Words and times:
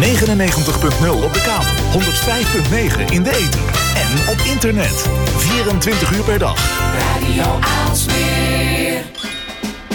99.0 0.00 1.24
op 1.24 1.32
de 1.34 1.40
kabel, 1.40 2.00
105.9 2.00 3.12
in 3.12 3.22
de 3.22 3.30
ether 3.30 3.60
en 3.94 4.28
op 4.28 4.38
internet. 4.54 5.08
24 5.36 6.16
uur 6.16 6.22
per 6.22 6.38
dag. 6.38 6.56
Radio 6.98 7.58
Aalsmeer. 7.60 9.02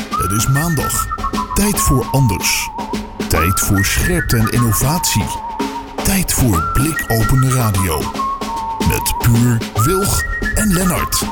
Het 0.10 0.32
is 0.32 0.48
maandag. 0.48 1.08
Tijd 1.54 1.80
voor 1.80 2.06
anders. 2.12 2.70
Tijd 3.28 3.60
voor 3.60 3.86
scherpte 3.86 4.38
en 4.38 4.50
innovatie. 4.50 5.26
Tijd 6.04 6.34
voor 6.34 6.70
blikopende 6.74 7.50
radio. 7.50 8.02
Met 8.88 9.14
Puur, 9.18 9.58
Wilg 9.86 10.24
en 10.56 10.74
Lennart. 10.74 11.24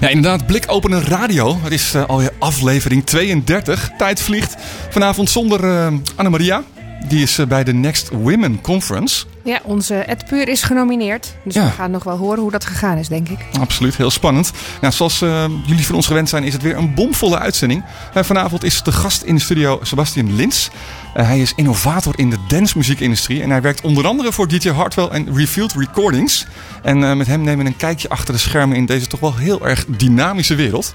Ja, 0.00 0.08
inderdaad, 0.08 0.46
blikopende 0.46 1.00
radio. 1.00 1.58
Het 1.62 1.72
is 1.72 1.94
uh, 1.94 2.04
alweer 2.04 2.32
aflevering 2.38 3.06
32. 3.06 3.90
Tijd 3.98 4.20
vliegt. 4.20 4.54
Vanavond 4.90 5.30
zonder 5.30 5.64
uh, 5.64 5.86
Annemaria. 6.14 6.62
Die 7.08 7.22
is 7.22 7.38
uh, 7.38 7.46
bij 7.46 7.64
de 7.64 7.72
Next 7.72 8.08
Women 8.08 8.60
Conference. 8.60 9.24
Ja, 9.44 9.60
onze 9.62 9.94
Ed 9.94 10.24
Puur 10.26 10.48
is 10.48 10.62
genomineerd. 10.62 11.34
Dus 11.44 11.54
Ja. 11.54 11.64
we 11.64 11.70
gaan 11.70 11.90
nog 11.90 12.04
wel 12.04 12.16
horen 12.16 12.38
hoe 12.42 12.50
dat 12.50 12.64
gegaan 12.64 12.96
is, 12.98 13.08
denk 13.08 13.28
ik. 13.28 13.38
Absoluut, 13.60 13.96
heel 13.96 14.10
spannend. 14.10 14.50
Nou, 14.80 14.92
zoals 14.92 15.22
uh, 15.22 15.44
jullie 15.66 15.86
van 15.86 15.94
ons 15.94 16.06
gewend 16.06 16.28
zijn, 16.28 16.44
is 16.44 16.52
het 16.52 16.62
weer 16.62 16.76
een 16.76 16.94
bomvolle 16.94 17.38
uitzending. 17.38 17.84
Uh, 18.16 18.22
vanavond 18.22 18.64
is 18.64 18.82
de 18.82 18.92
gast 18.92 19.22
in 19.22 19.34
de 19.34 19.40
studio 19.40 19.78
Sebastian 19.82 20.36
Lins. 20.36 20.70
Uh, 21.16 21.26
hij 21.26 21.40
is 21.40 21.52
innovator 21.56 22.18
in 22.18 22.30
de 22.30 22.38
dancemuziekindustrie. 22.48 23.42
En 23.42 23.50
hij 23.50 23.62
werkt 23.62 23.80
onder 23.80 24.06
andere 24.06 24.32
voor 24.32 24.48
DJ 24.48 24.68
Hartwell 24.68 25.06
en 25.08 25.36
Revealed 25.36 25.72
Recordings. 25.72 26.46
En 26.82 27.16
met 27.16 27.26
hem 27.26 27.42
nemen 27.42 27.64
we 27.64 27.70
een 27.70 27.76
kijkje 27.76 28.08
achter 28.08 28.34
de 28.34 28.40
schermen 28.40 28.76
in 28.76 28.86
deze 28.86 29.06
toch 29.06 29.20
wel 29.20 29.36
heel 29.36 29.66
erg 29.68 29.84
dynamische 29.88 30.54
wereld. 30.54 30.94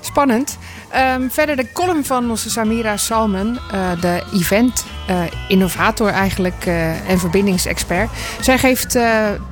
Spannend. 0.00 0.58
Um, 0.96 1.30
verder 1.30 1.56
de 1.56 1.66
column 1.72 2.04
van 2.04 2.30
onze 2.30 2.50
Samira 2.50 2.96
Salmen, 2.96 3.58
uh, 3.74 4.00
de 4.00 4.22
event 4.34 4.84
uh, 5.10 5.22
innovator 5.48 6.08
eigenlijk 6.08 6.66
uh, 6.66 7.10
en 7.10 7.18
verbindingsexpert. 7.18 8.10
Zij 8.40 8.58
geeft 8.58 8.98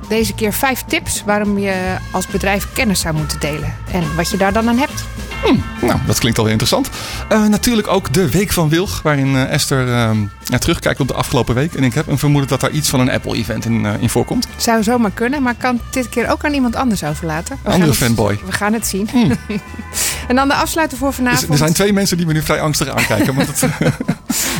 deze 0.07 0.33
keer 0.33 0.53
vijf 0.53 0.83
tips 0.87 1.23
waarom 1.25 1.59
je 1.59 1.95
als 2.11 2.27
bedrijf 2.27 2.73
kennis 2.73 2.99
zou 2.99 3.15
moeten 3.15 3.39
delen. 3.39 3.75
En 3.91 4.15
wat 4.15 4.29
je 4.29 4.37
daar 4.37 4.53
dan 4.53 4.69
aan 4.69 4.77
hebt. 4.77 5.03
Hmm, 5.43 5.63
nou, 5.81 5.99
dat 6.05 6.19
klinkt 6.19 6.37
alweer 6.37 6.53
interessant. 6.53 6.89
Uh, 7.31 7.47
natuurlijk 7.47 7.87
ook 7.87 8.13
de 8.13 8.29
Week 8.29 8.51
van 8.51 8.69
Wilg, 8.69 9.01
waarin 9.01 9.27
uh, 9.27 9.51
Esther 9.51 9.87
uh, 9.87 10.09
ja, 10.43 10.57
terugkijkt 10.57 10.99
op 10.99 11.07
de 11.07 11.13
afgelopen 11.13 11.55
week. 11.55 11.73
En 11.73 11.83
ik 11.83 11.93
heb 11.93 12.07
een 12.07 12.17
vermoeden 12.17 12.49
dat 12.49 12.59
daar 12.59 12.71
iets 12.71 12.89
van 12.89 12.99
een 12.99 13.11
Apple-event 13.11 13.65
in, 13.65 13.85
eh, 13.85 14.01
in 14.01 14.09
voorkomt. 14.09 14.47
Zou 14.57 14.83
zomaar 14.83 15.11
kunnen, 15.11 15.41
maar 15.41 15.55
kan 15.55 15.79
dit 15.91 16.09
keer 16.09 16.31
ook 16.31 16.45
aan 16.45 16.53
iemand 16.53 16.75
anders 16.75 17.03
overlaten. 17.03 17.59
We 17.63 17.69
andere 17.69 17.93
fanboy. 17.93 18.31
Het, 18.31 18.45
we 18.45 18.51
gaan 18.51 18.73
het 18.73 18.87
zien. 18.87 19.09
Hmm. 19.11 19.31
en 20.29 20.35
dan 20.35 20.47
de 20.47 20.53
afsluiter 20.53 20.97
voor 20.97 21.13
vanavond. 21.13 21.41
Dus, 21.41 21.49
er 21.49 21.57
zijn 21.57 21.73
twee 21.73 21.93
mensen 21.93 22.17
die 22.17 22.25
me 22.25 22.33
nu 22.33 22.41
vrij 22.41 22.61
angstig 22.61 22.87
aankijken, 22.87 23.35
maar 23.35 23.45
dat, 23.45 23.65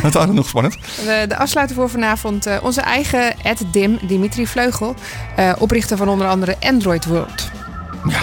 dat 0.02 0.14
houdt 0.14 0.32
nog 0.32 0.48
spannend. 0.48 0.74
De, 1.04 1.24
de 1.28 1.36
afsluiter 1.36 1.76
voor 1.76 1.90
vanavond, 1.90 2.46
onze 2.62 2.80
eigen 2.80 3.40
Ed 3.42 3.62
Dim, 3.72 3.98
Dimitri 4.02 4.46
Vleugel, 4.46 4.94
oprichter 5.58 5.96
van 5.96 6.08
onder 6.08 6.28
andere 6.28 6.56
Android 6.60 7.04
World. 7.04 7.50
Ja. 8.08 8.20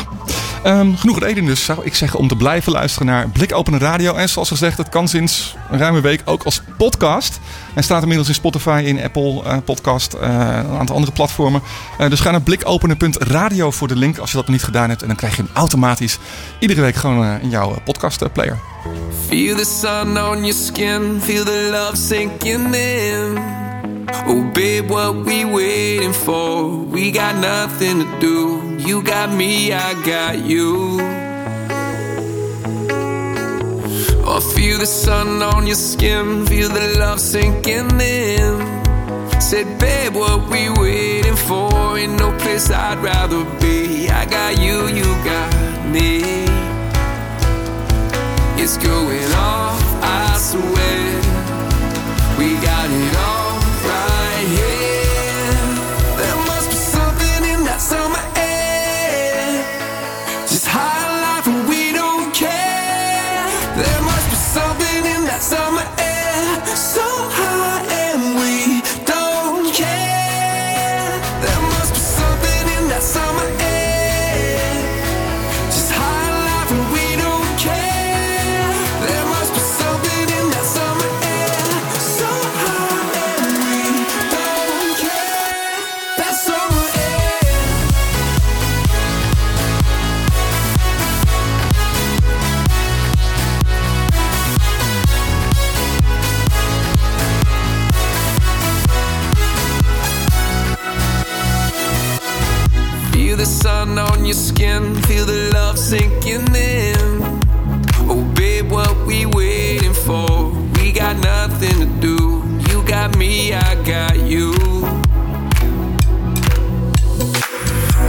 Um, 0.67 0.97
genoeg 0.97 1.19
reden 1.19 1.45
dus, 1.45 1.65
zou 1.65 1.79
ik 1.83 1.95
zeggen, 1.95 2.19
om 2.19 2.27
te 2.27 2.35
blijven 2.35 2.71
luisteren 2.71 3.07
naar 3.07 3.29
Blikopende 3.29 3.77
Radio. 3.77 4.13
En 4.13 4.29
zoals 4.29 4.47
gezegd, 4.47 4.77
het 4.77 4.89
kan 4.89 5.07
sinds 5.07 5.55
een 5.71 5.79
ruime 5.79 6.01
week 6.01 6.21
ook 6.25 6.43
als 6.43 6.61
podcast. 6.77 7.39
En 7.73 7.83
staat 7.83 8.01
inmiddels 8.01 8.27
in 8.27 8.33
Spotify, 8.33 8.83
in 8.85 9.03
Apple 9.03 9.43
uh, 9.43 9.57
Podcast, 9.65 10.13
uh, 10.13 10.21
een 10.21 10.77
aantal 10.77 10.95
andere 10.95 11.13
platformen. 11.13 11.61
Uh, 11.99 12.09
dus 12.09 12.19
ga 12.19 12.31
naar 12.31 12.41
blikopenen.radio 12.41 13.71
voor 13.71 13.87
de 13.87 13.95
link 13.95 14.17
als 14.17 14.29
je 14.29 14.35
dat 14.35 14.45
nog 14.45 14.55
niet 14.55 14.65
gedaan 14.65 14.89
hebt. 14.89 15.01
En 15.01 15.07
dan 15.07 15.17
krijg 15.17 15.35
je 15.35 15.41
hem 15.41 15.51
automatisch 15.53 16.17
iedere 16.59 16.81
week 16.81 16.95
gewoon 16.95 17.39
in 17.41 17.49
jouw 17.49 17.75
podcast 17.83 18.33
player. 18.33 18.57
Feel 19.27 19.55
the 19.55 19.65
sun 19.65 20.23
on 20.23 20.37
your 20.37 20.53
skin, 20.53 21.19
feel 21.23 21.43
the 21.43 21.69
love 21.71 21.95
sinking 21.95 22.75
in. 22.75 23.37
Oh, 24.27 24.51
babe, 24.53 24.87
what 24.87 25.25
we 25.25 25.45
waiting 25.51 26.13
for? 26.13 26.89
We 26.89 27.11
got 27.13 27.35
nothing 27.35 27.99
to 27.99 28.19
do. 28.19 28.56
You 28.77 29.01
got 29.01 29.31
me, 29.31 29.73
I 29.73 29.93
got 30.05 30.37
you. 30.37 30.99
Oh, 34.23 34.39
feel 34.55 34.77
the 34.77 34.85
sun 34.85 35.41
on 35.41 35.65
your 35.65 35.75
skin, 35.75 36.45
feel 36.45 36.69
the 36.69 36.95
love 36.99 37.19
sinking 37.19 37.99
in. 37.99 39.41
Said, 39.41 39.79
babe, 39.79 40.13
what 40.13 40.47
we 40.49 40.69
waiting 40.79 41.35
for? 41.35 41.97
Ain't 41.97 42.19
no 42.19 42.31
place 42.37 42.69
I'd 42.69 42.99
rather 42.99 43.45
be. 43.59 44.09
I 44.09 44.25
got 44.25 44.59
you, 44.59 44.87
you 44.87 45.05
got 45.23 45.85
me. 45.87 46.21
It's 48.61 48.77
going 48.77 49.31
off, 49.33 49.81
I 50.03 50.37
swear. 50.37 51.17
We 52.37 52.53
got 52.63 52.89
it 52.91 53.17
all. 53.17 53.46
You. 114.27 114.51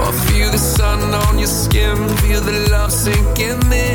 Oh, 0.01 0.13
feel 0.27 0.51
the 0.51 0.59
sun 0.59 1.15
on 1.15 1.39
your 1.39 1.49
skin, 1.49 1.97
feel 2.19 2.41
the 2.41 2.69
love 2.71 2.93
sinking 2.93 3.73
in. 3.73 3.88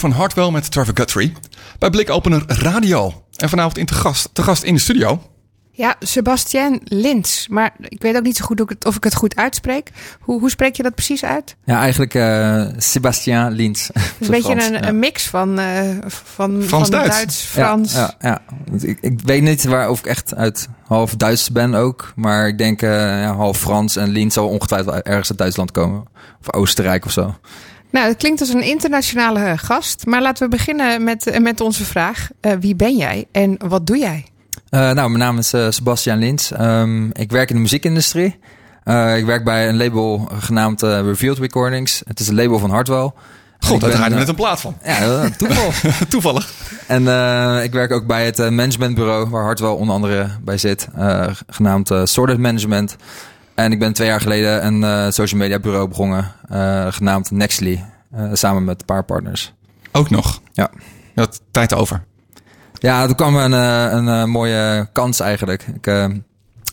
Van 0.00 0.10
Hartwell 0.10 0.50
met 0.50 0.70
Trevor 0.70 0.96
Guthrie. 0.96 1.32
Bij 1.78 1.90
Blikopener 1.90 2.42
Radio. 2.46 3.24
En 3.36 3.48
vanavond 3.48 3.78
in 3.78 3.86
te 3.86 3.94
gast, 3.94 4.28
te 4.32 4.42
gast 4.42 4.62
in 4.62 4.74
de 4.74 4.80
studio. 4.80 5.22
Ja, 5.70 5.94
Sebastien 6.00 6.80
Lins. 6.84 7.46
Maar 7.48 7.72
ik 7.78 8.02
weet 8.02 8.16
ook 8.16 8.22
niet 8.22 8.36
zo 8.36 8.44
goed 8.44 8.60
of 8.60 8.64
ik 8.64 8.68
het, 8.70 8.84
of 8.86 8.96
ik 8.96 9.04
het 9.04 9.14
goed 9.14 9.36
uitspreek. 9.36 9.90
Hoe, 10.20 10.40
hoe 10.40 10.50
spreek 10.50 10.76
je 10.76 10.82
dat 10.82 10.94
precies 10.94 11.24
uit? 11.24 11.56
Ja, 11.64 11.80
eigenlijk 11.80 12.14
eh 12.14 12.66
Sebastien 12.76 13.50
Lins. 13.50 13.90
Een 14.20 14.30
beetje 14.30 14.64
een, 14.64 14.88
een 14.88 14.98
mix 14.98 15.26
van, 15.26 15.58
eh, 15.58 15.80
van, 16.06 16.62
van 16.62 16.90
Duits. 16.90 17.16
Duits, 17.16 17.42
Frans. 17.42 17.92
Ja, 17.92 18.14
ja, 18.20 18.42
Ik, 18.80 18.98
ik 19.00 19.20
weet 19.24 19.42
niet 19.42 19.64
waar 19.64 19.90
of 19.90 19.98
ik 19.98 20.06
echt 20.06 20.34
uit 20.34 20.68
half 20.86 21.16
Duits 21.16 21.50
ben 21.50 21.74
ook. 21.74 22.12
Maar 22.16 22.48
ik 22.48 22.58
denk 22.58 22.82
eh, 22.82 22.90
ja, 23.22 23.34
half 23.34 23.58
Frans 23.58 23.96
en 23.96 24.08
Lins 24.08 24.34
zal 24.34 24.48
ongetwijfeld 24.48 25.02
ergens 25.02 25.30
uit 25.30 25.38
Duitsland 25.38 25.70
komen. 25.70 26.04
Of 26.40 26.54
Oostenrijk 26.54 27.04
of 27.04 27.12
zo. 27.12 27.34
Nou, 27.90 28.08
het 28.08 28.16
klinkt 28.16 28.40
als 28.40 28.48
een 28.48 28.62
internationale 28.62 29.40
eh, 29.40 29.58
gast. 29.58 30.06
Maar 30.06 30.22
laten 30.22 30.42
we 30.50 30.56
beginnen 30.56 31.04
met, 31.04 31.26
eh, 31.26 31.40
met 31.40 31.60
onze 31.60 31.84
vraag. 31.84 32.28
Eh, 32.40 32.52
wie 32.60 32.74
ben 32.76 32.96
jij 32.96 33.26
en 33.32 33.56
wat 33.68 33.86
doe 33.86 33.98
jij? 33.98 34.24
Eh, 34.68 34.80
nou, 34.80 34.94
mijn 34.94 35.18
naam 35.18 35.38
is 35.38 35.54
Sebastian 35.68 36.18
Lins. 36.18 36.52
Ehm, 36.52 37.08
ik 37.12 37.30
werk 37.30 37.48
in 37.48 37.54
de 37.54 37.62
muziekindustrie. 37.62 38.38
Eh, 38.84 39.16
ik 39.16 39.24
werk 39.24 39.44
bij 39.44 39.68
een 39.68 39.76
label 39.76 40.28
genaamd 40.38 40.82
Revealed 40.82 41.38
Recordings. 41.38 42.02
Het 42.06 42.20
is 42.20 42.28
een 42.28 42.34
label 42.34 42.58
van 42.58 42.70
Hartwell. 42.70 43.12
God, 43.60 43.80
daar 43.80 43.90
draaide 43.90 44.14
net 44.14 44.28
een 44.28 44.34
plaat 44.34 44.60
van. 44.60 44.76
Ja, 44.84 45.28
toeval. 45.36 45.72
Toevallig. 46.08 46.52
En 46.86 47.08
eh, 47.08 47.64
ik 47.64 47.72
werk 47.72 47.92
ook 47.92 48.06
bij 48.06 48.24
het 48.24 48.36
managementbureau 48.38 49.28
waar 49.28 49.44
Hartwell 49.44 49.68
onder 49.70 49.94
andere 49.94 50.30
bij 50.42 50.58
zit, 50.58 50.88
eh, 50.96 51.26
genaamd 51.46 51.90
Sorted 52.04 52.38
Management. 52.38 52.96
En 53.60 53.72
ik 53.72 53.78
ben 53.78 53.92
twee 53.92 54.08
jaar 54.08 54.20
geleden 54.20 54.66
een 54.66 54.84
eh, 54.84 55.10
social 55.10 55.40
media 55.40 55.58
bureau 55.58 55.88
begonnen, 55.88 56.32
eh, 56.48 56.86
genaamd 56.90 57.30
Nextly, 57.30 57.84
eh, 58.12 58.30
samen 58.32 58.64
met 58.64 58.80
een 58.80 58.86
paar 58.86 59.04
partners. 59.04 59.52
Ook 59.92 60.10
nog. 60.10 60.40
Ja. 60.52 60.70
Had 61.14 61.40
tijd 61.50 61.74
over. 61.74 62.04
Ja, 62.72 63.06
toen 63.06 63.14
kwam 63.14 63.36
een, 63.36 63.52
een 63.52 64.08
eh, 64.08 64.24
mooie 64.24 64.88
kans 64.92 65.20
eigenlijk. 65.20 65.66
Ik, 65.74 65.86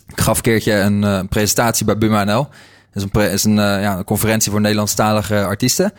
ik 0.08 0.20
gaf 0.20 0.38
een 0.38 0.44
keertje 0.44 0.74
een 0.74 1.28
presentatie 1.28 1.86
bij 1.86 1.98
Buma 1.98 2.24
NL. 2.24 2.48
Dat 2.94 3.04
is 3.04 3.10
een, 3.12 3.32
is 3.32 3.44
een, 3.44 3.56
ja, 3.56 3.98
een 3.98 4.04
conferentie 4.04 4.52
voor 4.52 4.62
Nederlandstalige 4.62 5.44
artiesten. 5.44 5.94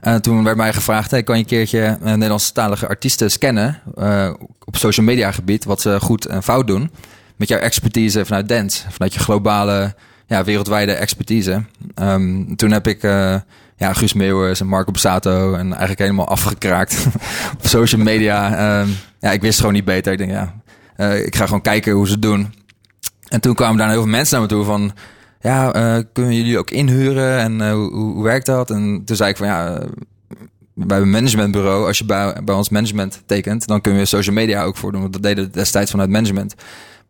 En 0.00 0.22
toen 0.22 0.44
werd 0.44 0.56
mij 0.56 0.72
gevraagd, 0.72 1.10
hey, 1.10 1.22
kan 1.22 1.36
je 1.36 1.42
een 1.42 1.48
keertje 1.48 1.98
Nederlandstalige 2.00 2.88
artiesten 2.88 3.30
scannen 3.30 3.80
op 4.64 4.76
social 4.76 5.06
media 5.06 5.32
gebied, 5.32 5.64
wat 5.64 5.80
ze 5.80 6.00
goed 6.00 6.26
en 6.26 6.42
fout 6.42 6.66
doen, 6.66 6.90
met 7.36 7.48
jouw 7.48 7.58
expertise 7.58 8.24
vanuit 8.24 8.48
dance, 8.48 8.90
vanuit 8.90 9.14
je 9.14 9.20
globale, 9.20 9.94
ja, 10.28 10.44
wereldwijde 10.44 10.92
expertise. 10.92 11.64
Ehm, 11.94 12.54
toen 12.54 12.70
heb 12.70 12.86
ik 12.86 13.02
eh, 13.02 13.36
ja, 13.76 13.92
Guus 13.92 14.12
Meeuwers 14.12 14.60
en 14.60 14.66
Marco 14.66 14.92
Bassato 14.92 15.54
en 15.54 15.66
eigenlijk 15.66 15.98
helemaal 15.98 16.28
afgekraakt 16.28 17.06
op 17.58 17.66
social 17.66 18.02
media. 18.02 18.56
Ehm, 18.56 18.88
ja, 19.20 19.30
ik 19.30 19.40
wist 19.40 19.58
gewoon 19.58 19.74
niet 19.74 19.84
beter. 19.84 20.12
Ik 20.12 20.18
denk, 20.18 20.30
ja, 20.30 20.54
eh, 20.96 21.26
ik 21.26 21.36
ga 21.36 21.44
gewoon 21.44 21.62
kijken 21.62 21.92
hoe 21.92 22.06
ze 22.06 22.12
het 22.12 22.22
doen. 22.22 22.54
En 23.28 23.40
toen 23.40 23.54
kwamen 23.54 23.76
daar 23.76 23.88
heel 23.88 24.02
veel 24.02 24.10
mensen 24.10 24.38
naar 24.38 24.48
me 24.48 24.54
toe 24.54 24.64
van... 24.64 24.92
Ja, 25.40 25.72
eh, 25.72 26.04
kunnen 26.12 26.34
jullie 26.34 26.58
ook 26.58 26.70
inhuren 26.70 27.38
en 27.38 27.70
hoe, 27.70 27.92
hoe 27.92 28.24
werkt 28.24 28.46
dat? 28.46 28.70
En 28.70 29.02
toen 29.04 29.16
zei 29.16 29.30
ik 29.30 29.36
van 29.36 29.46
ja, 29.46 29.82
bij 30.74 31.00
een 31.00 31.10
managementbureau, 31.10 31.86
als 31.86 31.98
je 31.98 32.04
bij, 32.04 32.36
bij 32.44 32.54
ons 32.54 32.68
management 32.68 33.22
tekent, 33.26 33.66
dan 33.66 33.80
kunnen 33.80 34.00
we 34.00 34.06
social 34.06 34.34
media 34.34 34.62
ook 34.62 34.76
voor 34.76 34.92
doen. 34.92 35.00
Want 35.00 35.12
dat 35.12 35.22
deden 35.22 35.44
we 35.44 35.50
destijds 35.50 35.90
vanuit 35.90 36.10
management. 36.10 36.54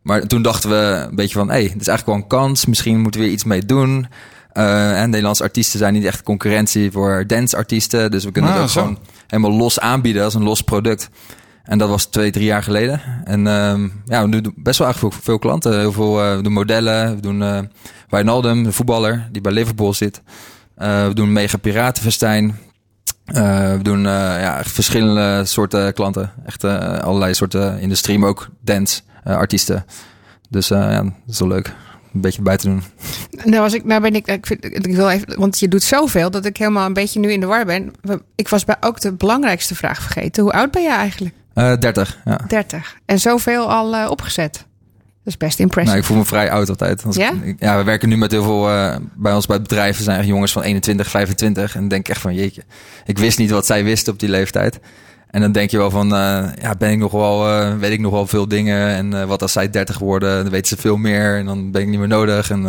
Maar 0.09 0.27
toen 0.27 0.41
dachten 0.41 0.69
we 0.69 1.05
een 1.09 1.15
beetje 1.15 1.37
van, 1.37 1.47
hé, 1.47 1.53
hey, 1.53 1.61
dit 1.61 1.81
is 1.81 1.87
eigenlijk 1.87 2.05
wel 2.05 2.15
een 2.15 2.27
kans. 2.43 2.65
Misschien 2.65 2.99
moeten 2.99 3.21
we 3.21 3.27
er 3.27 3.33
iets 3.33 3.43
mee 3.43 3.65
doen. 3.65 4.07
Eh, 4.51 5.01
en 5.01 5.09
Nederlandse 5.09 5.43
artiesten 5.43 5.79
zijn 5.79 5.93
niet 5.93 6.05
echt 6.05 6.23
concurrentie 6.23 6.91
voor 6.91 7.23
danceartiesten. 7.27 8.11
Dus 8.11 8.23
we 8.23 8.31
kunnen 8.31 8.51
Ah, 8.51 8.55
het 8.57 8.65
ook 8.65 8.71
zo. 8.71 8.81
gewoon 8.81 8.99
helemaal 9.27 9.57
los 9.57 9.79
aanbieden 9.79 10.23
als 10.23 10.33
een 10.33 10.43
los 10.43 10.61
product. 10.61 11.09
En 11.63 11.77
dat 11.77 11.89
was 11.89 12.05
twee, 12.05 12.31
drie 12.31 12.45
jaar 12.45 12.63
geleden. 12.63 13.01
En 13.23 13.47
ehm, 13.47 13.87
ja, 14.05 14.29
we 14.29 14.41
doen 14.41 14.53
best 14.55 14.77
wel 14.77 14.87
eigenlijk 14.87 15.15
veel, 15.15 15.23
veel 15.23 15.39
klanten. 15.39 15.79
Heel 15.79 15.91
veel, 15.91 16.23
eh, 16.23 16.35
we 16.35 16.41
doen 16.41 16.53
modellen. 16.53 17.15
We 17.15 17.21
doen 17.21 17.43
eh 17.43 17.59
Wijnaldum, 18.09 18.63
de 18.63 18.71
voetballer 18.71 19.27
die 19.31 19.41
bij 19.41 19.51
Liverpool 19.51 19.93
zit. 19.93 20.21
We 20.75 21.11
doen 21.13 21.33
Mega 21.33 21.57
Piratenfestijn. 21.57 22.59
We 23.25 23.79
doen 23.81 24.01
ja, 24.01 24.61
verschillende 24.63 25.45
soorten 25.45 25.93
klanten. 25.93 26.31
Echt 26.45 26.63
allerlei 27.03 27.33
soorten 27.33 27.79
industrie, 27.79 28.19
maar 28.19 28.29
ook 28.29 28.49
dance 28.61 29.01
artiesten. 29.23 29.85
Dus 30.49 30.71
eh, 30.71 30.77
ja, 30.79 31.01
dat 31.03 31.13
is 31.27 31.39
wel 31.39 31.47
leuk. 31.47 31.73
Een 32.13 32.21
beetje 32.21 32.41
bij 32.41 32.57
te 32.57 32.67
doen. 32.67 32.83
Nou, 33.43 33.61
was 33.61 33.73
ik, 33.73 33.83
nou 33.85 34.01
ben 34.01 34.15
ik, 34.15 34.27
ik, 34.27 34.45
vind, 34.45 34.65
ik 34.65 34.95
wil 34.95 35.09
even, 35.09 35.39
want 35.39 35.59
je 35.59 35.67
doet 35.67 35.83
zoveel 35.83 36.31
dat 36.31 36.45
ik 36.45 36.57
helemaal 36.57 36.85
een 36.85 36.93
beetje 36.93 37.19
nu 37.19 37.31
in 37.31 37.39
de 37.39 37.45
war 37.45 37.65
ben. 37.65 37.91
Ik 38.35 38.47
was 38.49 38.65
bij 38.65 38.75
ook 38.79 38.99
de 38.99 39.11
belangrijkste 39.13 39.75
vraag 39.75 40.01
vergeten. 40.01 40.43
Hoe 40.43 40.51
oud 40.51 40.71
ben 40.71 40.81
jij 40.83 40.95
eigenlijk? 40.95 41.35
Eh 41.53 41.73
30, 41.77 42.19
ja. 42.25 42.39
30. 42.47 42.95
En 43.05 43.19
zoveel 43.19 43.71
al 43.71 43.95
eh, 43.95 44.09
opgezet. 44.09 44.53
Dat 44.53 45.33
is 45.33 45.37
best 45.37 45.59
impressive. 45.59 45.87
Nou, 45.95 45.99
ik 45.99 46.05
voel 46.05 46.17
me 46.17 46.25
vrij 46.25 46.51
oud 46.51 46.69
altijd. 46.69 47.03
Als 47.05 47.15
Ja? 47.15 47.31
ik- 47.43 47.55
ja, 47.59 47.77
we 47.77 47.83
werken 47.83 48.09
nu 48.09 48.17
met 48.17 48.31
heel 48.31 48.43
veel... 48.43 48.69
eh, 48.69 48.95
bij 49.15 49.33
ons 49.33 49.45
bij 49.45 49.55
het 49.57 49.67
bedrijf 49.67 49.97
er 49.97 50.03
zijn 50.03 50.17
echt 50.19 50.27
jongens 50.27 50.51
van 50.51 50.61
21, 50.61 51.09
25. 51.09 51.75
En 51.75 51.87
denk 51.87 52.07
echt 52.09 52.21
van, 52.21 52.33
jeetje. 52.35 52.63
Ik 53.05 53.17
wist 53.17 53.37
niet 53.37 53.49
wat 53.49 53.65
zij 53.65 53.83
wisten 53.83 54.13
op 54.13 54.19
die 54.19 54.29
leeftijd. 54.29 54.79
En 55.29 55.41
dan 55.41 55.51
denk 55.51 55.69
je 55.69 55.77
wel 55.77 55.89
van, 55.91 56.15
eh, 56.15 56.43
ja, 56.61 56.75
ben 56.77 56.91
ik 56.91 56.97
nog 56.97 57.11
wel, 57.11 57.47
eh, 57.47 57.77
weet 57.77 57.91
ik 57.91 57.99
nog 57.99 58.11
wel 58.11 58.27
veel 58.27 58.47
dingen. 58.47 58.87
En 58.87 59.21
eh, 59.21 59.25
wat 59.27 59.41
als 59.41 59.51
zij 59.51 59.69
30 59.69 59.97
worden, 59.97 60.41
dan 60.41 60.51
weten 60.51 60.67
ze 60.67 60.77
veel 60.81 60.97
meer. 60.97 61.37
En 61.37 61.45
dan 61.45 61.71
ben 61.71 61.81
ik 61.81 61.87
niet 61.87 61.99
meer 61.99 62.07
nodig. 62.07 62.49
En, 62.49 62.61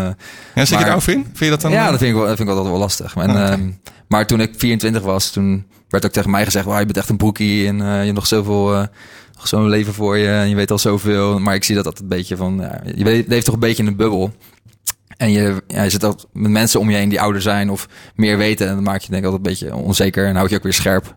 Ja, 0.55 0.65
zit 0.65 0.79
je 0.79 0.85
daar 0.85 0.95
in? 0.95 1.03
Vind 1.03 1.39
je 1.39 1.49
dat 1.49 1.61
dan? 1.61 1.71
ja, 1.71 1.91
dat 1.91 1.99
vind, 1.99 2.11
ik 2.11 2.17
wel, 2.17 2.27
dat 2.27 2.37
vind 2.37 2.49
ik 2.49 2.55
altijd 2.55 2.73
wel 2.73 2.83
lastig. 2.83 3.15
En, 3.15 3.31
Oké. 3.31 3.39
ehm, 3.39 3.71
maar 4.09 4.27
toen 4.27 4.41
ik 4.41 4.51
24 4.57 5.03
was, 5.03 5.31
toen 5.31 5.67
werd 5.89 6.05
ook 6.05 6.13
tegen 6.13 6.31
mij 6.31 6.45
gezegd... 6.45 6.65
"Wauw, 6.65 6.79
je 6.79 6.85
bent 6.85 6.97
echt 6.97 7.09
een 7.09 7.17
broekie 7.17 7.67
en 7.67 7.77
je 7.77 7.83
hebt 7.85 8.13
nog 8.15 8.27
zoveel... 8.27 8.67
nog 9.35 9.49
zo'n 9.49 9.69
leven 9.69 9.95
voor 9.95 10.17
je 10.17 10.29
en 10.29 10.49
je 10.49 10.55
weet 10.55 10.71
al 10.71 10.79
zoveel. 10.79 11.39
Maar 11.39 11.55
ik 11.55 11.65
zie 11.65 11.75
dat 11.75 11.85
altijd 11.85 12.03
een 12.03 12.17
beetje 12.17 12.37
van... 12.37 12.57
Ja, 12.61 12.81
je 12.95 13.25
leeft 13.27 13.45
toch 13.45 13.55
een 13.55 13.61
beetje 13.61 13.83
in 13.83 13.89
een 13.89 13.97
bubbel. 13.97 14.33
En 15.17 15.31
je, 15.31 15.63
ja, 15.67 15.83
je 15.83 15.91
zit 15.91 16.05
ook 16.05 16.19
met 16.33 16.51
mensen 16.51 16.81
om 16.81 16.91
je 16.91 16.97
heen 16.97 17.09
die 17.09 17.21
ouder 17.21 17.43
zijn 17.43 17.71
of 17.71 17.89
meer 18.15 18.37
weten. 18.39 18.69
En 18.69 18.75
dan 18.75 18.83
maak 18.85 19.01
je 19.01 19.11
denk 19.11 19.25
ik 19.25 19.31
altijd 19.31 19.47
een 19.47 19.53
beetje 19.53 19.75
onzeker 19.77 20.27
en 20.27 20.37
houd 20.37 20.51
je 20.51 20.57
ook 20.57 20.63
weer 20.63 20.73
scherp, 20.73 21.17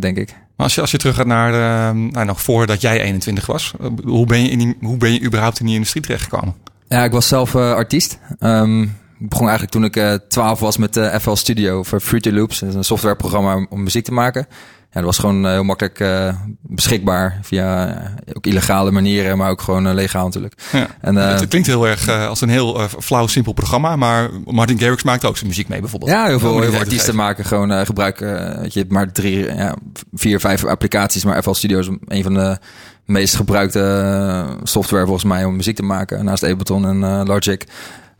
denk 0.00 0.16
ik. 0.16 0.34
Maar 0.60 0.68
als 0.68 0.78
je, 0.78 0.84
als 0.84 0.90
je 0.90 0.98
terug 0.98 1.16
gaat 1.16 1.26
naar, 1.26 1.52
eh, 1.54 1.94
nou, 1.94 2.26
nog 2.26 2.42
voordat 2.42 2.80
jij 2.80 3.00
21 3.00 3.46
was. 3.46 3.72
eh, 3.80 3.86
hoe, 4.04 4.26
ben 4.26 4.42
je 4.42 4.48
in 4.50 4.76
hoe 4.80 4.96
ben 4.96 5.12
je 5.12 5.22
überhaupt 5.22 5.60
in 5.60 5.66
die 5.66 5.74
industrie 5.74 6.02
terechtgekomen? 6.02 6.54
Ja, 6.88 7.04
ik 7.04 7.12
was 7.12 7.28
zelf 7.28 7.54
eh, 7.54 7.72
artiest. 7.72 8.18
Ehm, 8.38 8.82
ik 8.82 9.28
begon 9.28 9.48
eigenlijk 9.48 9.70
toen 9.70 9.84
ik 9.84 9.96
eh 9.96 10.14
12 10.28 10.60
was 10.60 10.76
met 10.76 10.94
de 10.94 11.20
FL 11.20 11.34
Studio 11.34 11.82
voor 11.82 12.00
Fruity 12.00 12.30
Loops. 12.30 12.60
Een 12.60 12.84
softwareprogramma 12.84 13.66
om 13.70 13.82
muziek 13.82 14.04
te 14.04 14.12
maken. 14.12 14.46
Ja, 14.92 14.96
dat 14.96 15.04
was 15.04 15.18
gewoon 15.18 15.44
eh, 15.46 15.52
heel 15.52 15.64
makkelijk 15.64 16.00
eh, 16.00 16.34
beschikbaar 16.62 17.38
via 17.42 17.88
eh, 17.88 18.10
ook 18.32 18.46
illegale 18.46 18.90
manieren, 18.90 19.38
maar 19.38 19.50
ook 19.50 19.60
gewoon 19.60 19.94
legaal 19.94 20.24
natuurlijk. 20.24 20.54
Ja. 20.72 20.86
En, 21.00 21.16
het 21.16 21.48
klinkt 21.48 21.66
heel 21.66 21.88
erg 21.88 22.08
als 22.08 22.40
een 22.40 22.48
heel 22.48 22.88
flauw, 22.98 23.26
simpel 23.26 23.52
programma. 23.52 23.96
Maar 23.96 24.30
Martin 24.44 24.78
Garrix 24.78 25.02
maakt 25.02 25.24
ook 25.24 25.36
zijn 25.36 25.48
muziek 25.48 25.68
mee 25.68 25.80
bijvoorbeeld. 25.80 26.10
Ja, 26.10 26.26
heel 26.26 26.38
veel, 26.38 26.60
heel 26.60 26.72
artiesten 26.72 26.98
geven. 26.98 27.14
maken 27.14 27.44
gewoon 27.44 27.86
gebruiken. 27.86 28.60
weet 28.60 28.72
je, 28.72 28.84
maar 28.88 29.12
drie, 29.12 29.54
ja, 29.54 29.76
vier, 30.12 30.40
vijf 30.40 30.64
applicaties, 30.64 31.24
maar 31.24 31.42
FL 31.42 31.52
Studio 31.52 31.78
is 31.78 31.88
een 32.06 32.22
van 32.22 32.34
de 32.34 32.58
meest 33.04 33.36
gebruikte 33.36 34.56
software 34.62 35.04
volgens 35.04 35.24
mij 35.24 35.44
om 35.44 35.56
muziek 35.56 35.76
te 35.76 35.82
maken. 35.82 36.24
Naast 36.24 36.44
Ableton 36.44 36.86
en 36.86 37.26
Logic. 37.26 37.64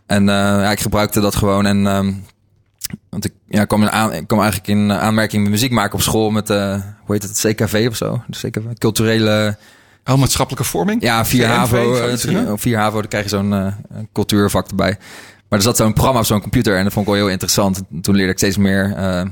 En 0.06 0.24
ja, 0.24 0.70
ik 0.70 0.80
gebruikte 0.80 1.20
dat 1.20 1.34
gewoon 1.34 1.66
en 1.66 1.86
ehm, 1.86 2.12
want 3.08 3.24
ik 3.24 3.32
ja, 3.48 3.64
kwam, 3.64 3.82
in 3.82 3.90
aan, 3.90 4.12
ik 4.12 4.26
kwam 4.26 4.40
eigenlijk 4.40 4.70
in 4.70 4.92
aanmerking 4.92 5.42
met 5.42 5.50
muziek 5.52 5.70
maken 5.70 5.94
op 5.94 6.02
school 6.02 6.30
met, 6.30 6.50
eh 6.50 6.80
hoe 7.04 7.14
heet 7.14 7.22
het, 7.22 7.54
CKV 7.54 7.86
of 7.90 7.96
zo? 7.96 8.22
Dus 8.26 8.44
culturele, 8.78 9.56
Oh, 10.04 10.16
maatschappelijke 10.16 10.68
vorming? 10.68 11.02
ja, 11.02 11.24
vier 11.24 11.42
CNV, 11.44 11.56
HAVO, 11.56 11.94
eh, 11.94 12.52
op 12.52 12.60
vier 12.60 12.78
HAVO, 12.78 12.98
dan 13.00 13.08
krijg 13.08 13.24
je 13.24 13.30
zo'n 13.30 13.54
eh, 13.54 13.66
cultuurvak 14.12 14.68
erbij. 14.68 14.96
Maar 15.48 15.58
er 15.58 15.64
zat 15.64 15.76
zo'n 15.76 15.92
programma 15.92 16.20
op 16.20 16.26
zo'n 16.26 16.40
computer 16.40 16.76
en 16.76 16.84
dat 16.84 16.92
vond 16.92 17.06
ik 17.06 17.12
wel 17.12 17.20
heel 17.22 17.30
interessant. 17.32 17.82
Toen 18.00 18.14
leerde 18.14 18.32
ik 18.32 18.38
steeds 18.38 18.56
meer 18.56 18.94
eh, 18.96 19.22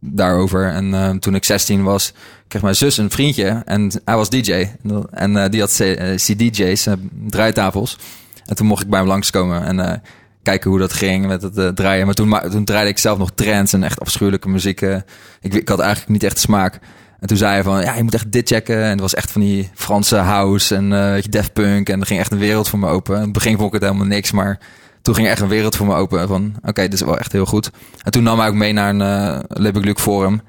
daarover. 0.00 0.68
En 0.68 0.94
eh, 0.94 1.10
toen 1.10 1.34
ik 1.34 1.44
16 1.44 1.82
was, 1.82 2.12
kreeg 2.48 2.62
mijn 2.62 2.74
zus 2.76 2.96
een 2.96 3.10
vriendje 3.10 3.62
en 3.64 3.90
hij 4.04 4.16
was 4.16 4.30
DJ. 4.30 4.68
En 5.10 5.36
eh, 5.36 5.50
die 5.50 5.60
had 5.60 5.80
eh, 5.80 6.14
CDJ's, 6.14 6.86
eh, 6.86 6.92
draaitafels. 7.26 7.98
En 8.46 8.56
toen 8.56 8.66
mocht 8.66 8.82
ik 8.82 8.88
bij 8.90 8.98
hem 8.98 9.08
langskomen 9.08 9.64
en 9.64 9.80
eh, 9.80 9.98
kijken 10.42 10.70
hoe 10.70 10.78
dat 10.78 10.92
ging 10.92 11.26
met 11.26 11.42
het 11.42 11.58
eh, 11.58 11.68
draaien. 11.68 12.04
Maar 12.06 12.14
toen, 12.14 12.28
ma- 12.28 12.48
toen 12.48 12.64
draaide 12.64 12.90
ik 12.90 12.98
zelf 12.98 13.18
nog 13.18 13.30
trance 13.34 13.76
en 13.76 13.82
echt 13.82 14.00
afschuwelijke 14.00 14.48
muziek. 14.48 14.80
eh. 14.80 14.96
ik, 15.40 15.54
ik 15.54 15.68
had 15.68 15.78
eigenlijk 15.78 16.10
niet 16.10 16.22
echt 16.22 16.38
smaak. 16.38 16.78
En 17.20 17.28
toen 17.28 17.36
zei 17.36 17.52
hij 17.52 17.62
van, 17.62 17.80
ja, 17.82 17.94
je 17.94 18.02
moet 18.02 18.14
echt 18.14 18.32
dit 18.32 18.48
checken. 18.48 18.82
En 18.82 18.90
het 18.90 19.00
was 19.00 19.14
echt 19.14 19.30
van 19.32 19.40
die 19.40 19.70
Franse 19.74 20.16
house 20.16 20.74
en 20.74 21.22
Def 21.30 21.52
Punk. 21.52 21.88
En 21.88 22.00
er 22.00 22.06
ging 22.06 22.20
echt 22.20 22.32
een 22.32 22.38
wereld 22.38 22.68
voor 22.68 22.78
me 22.78 22.86
open. 22.88 23.16
In 23.16 23.22
het 23.22 23.32
begin 23.32 23.54
vond 23.56 23.66
ik 23.66 23.72
het 23.72 23.82
helemaal 23.82 24.06
niks, 24.06 24.32
maar 24.32 24.58
toen 25.02 25.14
ging 25.14 25.28
echt 25.28 25.40
een 25.40 25.48
wereld 25.48 25.76
voor 25.76 25.86
me 25.86 25.94
open. 25.94 26.28
Van, 26.28 26.54
oké, 26.62 26.82
dit 26.82 26.92
is 26.92 27.00
wel 27.00 27.18
echt 27.18 27.32
heel 27.32 27.46
goed. 27.46 27.70
En 28.02 28.10
toen 28.12 28.22
nam 28.22 28.38
hij 28.38 28.48
ook 28.48 28.54
mee 28.54 28.72
naar 28.72 28.88
een 28.94 29.84
uh, 29.86 29.94
forum. 29.94 30.40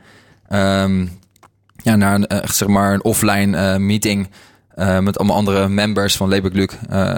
Ehm, 0.47 1.05
ja, 1.75 1.95
naar 1.95 2.15
een, 2.15 2.27
zeg 2.43 2.67
maar 2.67 2.93
een 2.93 3.03
offline 3.03 3.79
meeting 3.79 4.29
met 4.75 5.17
allemaal 5.17 5.37
andere 5.37 5.69
members 5.69 6.17
van 6.17 6.29
Le 6.29 6.49
Luc. 6.53 6.67
Eh 6.89 7.15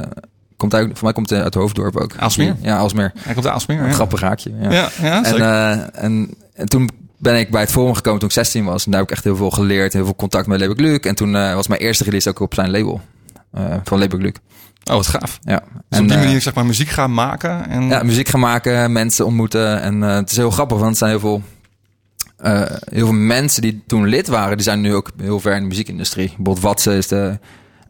komt 0.57 0.73
uit, 0.73 0.89
voor 0.93 1.03
mij 1.03 1.13
komt 1.13 1.29
hij 1.29 1.43
uit 1.43 1.53
Hoofddorp 1.53 1.95
ook. 1.97 2.13
Aalsmeer? 2.17 2.55
Ja, 2.61 2.77
Aalsmeer. 2.77 3.11
Hij 3.19 3.33
komt 3.33 3.45
uit 3.45 3.53
Aalsmeer, 3.55 3.79
Een 3.81 3.93
grappig 3.93 4.21
haakje. 4.21 4.51
Ja. 4.59 4.89
Ja, 5.01 5.23
En, 5.23 5.35
eh, 5.41 6.03
en, 6.03 6.33
en 6.53 6.65
toen 6.69 6.89
ben 7.17 7.39
ik 7.39 7.49
bij 7.51 7.61
het 7.61 7.71
forum 7.71 7.93
gekomen 7.93 8.19
toen 8.19 8.27
ik 8.29 8.35
16 8.35 8.65
was. 8.65 8.85
En 8.85 8.91
daar 8.91 8.99
heb 8.99 9.09
ik 9.09 9.15
echt 9.15 9.25
heel 9.25 9.35
veel 9.35 9.49
geleerd. 9.51 9.93
Heel 9.93 10.05
veel 10.05 10.15
contact 10.15 10.47
met 10.47 10.59
Luc. 10.79 10.97
En 10.99 11.15
toen 11.15 11.35
eh, 11.35 11.53
was 11.53 11.67
mijn 11.67 11.81
eerste 11.81 12.03
release 12.03 12.29
ook 12.29 12.39
op 12.39 12.53
zijn 12.53 12.71
label. 12.71 13.01
eh, 13.51 13.75
van 13.83 13.99
Label 13.99 14.19
Luc. 14.19 14.31
Oh, 14.89 14.95
wat 14.95 15.07
gaaf. 15.07 15.39
Ja. 15.41 15.63
Dus 15.89 15.99
op 15.99 16.07
die 16.07 16.17
manier 16.17 16.41
zeg 16.41 16.53
maar 16.53 16.65
muziek 16.65 16.89
gaan 16.89 17.13
maken. 17.13 17.69
En... 17.69 17.87
ja, 17.87 18.03
muziek 18.03 18.27
gaan 18.27 18.39
maken, 18.39 18.91
mensen 18.91 19.25
ontmoeten. 19.25 19.81
En 19.81 20.01
het 20.01 20.31
is 20.31 20.37
heel 20.37 20.51
grappig, 20.51 20.77
want 20.77 20.89
het 20.89 20.97
zijn 20.97 21.09
heel 21.09 21.19
veel, 21.19 21.41
heel 22.89 23.05
veel 23.05 23.11
mensen 23.13 23.61
die 23.61 23.83
toen 23.87 24.07
lid 24.07 24.27
waren, 24.27 24.55
die 24.57 24.65
zijn 24.65 24.81
nu 24.81 24.93
ook 24.95 25.09
heel 25.17 25.39
ver 25.39 25.55
in 25.55 25.61
de 25.61 25.67
muziekindustrie. 25.67 26.27
Bijvoorbeeld 26.27 26.59
Watse 26.59 26.97
is 26.97 27.07
de 27.07 27.39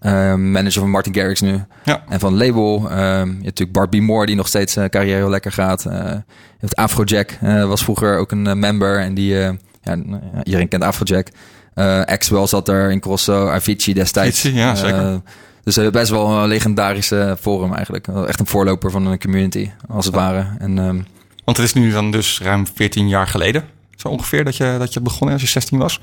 eh, 0.06 0.34
manager 0.36 0.82
van 0.82 0.90
Martin 0.90 1.14
Garrix 1.16 1.42
nu. 1.42 1.64
Ja. 1.84 2.04
En 2.10 2.20
van 2.20 2.34
het 2.34 2.42
label. 2.48 2.90
ehm, 2.90 2.98
je 3.00 3.34
hebt 3.34 3.44
natuurlijk 3.44 3.72
Barbie 3.72 4.02
Moore, 4.02 4.26
die 4.26 4.36
nog 4.36 4.48
steeds 4.48 4.76
eh, 4.76 4.86
carrière 4.86 5.18
heel 5.18 5.30
lekker 5.30 5.52
gaat. 5.52 5.86
Eh, 5.86 5.94
je 5.94 6.24
hebt 6.60 6.76
Afrojack, 6.76 7.38
eh, 7.42 7.66
was 7.66 7.84
vroeger 7.84 8.18
ook 8.18 8.32
een 8.32 8.48
eh, 8.48 8.54
member. 8.54 9.00
En 9.00 9.14
die, 9.14 9.40
eh, 9.40 9.54
ja, 9.84 9.98
iedereen 10.44 10.68
kent 10.68 10.84
Afrojack. 10.84 11.28
Eh 11.74 12.02
Axwell 12.02 12.48
zat 12.48 12.68
er 12.68 12.92
in 12.92 13.00
Crosso, 13.00 13.48
Avicii 13.50 13.94
destijds. 13.94 14.40
Avicii, 14.40 14.60
ja, 14.60 14.76
zeker. 14.76 14.98
Eh, 15.12 15.16
dus 15.64 15.78
eh, 15.78 15.90
best 15.90 16.10
wel 16.12 16.30
een 16.32 16.48
legendarische 16.48 17.38
forum 17.42 17.74
eigenlijk. 17.74 18.08
Echt 18.08 18.40
een 18.40 18.46
voorloper 18.48 18.92
van 18.92 19.06
een 19.06 19.20
community, 19.20 19.70
als 19.88 20.06
het 20.06 20.16
ware. 20.16 20.46
En 20.60 20.78
ehm, 20.80 21.00
Want 21.46 21.58
het 21.58 21.66
is 21.66 21.74
nu 21.74 21.92
dan 21.92 22.12
dus 22.12 22.40
ruim 22.42 22.68
14 22.76 23.08
jaar 23.08 23.28
geleden. 23.28 23.64
Zo 23.96 24.08
ongeveer 24.08 24.44
dat 24.44 24.58
je, 24.58 24.76
dat 24.80 24.94
je 24.94 25.02
begon 25.02 25.30
als 25.32 25.42
je 25.42 25.48
16 25.48 25.80
was. 25.80 26.02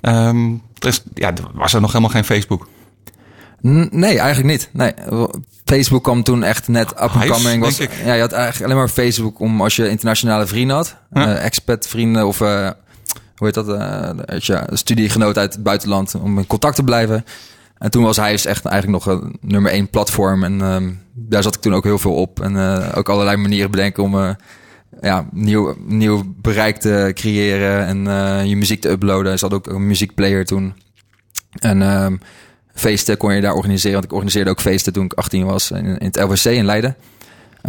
Ehm 0.00 0.52
er 0.78 0.88
is, 0.88 1.02
ja, 1.14 1.28
er 1.28 1.42
was 1.54 1.74
er 1.74 1.80
nog 1.80 1.90
helemaal 1.92 2.14
geen 2.14 2.24
Facebook. 2.24 2.68
Nee, 3.62 4.18
eigenlijk 4.18 4.48
niet. 4.48 4.68
Nee. 4.72 4.92
Facebook 5.64 6.02
kwam 6.02 6.22
toen 6.22 6.42
echt 6.42 6.68
net 6.68 6.90
up 6.90 6.98
and 6.98 7.26
coming. 7.26 7.62
Was. 7.62 7.76
Ja, 8.04 8.14
je 8.14 8.20
had 8.20 8.32
eigenlijk 8.32 8.64
alleen 8.64 8.76
maar 8.76 8.88
Facebook 8.88 9.40
om 9.40 9.60
als 9.60 9.76
je 9.76 9.88
internationale 9.88 10.46
vrienden 10.46 10.76
had. 10.76 10.96
Ja. 11.12 11.36
Eh, 11.36 11.44
expat 11.44 11.86
vrienden 11.88 12.26
of 12.26 12.40
uh, 12.40 12.70
hoe 13.36 13.46
heet 13.46 13.54
dat? 13.54 13.68
Uh, 13.68 14.10
als 14.26 14.46
je 14.46 14.62
studiegenoot 14.72 15.38
uit 15.38 15.52
het 15.52 15.62
buitenland 15.62 16.14
om 16.14 16.38
in 16.38 16.46
contact 16.46 16.76
te 16.76 16.82
blijven. 16.82 17.24
En 17.78 17.90
toen 17.90 18.02
was 18.02 18.16
Hives 18.16 18.44
echt 18.44 18.64
eigenlijk 18.64 19.04
nog 19.04 19.16
een 19.16 19.36
nummer 19.40 19.72
één 19.72 19.90
platform. 19.90 20.44
En 20.44 20.60
um, 20.60 21.00
daar 21.14 21.42
zat 21.42 21.54
ik 21.54 21.60
toen 21.60 21.74
ook 21.74 21.84
heel 21.84 21.98
veel 21.98 22.14
op. 22.14 22.40
En 22.40 22.56
ook 22.94 23.08
allerlei 23.08 23.36
manieren 23.36 23.70
bedenken 23.70 24.02
om 24.02 24.36
ja, 25.00 25.26
nieuw, 25.30 25.74
nieuw 25.86 26.22
bereik 26.36 26.76
te 26.76 27.10
creëren 27.14 27.86
en 27.86 28.48
je 28.48 28.56
muziek 28.56 28.80
te 28.80 28.90
uploaden. 28.90 29.38
Ze 29.38 29.46
hadden 29.46 29.58
ook 29.58 29.74
een 29.74 29.86
muziekplayer 29.86 30.44
toen. 30.44 30.74
En 31.58 31.82
um, 31.82 32.20
feesten 32.74 33.16
kon 33.16 33.34
je 33.34 33.40
daar 33.40 33.54
organiseren. 33.54 33.92
Want 33.92 34.04
ik 34.04 34.12
organiseerde 34.12 34.50
ook 34.50 34.60
feesten 34.60 34.92
toen 34.92 35.04
ik 35.04 35.12
18 35.12 35.44
was 35.44 35.70
in, 35.70 35.84
in 35.84 36.06
het 36.06 36.16
LWC 36.16 36.44
in 36.44 36.64
Leiden. 36.64 36.96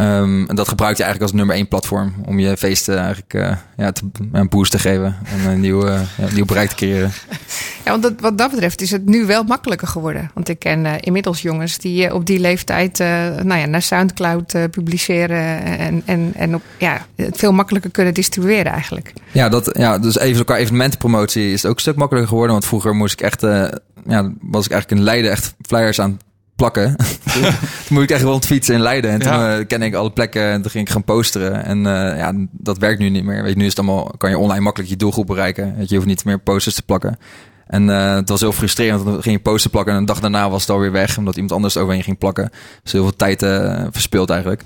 Um, 0.00 0.48
en 0.48 0.56
dat 0.56 0.68
gebruikte 0.68 1.02
je 1.02 1.08
eigenlijk 1.08 1.32
als 1.32 1.32
nummer 1.32 1.56
één 1.56 1.68
platform 1.68 2.14
om 2.26 2.38
je 2.38 2.56
feesten 2.56 2.98
eigenlijk 2.98 3.34
uh, 3.34 3.56
ja, 3.76 3.92
te, 3.92 4.02
een 4.32 4.48
boost 4.48 4.70
te 4.70 4.78
geven 4.78 5.16
en 5.24 5.50
een 5.50 5.60
nieuw, 5.60 5.86
uh, 5.86 6.00
ja, 6.16 6.26
nieuw 6.32 6.44
bereik 6.44 6.68
te 6.68 6.74
creëren. 6.74 7.12
Ja, 7.84 7.90
want 7.90 8.02
dat, 8.02 8.12
wat 8.20 8.38
dat 8.38 8.50
betreft 8.50 8.80
is 8.80 8.90
het 8.90 9.06
nu 9.06 9.26
wel 9.26 9.44
makkelijker 9.44 9.88
geworden. 9.88 10.30
Want 10.34 10.48
ik 10.48 10.58
ken 10.58 10.84
uh, 10.84 10.92
inmiddels 11.00 11.42
jongens 11.42 11.78
die 11.78 12.14
op 12.14 12.26
die 12.26 12.38
leeftijd 12.38 12.98
nou 13.42 13.56
ja, 13.56 13.66
naar 13.66 13.82
Soundcloud 13.82 14.70
publiceren 14.70 15.62
en, 15.62 16.02
en, 16.04 16.32
en 16.36 16.54
op, 16.54 16.62
ja, 16.78 17.06
het 17.16 17.36
veel 17.36 17.52
makkelijker 17.52 17.90
kunnen 17.90 18.14
distribueren 18.14 18.72
eigenlijk. 18.72 19.12
Ja, 19.32 19.48
dat, 19.48 19.70
ja, 19.78 19.98
dus 19.98 20.18
even 20.18 20.38
elkaar 20.38 20.58
evenementenpromotie 20.58 21.52
is 21.52 21.64
ook 21.64 21.74
een 21.74 21.80
stuk 21.80 21.96
makkelijker 21.96 22.30
geworden. 22.30 22.52
Want 22.52 22.66
vroeger 22.66 22.94
moest 22.94 23.12
ik 23.12 23.20
echt, 23.20 23.40
ja, 24.06 24.32
was 24.40 24.64
ik 24.64 24.70
eigenlijk 24.70 24.90
in 24.90 25.02
Leiden 25.02 25.30
echt 25.30 25.54
flyers 25.66 26.00
aan 26.00 26.18
plakken. 26.56 26.96
toen 27.86 27.88
moet 27.88 28.02
ik 28.02 28.10
echt 28.10 28.22
rond 28.22 28.46
fietsen 28.46 28.74
in 28.74 28.80
Leiden. 28.80 29.10
En 29.10 29.18
toen 29.18 29.32
ja. 29.32 29.58
uh, 29.58 29.66
ken 29.66 29.82
ik 29.82 29.94
alle 29.94 30.10
plekken 30.10 30.42
en 30.42 30.62
toen 30.62 30.70
ging 30.70 30.86
ik 30.86 30.92
gaan 30.92 31.04
posteren. 31.04 31.64
En 31.64 31.78
uh, 31.78 32.18
ja, 32.18 32.32
dat 32.50 32.78
werkt 32.78 32.98
nu 32.98 33.08
niet 33.08 33.24
meer. 33.24 33.42
Weet 33.42 33.52
je, 33.52 33.58
nu 33.58 33.64
is 33.64 33.76
het 33.76 33.86
allemaal, 33.86 34.14
kan 34.18 34.30
je 34.30 34.38
online 34.38 34.60
makkelijk 34.60 34.90
je 34.90 34.96
doelgroep 34.96 35.26
bereiken. 35.26 35.74
Je, 35.86 35.94
hoeft 35.94 36.06
niet 36.06 36.24
meer 36.24 36.38
posters 36.38 36.74
te 36.74 36.82
plakken. 36.82 37.18
En 37.66 37.88
uh, 37.88 38.14
het 38.14 38.28
was 38.28 38.40
heel 38.40 38.52
frustrerend, 38.52 39.02
want 39.02 39.12
dan 39.14 39.22
ging 39.22 39.36
je 39.36 39.42
poster 39.42 39.70
plakken 39.70 39.92
en 39.92 39.98
een 39.98 40.04
dag 40.04 40.20
daarna 40.20 40.50
was 40.50 40.60
het 40.60 40.70
alweer 40.70 40.92
weg, 40.92 41.18
omdat 41.18 41.34
iemand 41.34 41.52
anders 41.52 41.76
overheen 41.76 42.02
ging 42.02 42.18
plakken. 42.18 42.50
Dus 42.82 42.92
heel 42.92 43.02
veel 43.02 43.16
tijd 43.16 43.38
verspild 43.90 44.30
eigenlijk. 44.30 44.62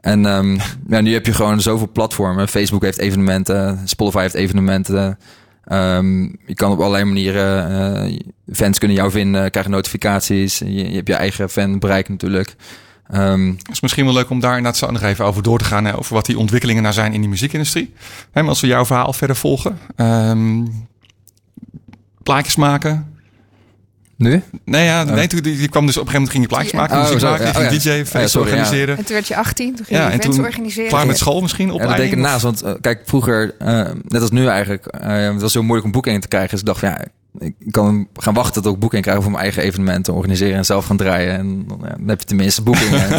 En 0.00 0.24
um, 0.24 0.58
ja, 0.88 1.00
nu 1.00 1.12
heb 1.12 1.26
je 1.26 1.32
gewoon 1.32 1.60
zoveel 1.60 1.90
platformen. 1.92 2.48
Facebook 2.48 2.82
heeft 2.82 2.98
evenementen, 2.98 3.80
Spotify 3.84 4.20
heeft 4.20 4.34
evenementen. 4.34 5.18
Um, 5.72 6.36
je 6.46 6.54
kan 6.54 6.72
op 6.72 6.78
allerlei 6.78 7.04
manieren, 7.04 7.70
uh, 8.10 8.18
fans 8.52 8.78
kunnen 8.78 8.96
jou 8.96 9.10
vinden, 9.10 9.50
krijgen 9.50 9.72
notificaties. 9.72 10.58
Je, 10.58 10.84
hebt 10.84 11.08
je 11.08 11.14
eigen 11.14 11.50
fanbereik 11.50 12.08
natuurlijk. 12.08 12.56
Um, 13.14 13.56
het 13.58 13.70
is 13.70 13.80
misschien 13.80 14.04
wel 14.04 14.14
leuk 14.14 14.30
om 14.30 14.40
daar 14.40 14.56
inderdaad 14.56 14.76
zo 14.76 14.90
nog 14.90 15.02
even 15.02 15.24
over 15.24 15.42
door 15.42 15.58
te 15.58 15.64
gaan. 15.64 15.84
Hè, 15.84 15.98
over 15.98 16.14
wat 16.14 16.26
die 16.26 16.38
ontwikkelingen 16.38 16.82
nou 16.82 16.94
zijn 16.94 17.12
in 17.12 17.20
die 17.20 17.28
muziekindustrie. 17.28 17.92
Hè, 18.30 18.42
als 18.42 18.60
we 18.60 18.66
jouw 18.66 18.84
verhaal 18.84 19.12
verder 19.12 19.36
volgen. 19.36 19.78
Um, 19.96 20.88
plaatjes 22.22 22.56
maken. 22.56 23.17
Nu? 24.18 24.42
Nee, 24.64 24.84
ja, 24.84 25.04
nee, 25.04 25.26
toen, 25.26 25.40
die, 25.40 25.56
die 25.56 25.68
kwam 25.68 25.86
dus 25.86 25.96
op 25.96 26.06
een 26.06 26.10
gegeven 26.10 26.12
moment 26.12 26.30
ging 26.30 26.42
je 26.42 26.48
plaatjes 26.48 26.72
maken, 26.72 26.96
oh, 26.96 27.02
muziek 27.02 27.18
zo, 27.20 27.30
maken, 27.30 27.46
ja, 27.46 27.52
ging 27.52 27.66
oh, 27.66 27.72
ja. 27.72 27.98
DJ, 27.98 28.04
feest 28.04 28.34
ja, 28.34 28.40
organiseren. 28.40 28.96
En 28.96 29.04
toen 29.04 29.14
werd 29.14 29.28
je 29.28 29.36
18, 29.36 29.74
toen 29.74 29.84
ging 29.84 29.98
ja, 29.98 30.04
je 30.04 30.12
en 30.12 30.18
events 30.18 30.36
toen 30.36 30.44
organiseren. 30.44 30.88
Klaar 30.90 31.06
met 31.06 31.18
school 31.18 31.40
misschien, 31.40 31.72
Ja, 31.72 31.86
dat 31.86 31.96
deed 31.96 32.12
ik 32.12 32.18
naast, 32.18 32.42
want 32.42 32.64
uh, 32.64 32.72
kijk, 32.80 33.02
vroeger, 33.04 33.54
uh, 33.62 33.88
net 34.08 34.20
als 34.20 34.30
nu 34.30 34.46
eigenlijk, 34.46 34.94
uh, 35.00 35.32
het 35.32 35.40
was 35.40 35.52
heel 35.52 35.62
moeilijk 35.62 35.86
om 35.86 35.92
boekingen 35.92 36.20
te 36.20 36.28
krijgen. 36.28 36.50
Dus 36.50 36.60
ik 36.60 36.66
dacht 36.66 36.78
van 36.78 36.88
ja, 36.88 37.04
ik 37.38 37.54
kan 37.70 38.08
gaan 38.14 38.34
wachten 38.34 38.62
tot 38.62 38.74
ik 38.74 38.80
boeking 38.80 39.02
krijg 39.02 39.22
voor 39.22 39.30
mijn 39.30 39.42
eigen 39.42 39.62
evenementen 39.62 40.14
organiseren 40.14 40.56
en 40.56 40.64
zelf 40.64 40.86
gaan 40.86 40.96
draaien. 40.96 41.38
En 41.38 41.64
dan, 41.68 41.78
ja, 41.82 41.88
dan 41.88 42.08
heb 42.08 42.20
je 42.20 42.26
tenminste 42.26 42.62
boekingen. 42.62 43.10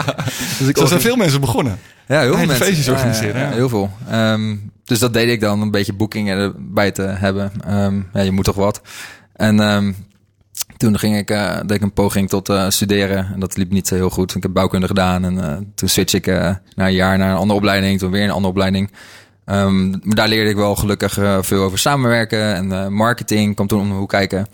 dus 0.58 0.68
ik 0.68 0.76
Zo 0.76 0.86
zijn 0.86 1.00
veel 1.00 1.16
mensen 1.16 1.40
begonnen. 1.40 1.78
Ja, 2.08 2.20
heel 2.20 2.36
veel 2.36 2.46
mensen. 2.46 2.66
feestjes 2.66 2.88
organiseren. 2.88 3.40
Ja, 3.40 3.48
ja, 3.48 3.54
heel 3.54 3.68
veel. 3.68 3.90
Um, 4.12 4.70
dus 4.84 4.98
dat 4.98 5.12
deed 5.12 5.28
ik 5.28 5.40
dan, 5.40 5.60
een 5.60 5.70
beetje 5.70 5.92
boekingen 5.92 6.38
erbij 6.38 6.90
te 6.90 7.02
hebben. 7.02 7.52
Um, 7.68 8.08
ja, 8.12 8.20
je 8.20 8.30
moet 8.30 8.44
toch 8.44 8.56
wat. 8.56 8.80
En 9.32 9.60
um, 9.60 9.96
toen 10.76 10.98
ging 10.98 11.16
ik, 11.16 11.30
uh, 11.30 11.56
deed 11.56 11.70
ik 11.70 11.82
een 11.82 11.92
poging 11.92 12.28
tot 12.28 12.48
uh, 12.48 12.68
studeren. 12.68 13.32
En 13.32 13.40
dat 13.40 13.56
liep 13.56 13.70
niet 13.70 13.88
zo 13.88 13.94
heel 13.94 14.10
goed. 14.10 14.34
Ik 14.34 14.42
heb 14.42 14.52
bouwkunde 14.52 14.86
gedaan. 14.86 15.24
En 15.24 15.34
uh, 15.34 15.56
toen 15.74 15.88
switch 15.88 16.14
ik 16.14 16.26
na 16.26 16.86
een 16.86 16.92
jaar 16.92 17.18
naar 17.18 17.30
een 17.30 17.36
andere 17.36 17.58
opleiding. 17.58 17.98
Toen 17.98 18.10
weer 18.10 18.24
een 18.24 18.30
andere 18.30 18.52
opleiding. 18.52 18.90
Maar 19.44 20.14
daar 20.14 20.28
leerde 20.28 20.50
ik 20.50 20.56
wel 20.56 20.76
gelukkig 20.76 21.12
veel 21.40 21.62
over 21.62 21.78
samenwerken. 21.78 22.54
En 22.54 22.92
marketing 22.92 23.54
kwam 23.54 23.66
toen 23.66 23.80
om 23.80 23.88
de 23.88 23.94
hoek 23.94 24.08
kijken. 24.08 24.46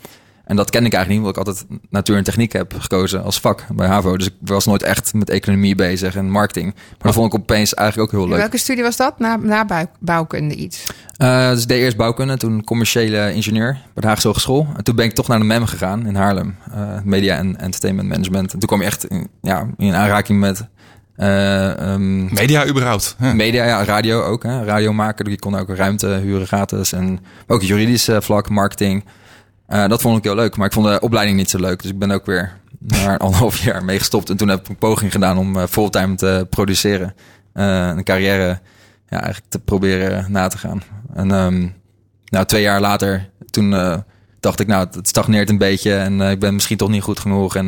En 0.45 0.55
dat 0.55 0.69
kende 0.69 0.87
ik 0.87 0.93
eigenlijk 0.93 1.23
niet, 1.23 1.35
omdat 1.35 1.55
ik 1.55 1.59
altijd 1.67 1.79
natuur 1.89 2.17
en 2.17 2.23
techniek 2.23 2.53
heb 2.53 2.73
gekozen 2.79 3.23
als 3.23 3.39
vak 3.39 3.65
bij 3.73 3.87
HAVO. 3.87 4.17
Dus 4.17 4.27
ik 4.27 4.33
was 4.39 4.65
nooit 4.65 4.83
echt 4.83 5.13
met 5.13 5.29
economie 5.29 5.75
bezig 5.75 6.15
en 6.15 6.29
marketing. 6.29 6.73
Maar 6.73 6.97
dat 6.99 7.13
vond 7.13 7.33
ik 7.33 7.39
opeens 7.39 7.73
eigenlijk 7.73 8.13
ook 8.13 8.19
heel 8.19 8.29
leuk. 8.29 8.39
Welke 8.39 8.57
studie 8.57 8.83
was 8.83 8.97
dat? 8.97 9.19
Na, 9.19 9.35
na 9.35 9.65
bouw, 9.65 9.85
bouwkunde 9.99 10.55
iets? 10.55 10.83
Uh, 11.17 11.49
dus 11.49 11.61
ik 11.61 11.67
deed 11.67 11.81
eerst 11.81 11.97
bouwkunde, 11.97 12.37
toen 12.37 12.63
commerciële 12.63 13.33
ingenieur 13.33 13.71
bij 13.71 14.01
de 14.01 14.07
Haagse 14.07 14.27
Hogeschool. 14.27 14.67
En 14.77 14.83
toen 14.83 14.95
ben 14.95 15.05
ik 15.05 15.13
toch 15.13 15.27
naar 15.27 15.39
de 15.39 15.45
MEM 15.45 15.65
gegaan 15.65 16.07
in 16.07 16.15
Haarlem. 16.15 16.55
Uh, 16.69 16.75
media 17.03 17.37
en 17.37 17.57
entertainment 17.57 18.07
management. 18.07 18.53
En 18.53 18.59
toen 18.59 18.67
kwam 18.67 18.79
je 18.79 18.85
echt 18.85 19.05
in, 19.05 19.27
ja, 19.41 19.67
in 19.77 19.93
aanraking 19.93 20.39
met... 20.39 20.67
Uh, 21.17 21.91
um, 21.93 22.33
media 22.33 22.67
überhaupt. 22.67 23.15
Huh. 23.19 23.33
Media, 23.33 23.65
ja, 23.65 23.83
radio 23.83 24.21
ook. 24.21 24.43
Hè. 24.43 24.63
Radio 24.63 24.93
maken, 24.93 25.29
je 25.29 25.39
kon 25.39 25.55
ook 25.55 25.69
ruimte 25.69 26.07
huren 26.07 26.47
gratis. 26.47 26.91
En 26.91 27.19
ook 27.47 27.61
juridisch 27.61 28.09
vlak, 28.19 28.49
marketing. 28.49 29.03
Uh, 29.69 29.87
dat 29.87 30.01
vond 30.01 30.17
ik 30.17 30.23
heel 30.23 30.35
leuk, 30.35 30.57
maar 30.57 30.67
ik 30.67 30.73
vond 30.73 30.87
de 30.87 30.99
opleiding 30.99 31.37
niet 31.37 31.49
zo 31.49 31.59
leuk. 31.59 31.81
Dus 31.81 31.91
ik 31.91 31.99
ben 31.99 32.11
ook 32.11 32.25
weer 32.25 32.57
een 32.87 33.17
anderhalf 33.25 33.57
jaar 33.57 33.85
mee 33.85 33.97
gestopt. 33.97 34.29
En 34.29 34.37
toen 34.37 34.47
heb 34.47 34.59
ik 34.59 34.67
een 34.67 34.77
poging 34.77 35.11
gedaan 35.11 35.37
om 35.37 35.57
uh, 35.57 35.63
fulltime 35.69 36.15
te 36.15 36.47
produceren. 36.49 37.15
Uh, 37.53 37.87
een 37.87 38.03
carrière 38.03 38.59
ja, 39.09 39.21
eigenlijk 39.21 39.51
te 39.51 39.59
proberen 39.59 40.31
na 40.31 40.47
te 40.47 40.57
gaan. 40.57 40.83
En 41.13 41.31
um, 41.31 41.73
nou, 42.25 42.45
twee 42.45 42.61
jaar 42.61 42.81
later, 42.81 43.29
toen 43.49 43.69
dacht 44.39 44.59
ik, 44.59 44.67
nou, 44.67 44.87
het 44.91 45.07
stagneert 45.07 45.49
een 45.49 45.57
beetje. 45.57 45.95
En 45.95 46.21
ik 46.21 46.39
ben 46.39 46.53
misschien 46.53 46.77
toch 46.77 46.89
niet 46.89 47.03
goed 47.03 47.19
genoeg. 47.19 47.55
En 47.55 47.67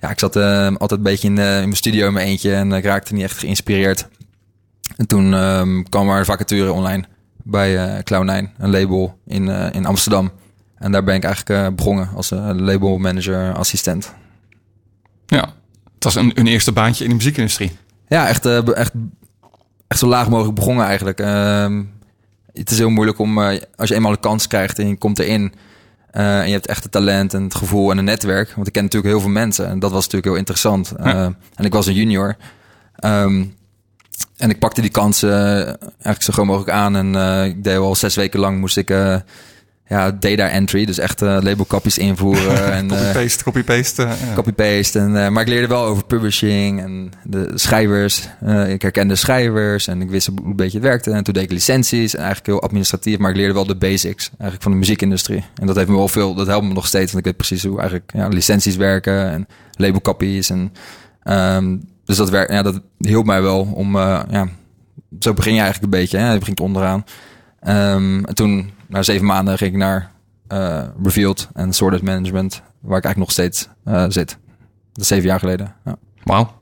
ja, 0.00 0.10
ik 0.10 0.18
zat 0.18 0.36
altijd 0.36 0.90
een 0.90 1.02
beetje 1.02 1.28
in, 1.28 1.38
in, 1.38 1.44
mijn 1.44 1.76
studio 1.76 2.06
in 2.06 2.12
mijn 2.12 2.26
eentje. 2.26 2.54
En 2.54 2.72
ik 2.72 2.84
raakte 2.84 3.14
niet 3.14 3.22
echt 3.22 3.38
geïnspireerd. 3.38 4.08
En 4.96 5.06
toen 5.06 5.32
um, 5.32 5.88
kwam 5.88 6.08
er 6.08 6.18
een 6.18 6.24
vacature 6.24 6.72
online 6.72 7.04
bij 7.42 8.02
Cloud9, 8.12 8.58
een 8.58 8.70
label 8.70 9.18
in, 9.26 9.48
in 9.48 9.86
Amsterdam. 9.86 10.30
En 10.78 10.92
daar 10.92 11.04
ben 11.04 11.14
ik 11.14 11.24
eigenlijk 11.24 11.62
uh, 11.62 11.74
begonnen 11.74 12.08
als 12.14 12.30
uh, 12.30 12.50
label 12.52 12.98
manager 12.98 13.54
assistent. 13.54 14.14
Ja, 15.26 15.52
het 15.94 16.04
was 16.04 16.14
een, 16.14 16.32
een, 16.34 16.46
eerste 16.46 16.72
baantje 16.72 17.04
in 17.04 17.10
de 17.10 17.16
muziekindustrie. 17.16 17.76
Ja, 18.08 18.28
echt, 18.28 18.46
uh, 18.46 18.76
echt, 18.76 18.92
echt 19.86 20.00
zo 20.00 20.06
laag 20.06 20.28
mogelijk 20.28 20.54
begonnen 20.54 20.86
eigenlijk. 20.86 21.20
Ehm, 21.20 21.82
het 22.52 22.70
is 22.70 22.78
heel 22.78 22.90
moeilijk 22.90 23.18
om, 23.18 23.38
als 23.76 23.88
je 23.88 23.94
eenmaal 23.94 24.10
een 24.10 24.20
kans 24.20 24.46
krijgt 24.46 24.78
en 24.78 24.88
je 24.88 24.96
komt 24.96 25.18
erin... 25.18 25.54
en 26.10 26.46
je 26.46 26.52
hebt 26.52 26.66
echt 26.66 26.82
het 26.82 26.92
talent 26.92 27.34
en 27.34 27.42
het 27.42 27.54
gevoel 27.54 27.90
en 27.90 27.98
een 27.98 28.04
netwerk. 28.04 28.52
Want 28.54 28.66
ik 28.66 28.72
ken 28.72 28.82
natuurlijk 28.82 29.12
heel 29.12 29.22
veel 29.22 29.30
mensen 29.30 29.66
en 29.66 29.78
dat 29.78 29.90
was 29.90 30.00
natuurlijk 30.00 30.26
heel 30.26 30.36
interessant. 30.36 30.92
Ja. 31.02 31.34
en 31.54 31.64
ik 31.64 31.72
was 31.72 31.86
een 31.86 31.94
junior. 31.94 32.36
Um, 33.04 33.54
en 34.36 34.50
ik 34.50 34.58
pakte 34.58 34.80
die 34.80 34.90
kansen 34.90 35.32
eigenlijk 35.80 36.22
zo 36.22 36.32
gewoon 36.32 36.48
mogelijk 36.48 36.70
aan. 36.70 36.96
En 36.96 37.44
ik 37.44 37.64
deed 37.64 37.76
al 37.76 37.94
zes 37.94 38.14
weken 38.14 38.40
lang 38.40 38.58
moest 38.58 38.76
ik 38.76 38.90
ja, 39.88 40.10
data 40.10 40.48
entry. 40.48 40.84
Dus 40.84 40.98
echt 40.98 41.20
labelkapjes 41.20 41.98
invoeren. 41.98 42.72
en, 42.72 42.90
eh, 42.90 42.96
Copy-paste, 42.98 43.44
copy-paste. 43.44 44.02
ja. 44.02 44.34
copy-paste. 44.34 44.98
En, 44.98 45.24
eh, 45.24 45.28
maar 45.28 45.42
ik 45.42 45.48
leerde 45.48 45.66
wel 45.66 45.84
over 45.84 46.04
publishing 46.04 46.80
en 46.80 47.10
de 47.24 47.50
schrijvers. 47.54 48.28
Ik 48.68 48.82
herkende 48.82 49.14
schrijvers 49.14 49.86
en 49.86 50.00
ik 50.00 50.10
wist 50.10 50.26
hoe 50.26 50.38
een 50.44 50.56
beetje 50.56 50.78
het 50.78 50.86
werkte. 50.86 51.10
En 51.10 51.24
toen 51.24 51.34
deed 51.34 51.42
ik 51.42 51.50
licenties 51.50 52.14
en 52.14 52.18
eigenlijk 52.18 52.46
heel 52.46 52.62
administratief. 52.62 53.18
Maar 53.18 53.30
ik 53.30 53.36
leerde 53.36 53.54
wel 53.54 53.66
de 53.66 53.76
basics 53.76 54.28
eigenlijk 54.30 54.62
van 54.62 54.72
de 54.72 54.78
muziekindustrie. 54.78 55.44
En 55.54 55.66
dat 55.66 55.76
heeft 55.76 55.88
me 55.88 55.96
wel 55.96 56.08
veel, 56.08 56.34
dat 56.34 56.46
helpt 56.46 56.66
me 56.66 56.72
nog 56.72 56.86
steeds. 56.86 57.12
Want 57.12 57.18
ik 57.18 57.24
weet 57.24 57.46
precies 57.46 57.64
hoe 57.64 57.78
eigenlijk 57.78 58.12
ja, 58.14 58.28
licenties 58.28 58.76
werken 58.76 59.30
en 59.30 59.46
labelcopies. 59.76 60.50
En, 60.50 60.72
ehm, 61.22 61.76
dus 62.04 62.16
dat, 62.16 62.30
werkt, 62.30 62.52
ja, 62.52 62.62
dat 62.62 62.80
hielp 62.98 63.26
mij 63.26 63.42
wel 63.42 63.60
om, 63.74 63.96
ja, 63.96 64.48
zo 65.18 65.34
begin 65.34 65.54
je 65.54 65.60
eigenlijk 65.60 65.92
een 65.92 66.00
beetje. 66.00 66.18
Hè? 66.18 66.32
Je 66.32 66.38
begint 66.38 66.60
onderaan. 66.60 67.04
Ehm, 67.60 68.24
en 68.24 68.34
toen, 68.34 68.70
na 68.88 69.02
zeven 69.02 69.26
maanden, 69.26 69.58
ging 69.58 69.72
ik 69.72 69.76
naar 69.78 70.10
eh, 70.48 70.82
Revealed 71.02 71.48
en 71.54 71.72
Sorted 71.72 72.02
Management, 72.02 72.62
waar 72.80 72.98
ik 72.98 73.04
eigenlijk 73.04 73.16
nog 73.16 73.30
steeds 73.30 73.68
eh, 73.84 74.04
zit. 74.08 74.38
Dat 74.92 75.02
is 75.02 75.06
zeven 75.06 75.26
jaar 75.26 75.38
geleden. 75.38 75.74
Ja, 75.84 75.96
Wauw. 76.24 76.52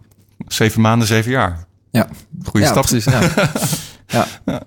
Zeven 0.47 0.81
maanden, 0.81 1.07
zeven 1.07 1.31
jaar. 1.31 1.65
ja. 1.91 2.07
Goeie 2.45 2.67
ja 2.67 2.73
stap. 2.73 2.87
precies. 2.87 3.05
Ja. 3.05 3.21
ja. 4.45 4.63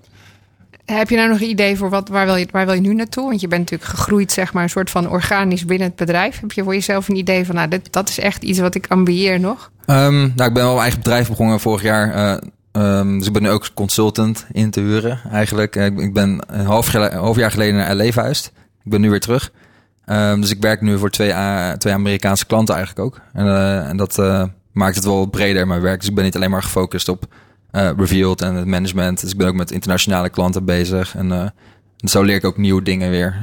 Heb 0.84 1.10
je 1.10 1.16
nou 1.16 1.28
nog 1.28 1.40
een 1.40 1.48
idee 1.48 1.76
voor 1.76 1.90
wat, 1.90 2.08
waar, 2.08 2.26
wil 2.26 2.36
je, 2.36 2.48
waar 2.50 2.66
wil 2.66 2.74
je 2.74 2.80
nu 2.80 2.94
naartoe? 2.94 3.24
Want 3.28 3.40
je 3.40 3.48
bent 3.48 3.60
natuurlijk 3.60 3.90
gegroeid, 3.90 4.32
zeg 4.32 4.52
maar, 4.52 4.62
een 4.62 4.68
soort 4.70 4.90
van 4.90 5.08
organisch 5.08 5.64
binnen 5.64 5.86
het 5.86 5.96
bedrijf. 5.96 6.40
Heb 6.40 6.52
je 6.52 6.62
voor 6.62 6.74
jezelf 6.74 7.08
een 7.08 7.16
idee 7.16 7.46
van, 7.46 7.54
nou, 7.54 7.68
dit, 7.68 7.92
dat 7.92 8.08
is 8.08 8.18
echt 8.18 8.42
iets 8.42 8.58
wat 8.58 8.74
ik 8.74 8.86
ambieer 8.88 9.40
nog? 9.40 9.70
Ehm, 9.86 10.18
nou, 10.18 10.48
ik 10.48 10.54
ben 10.54 10.62
wel 10.62 10.74
een 10.74 10.80
eigen 10.80 10.98
bedrijf 10.98 11.28
begonnen 11.28 11.60
vorig 11.60 11.82
jaar. 11.82 12.12
eh, 12.14 12.48
ehm, 12.72 13.18
dus 13.18 13.26
ik 13.26 13.32
ben 13.32 13.42
nu 13.42 13.50
ook 13.50 13.68
consultant 13.74 14.46
in 14.52 14.70
te 14.70 14.80
huren 14.80 15.20
eigenlijk. 15.30 15.76
Eh, 15.76 15.86
Ik, 15.86 15.98
ik 15.98 16.12
ben 16.12 16.38
een 16.46 16.66
half, 16.66 16.86
gele- 16.86 17.14
half 17.14 17.36
jaar 17.36 17.50
geleden 17.50 17.76
naar 17.76 17.94
LA 17.94 18.10
verhuisd. 18.12 18.46
Ik 18.84 18.90
ben 18.90 19.00
nu 19.00 19.10
weer 19.10 19.20
terug. 19.20 19.52
Ehm, 20.04 20.40
dus 20.40 20.50
ik 20.50 20.60
werk 20.60 20.80
nu 20.80 20.98
voor 20.98 21.10
twee, 21.10 21.32
twee 21.78 21.92
Amerikaanse 21.94 22.46
klanten 22.46 22.74
eigenlijk 22.74 23.06
ook. 23.06 23.20
En, 23.32 23.46
eh, 23.46 23.88
en 23.88 23.96
dat 23.96 24.18
eh, 24.18 24.44
maakt 24.72 24.94
het 24.94 25.04
wel 25.04 25.26
breder 25.26 25.66
mijn 25.66 25.80
werk. 25.80 26.00
Dus 26.00 26.08
ik 26.08 26.14
ben 26.14 26.24
niet 26.24 26.36
alleen 26.36 26.50
maar 26.50 26.62
gefocust 26.62 27.08
op 27.08 27.24
Revealed 27.70 28.40
en 28.42 28.54
het 28.54 28.66
management. 28.66 29.20
Dus 29.20 29.30
ik 29.30 29.36
ben 29.36 29.46
ook 29.48 29.54
met 29.54 29.70
internationale 29.70 30.28
klanten 30.28 30.64
bezig. 30.64 31.16
En 31.16 31.32
eh, 31.32 31.46
zo 31.96 32.22
leer 32.22 32.34
ik 32.36 32.44
ook 32.44 32.56
nieuwe 32.56 32.82
dingen 32.82 33.10
weer. 33.10 33.42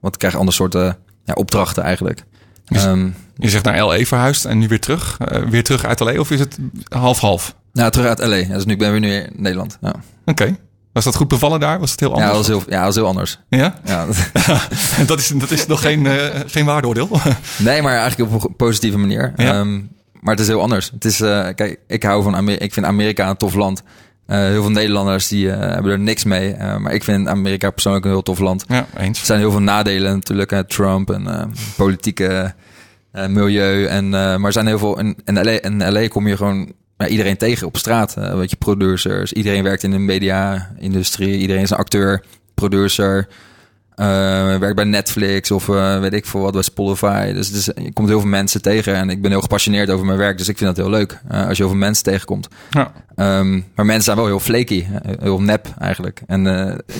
want 0.00 0.14
ik 0.14 0.18
krijg 0.20 0.34
andere 0.36 0.56
soorten 0.56 0.96
ja, 1.24 1.32
opdrachten 1.34 1.82
eigenlijk. 1.82 2.22
Dus- 2.68 2.84
Ehm, 2.84 3.08
Je 3.36 3.48
zegt 3.48 3.64
naar 3.64 3.84
LA 3.84 4.04
verhuisd 4.04 4.44
en 4.44 4.58
nu 4.58 4.68
weer 4.68 4.80
terug. 4.80 5.18
Weer 5.48 5.64
terug 5.64 5.84
uit 5.84 6.00
LA 6.00 6.18
of 6.18 6.30
is 6.30 6.40
het 6.40 6.58
half-half? 6.88 7.54
Nou, 7.72 7.90
terug 7.90 8.06
uit 8.06 8.18
LA. 8.18 8.54
Dus 8.54 8.64
nu 8.64 8.72
ik 8.72 8.78
ben 8.78 8.90
weer 8.90 9.00
nu 9.00 9.12
in 9.12 9.30
Nederland. 9.36 9.78
Ja. 9.80 9.94
Oké. 10.24 10.56
Was 10.92 11.04
dat 11.04 11.14
goed 11.14 11.28
bevallen 11.28 11.60
daar? 11.60 11.80
Was 11.80 11.90
het 11.90 12.00
heel 12.00 12.08
Ja, 12.08 12.14
anders? 12.14 12.32
dat 12.32 12.46
was 12.46 12.64
heel, 12.64 12.72
ja, 12.72 12.76
dat 12.76 12.86
was 12.86 12.94
heel 12.94 13.06
anders. 13.06 13.38
Ja? 13.48 13.74
Ja, 13.84 14.06
dat, 15.06 15.18
is, 15.18 15.28
dat 15.28 15.50
is 15.50 15.66
nog 15.66 15.80
geen, 15.80 16.06
eh, 16.06 16.40
geen 16.46 16.64
waardeoordeel. 16.64 17.08
nee, 17.58 17.82
maar 17.82 17.96
eigenlijk 17.96 18.32
op 18.32 18.44
een 18.44 18.56
positieve 18.56 18.98
manier. 18.98 19.32
Ja. 19.36 19.52
Ehm, 19.52 19.74
maar 20.20 20.34
het 20.34 20.40
is 20.40 20.46
heel 20.46 20.60
anders. 20.60 20.90
Het 20.90 21.04
is, 21.04 21.20
eh, 21.20 21.48
kijk, 21.54 21.80
ik 21.86 22.02
hou 22.02 22.22
van 22.22 22.36
Amerika. 22.36 22.64
Ik 22.64 22.72
vind 22.72 22.86
Amerika 22.86 23.28
een 23.28 23.36
tof 23.36 23.54
land. 23.54 23.82
Eh, 24.26 24.38
heel 24.38 24.62
veel 24.62 24.70
Nederlanders 24.70 25.28
die 25.28 25.48
hebben 25.48 25.92
er 25.92 25.98
niks 25.98 26.24
mee. 26.24 26.56
Maar 26.56 26.92
ik 26.92 27.04
vind 27.04 27.28
Amerika 27.28 27.70
persoonlijk 27.70 28.04
een 28.04 28.10
heel 28.10 28.22
tof 28.22 28.38
land. 28.38 28.64
ja, 28.68 28.86
eens. 28.96 29.20
Er 29.20 29.26
zijn 29.26 29.38
heel 29.38 29.50
veel 29.50 29.60
nadelen 29.60 30.12
natuurlijk. 30.12 30.50
Hè, 30.50 30.64
Trump 30.64 31.10
en 31.10 31.52
politieke 31.76 32.54
milieu. 33.28 33.86
En, 33.86 34.08
maar 34.08 34.44
er 34.44 34.52
zijn 34.52 34.66
heel 34.66 34.78
veel... 34.78 34.98
In, 34.98 35.16
in, 35.24 35.34
LA, 35.34 35.62
in 35.62 35.92
LA 35.92 36.08
kom 36.08 36.28
je 36.28 36.36
gewoon 36.36 36.72
ja, 37.00 37.08
iedereen 37.08 37.36
tegen 37.36 37.66
op 37.66 37.76
straat. 37.76 38.16
eh 38.16 38.34
weet 38.34 38.50
je, 38.50 38.56
producers. 38.56 39.32
Iedereen 39.32 39.62
werkt 39.62 39.82
in 39.82 39.90
de 39.90 39.98
media-industrie. 39.98 41.38
Iedereen 41.38 41.62
is 41.62 41.70
een 41.70 41.76
acteur, 41.76 42.22
producer. 42.54 43.28
eh, 43.94 44.06
werkt 44.58 44.74
bij 44.76 44.84
Netflix 44.84 45.50
of 45.50 45.68
eh, 45.68 46.00
weet 46.00 46.12
ik 46.12 46.26
veel 46.26 46.40
wat 46.40 46.52
bij 46.52 46.62
Spotify. 46.62 47.32
Dus, 47.32 47.52
dus 47.52 47.64
je 47.64 47.92
komt 47.92 48.08
heel 48.08 48.20
veel 48.20 48.28
mensen 48.28 48.62
tegen. 48.62 48.94
En 48.94 49.10
ik 49.10 49.22
ben 49.22 49.30
heel 49.30 49.40
gepassioneerd 49.40 49.90
over 49.90 50.06
mijn 50.06 50.18
werk. 50.18 50.38
Dus 50.38 50.48
ik 50.48 50.58
vind 50.58 50.76
dat 50.76 50.84
heel 50.86 50.94
leuk. 50.98 51.20
als 51.28 51.56
je 51.56 51.62
heel 51.62 51.68
veel 51.68 51.80
mensen 51.80 52.04
tegenkomt. 52.04 52.48
Ja. 52.70 52.92
Ehm, 53.14 53.52
maar 53.74 53.86
mensen 53.86 54.02
zijn 54.02 54.16
wel 54.16 54.26
heel 54.26 54.40
flaky, 54.40 54.84
heel 55.20 55.40
nep 55.40 55.66
eigenlijk. 55.78 56.20
En 56.26 56.42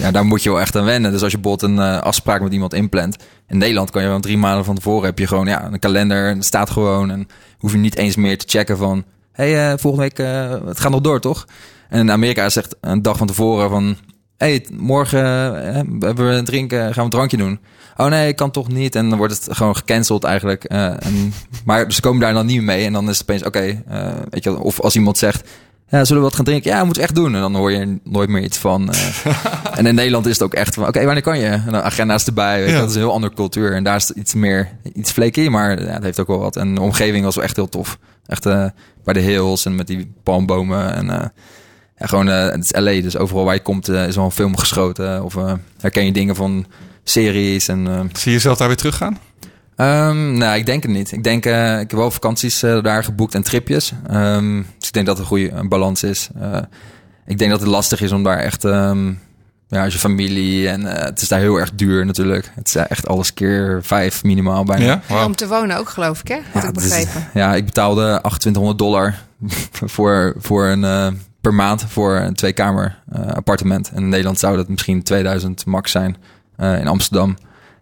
ja, 0.00 0.10
daar 0.10 0.24
moet 0.24 0.42
je 0.42 0.50
wel 0.50 0.60
echt 0.60 0.76
aan 0.76 0.84
wennen. 0.84 1.12
Dus 1.12 1.22
als 1.22 1.32
je 1.32 1.38
bijvoorbeeld 1.38 1.70
een 1.72 2.00
afspraak 2.00 2.40
met 2.42 2.52
iemand 2.52 2.74
inplant. 2.74 3.16
In 3.48 3.58
Nederland 3.58 3.90
kan 3.90 4.00
je 4.00 4.06
gewoon 4.06 4.22
drie 4.22 4.38
maanden 4.38 4.64
van 4.64 4.74
tevoren 4.74 5.04
heb 5.06 5.18
je 5.18 5.26
gewoon 5.26 5.46
ja, 5.46 5.64
een 5.72 5.78
kalender. 5.78 6.28
En 6.28 6.36
het 6.36 6.44
staat 6.46 6.70
gewoon. 6.70 7.10
En 7.10 7.28
hoef 7.58 7.72
je 7.72 7.78
niet 7.78 7.96
eens 7.96 8.16
meer 8.16 8.38
te 8.38 8.44
checken 8.48 8.76
van... 8.76 9.04
hey, 9.40 9.72
eh, 9.72 9.78
volgende 9.78 10.06
week, 10.06 10.18
eh, 10.18 10.66
het 10.66 10.80
gaat 10.80 10.90
nog 10.90 11.00
door, 11.00 11.20
toch? 11.20 11.46
En 11.88 12.00
in 12.00 12.10
Amerika 12.10 12.44
echt 12.44 12.76
een 12.80 13.02
dag 13.02 13.16
van 13.16 13.26
tevoren 13.26 13.70
van... 13.70 13.96
hey, 14.36 14.66
morgen 14.72 15.24
eh, 15.66 15.74
hebben 16.00 16.28
we 16.28 16.34
een 16.34 16.44
drinken, 16.44 16.80
gaan 16.80 16.94
we 16.94 17.00
een 17.00 17.10
drankje 17.10 17.36
doen. 17.36 17.60
Oh 17.96 18.06
nee, 18.06 18.28
ik 18.28 18.36
kan 18.36 18.50
toch 18.50 18.68
niet. 18.68 18.94
En 18.94 19.08
dan 19.08 19.18
wordt 19.18 19.44
het 19.44 19.56
gewoon 19.56 19.76
gecanceld 19.76 20.24
eigenlijk. 20.24 20.64
En, 20.64 21.32
maar 21.64 21.92
ze 21.92 22.00
komen 22.00 22.20
daar 22.20 22.32
dan 22.32 22.46
niet 22.46 22.62
mee. 22.62 22.86
En 22.86 22.92
dan 22.92 23.08
is 23.08 23.18
het 23.18 23.22
opeens, 23.22 23.44
oké, 23.44 23.82
weet 24.30 24.44
je 24.44 24.58
Of 24.58 24.80
als 24.80 24.94
iemand 24.94 25.18
zegt... 25.18 25.48
Ja, 25.88 26.04
zullen 26.04 26.22
we 26.22 26.28
wat 26.28 26.36
gaan 26.36 26.44
drinken? 26.44 26.70
Ja, 26.70 26.84
moeten 26.84 27.02
we 27.02 27.08
echt 27.08 27.14
doen. 27.14 27.34
En 27.34 27.40
dan 27.40 27.54
hoor 27.54 27.72
je 27.72 27.98
nooit 28.04 28.28
meer 28.28 28.42
iets 28.42 28.58
van. 28.58 28.90
en 29.78 29.86
in 29.86 29.94
Nederland 29.94 30.26
is 30.26 30.32
het 30.32 30.42
ook 30.42 30.54
echt 30.54 30.74
van, 30.74 30.86
oké, 30.86 31.04
wanneer 31.04 31.22
kan 31.22 31.38
je? 31.38 31.46
En 31.46 31.68
dan 31.70 31.82
agenda's 31.82 32.24
erbij. 32.24 32.60
Weet 32.60 32.70
Ja. 32.70 32.78
Dat 32.78 32.88
is 32.88 32.94
een 32.94 33.00
heel 33.00 33.12
andere 33.12 33.34
cultuur. 33.34 33.72
En 33.72 33.84
daar 33.84 33.96
is 33.96 34.08
het 34.08 34.16
iets 34.16 34.34
meer, 34.34 34.68
iets 34.94 35.10
flaky, 35.10 35.48
maar 35.48 35.82
ja, 35.82 35.92
het 35.92 36.02
heeft 36.02 36.20
ook 36.20 36.26
wel 36.26 36.38
wat. 36.38 36.56
En 36.56 36.74
de 36.74 36.80
omgeving 36.80 37.24
was 37.24 37.34
wel 37.34 37.44
echt 37.44 37.56
heel 37.56 37.68
tof. 37.68 37.98
Echt 38.30 38.46
eh, 38.46 38.66
bij 39.04 39.14
de 39.14 39.20
hills 39.20 39.64
en 39.64 39.74
met 39.74 39.86
die 39.86 40.12
palmbomen. 40.22 40.94
En 40.94 41.10
eh, 41.10 41.28
ja, 41.96 42.06
gewoon, 42.06 42.28
eh, 42.28 42.44
het 42.44 42.64
is 42.64 42.72
LA, 42.72 43.00
dus 43.00 43.16
overal 43.16 43.44
waar 43.44 43.54
je 43.54 43.62
komt 43.62 43.88
is 43.88 44.16
wel 44.16 44.24
een 44.24 44.30
film 44.30 44.56
geschoten. 44.56 45.24
Of 45.24 45.36
herken 45.80 46.04
je 46.04 46.12
dingen 46.12 46.36
van 46.36 46.66
series 47.04 47.68
en... 47.68 47.86
Zie 48.12 48.30
je 48.30 48.30
jezelf 48.30 48.58
daar 48.58 48.68
weer 48.68 48.76
teruggaan? 48.76 49.18
Ehm, 49.76 50.38
nou, 50.38 50.58
ik 50.58 50.66
denk 50.66 50.82
het 50.82 50.92
niet. 50.92 51.12
Ik 51.12 51.22
denk, 51.22 51.44
ik 51.44 51.90
heb 51.90 51.92
wel 51.92 52.10
vakanties 52.10 52.60
daar 52.60 53.04
geboekt 53.04 53.34
en 53.34 53.42
tripjes. 53.42 53.92
Ehm, 54.06 54.62
dus 54.78 54.88
ik 54.88 54.92
denk 54.92 55.06
dat 55.06 55.18
het 55.18 55.24
een 55.24 55.30
goede 55.30 55.68
balans 55.68 56.02
is. 56.02 56.28
Ik 57.26 57.38
denk 57.38 57.50
dat 57.50 57.60
het 57.60 57.68
lastig 57.68 58.00
is 58.00 58.12
om 58.12 58.22
daar 58.22 58.38
echt, 58.38 58.64
ehm, 58.64 59.12
ja, 59.70 59.84
als 59.84 59.92
je 59.92 59.98
familie 59.98 60.68
en 60.68 60.96
eh, 60.96 61.04
het 61.04 61.22
is 61.22 61.28
daar 61.28 61.40
heel 61.40 61.56
erg 61.56 61.70
duur 61.74 62.06
natuurlijk. 62.06 62.50
Het 62.54 62.66
is 62.68 62.74
echt 62.74 63.08
alles 63.08 63.34
keer 63.34 63.78
vijf 63.82 64.22
minimaal 64.24 64.64
bijna. 64.64 65.00
Ja? 65.08 65.24
Om 65.24 65.36
te 65.36 65.48
wonen 65.48 65.76
ook, 65.78 65.88
geloof 65.88 66.20
ik, 66.20 66.28
hè? 66.28 66.38
Had 66.52 66.62
ik 66.62 66.68
het 66.74 66.84
is- 66.84 66.88
begrepen. 66.88 67.28
ja, 67.34 67.54
ik 67.54 67.64
betaalde 67.64 68.02
2800 68.22 68.78
dollar 68.78 69.14
voor, 69.94 70.34
voor 70.38 70.66
een, 70.66 70.84
eh, 70.84 71.06
per 71.40 71.54
maand 71.54 71.84
voor 71.88 72.16
een 72.16 72.34
tweekamer 72.34 72.98
eh, 73.12 73.26
appartement. 73.26 73.90
En 73.90 74.02
in 74.02 74.08
Nederland 74.08 74.38
zou 74.38 74.56
dat 74.56 74.68
misschien 74.68 75.02
2000 75.02 75.66
max 75.66 75.90
zijn 75.90 76.16
eh, 76.56 76.78
in 76.78 76.86
Amsterdam. 76.86 77.36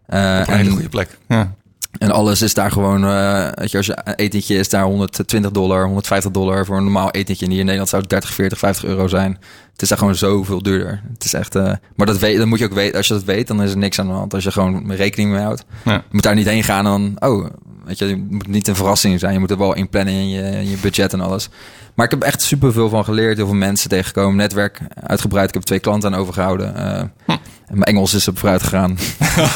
Eh, 0.07 0.38
een 0.46 0.55
hele 0.57 0.70
goede 0.70 0.88
plek. 0.88 1.18
Ja. 1.29 1.53
en 1.98 2.11
alles 2.11 2.42
is 2.42 2.55
daar 2.55 2.70
gewoon, 2.72 3.05
eh 3.05 3.48
weet 3.55 3.70
je, 3.70 3.77
als 3.77 3.87
je 3.87 3.98
een 4.05 4.14
etentje 4.14 4.57
is 4.59 4.68
daar 4.68 4.85
120 4.85 5.51
dollar, 5.51 5.85
150 5.85 6.31
dollar 6.31 6.66
voor 6.66 6.77
een 6.77 6.83
normaal 6.85 7.11
etentje. 7.11 7.44
En 7.44 7.51
hier 7.51 7.61
in 7.61 7.64
Nederland 7.66 7.90
zou 7.90 8.03
het 8.03 8.11
30, 8.11 8.33
40, 8.35 8.59
50 8.59 8.85
euro 8.85 9.09
zijn. 9.09 9.38
Het 9.79 9.87
is 9.91 9.97
daar 9.97 10.07
gewoon 10.07 10.14
zoveel 10.19 10.62
duurder. 10.62 11.03
Het 11.12 11.25
is 11.25 11.35
echt, 11.35 11.55
eh, 11.55 11.73
maar 11.97 12.07
dat 12.07 12.19
weet, 12.19 12.38
dan 12.38 12.49
moet 12.49 12.59
je 12.59 12.64
ook 12.64 12.73
weten. 12.73 12.97
Als 12.97 13.07
je 13.07 13.14
dat 13.14 13.25
weet, 13.25 13.47
dan 13.47 13.62
is 13.62 13.71
er 13.71 13.79
niks 13.79 13.99
aan 13.99 14.07
de 14.07 14.12
hand. 14.12 14.35
Als 14.35 14.45
je 14.45 14.51
gewoon 14.51 14.93
rekening 14.93 15.31
mee 15.31 15.41
houdt. 15.41 15.64
Ja. 15.85 15.93
Je 15.93 16.03
moet 16.11 16.23
daar 16.23 16.35
niet 16.35 16.49
heen 16.49 16.64
gaan 16.64 16.87
en 16.87 17.17
dan, 17.19 17.31
oh, 17.31 17.47
weet 17.85 17.99
je, 17.99 18.05
het 18.05 18.31
moet 18.31 18.47
niet 18.47 18.69
een 18.69 18.77
verrassing 18.77 19.21
zijn. 19.21 19.33
Je 19.33 19.38
moet 19.38 19.51
er 19.51 19.59
wel 19.59 19.75
inplannen 19.75 20.14
in 20.14 20.29
je, 20.29 20.43
in 20.43 20.71
je 20.71 20.77
budget 20.77 21.12
en 21.12 21.21
alles. 21.21 21.49
Maar 21.95 22.05
ik 22.05 22.12
heb 22.12 22.23
echt 22.23 22.43
superveel 22.43 22.88
van 22.88 23.05
geleerd. 23.05 23.37
Heel 23.37 23.47
veel 23.47 23.55
mensen 23.55 23.88
tegengekomen. 23.88 24.37
Netwerk 24.37 24.81
uitgebreid. 24.95 25.49
Ik 25.49 25.55
heb 25.55 25.62
twee 25.62 25.79
klanten 25.79 26.12
aan 26.14 26.21
overgehouden. 26.21 26.77
Eh, 26.77 26.99
en 27.67 27.79
mijn 27.79 27.83
Engels 27.83 28.14
is 28.14 28.29
op 28.29 28.38
vooruit 28.38 28.62
gegaan. 28.62 28.99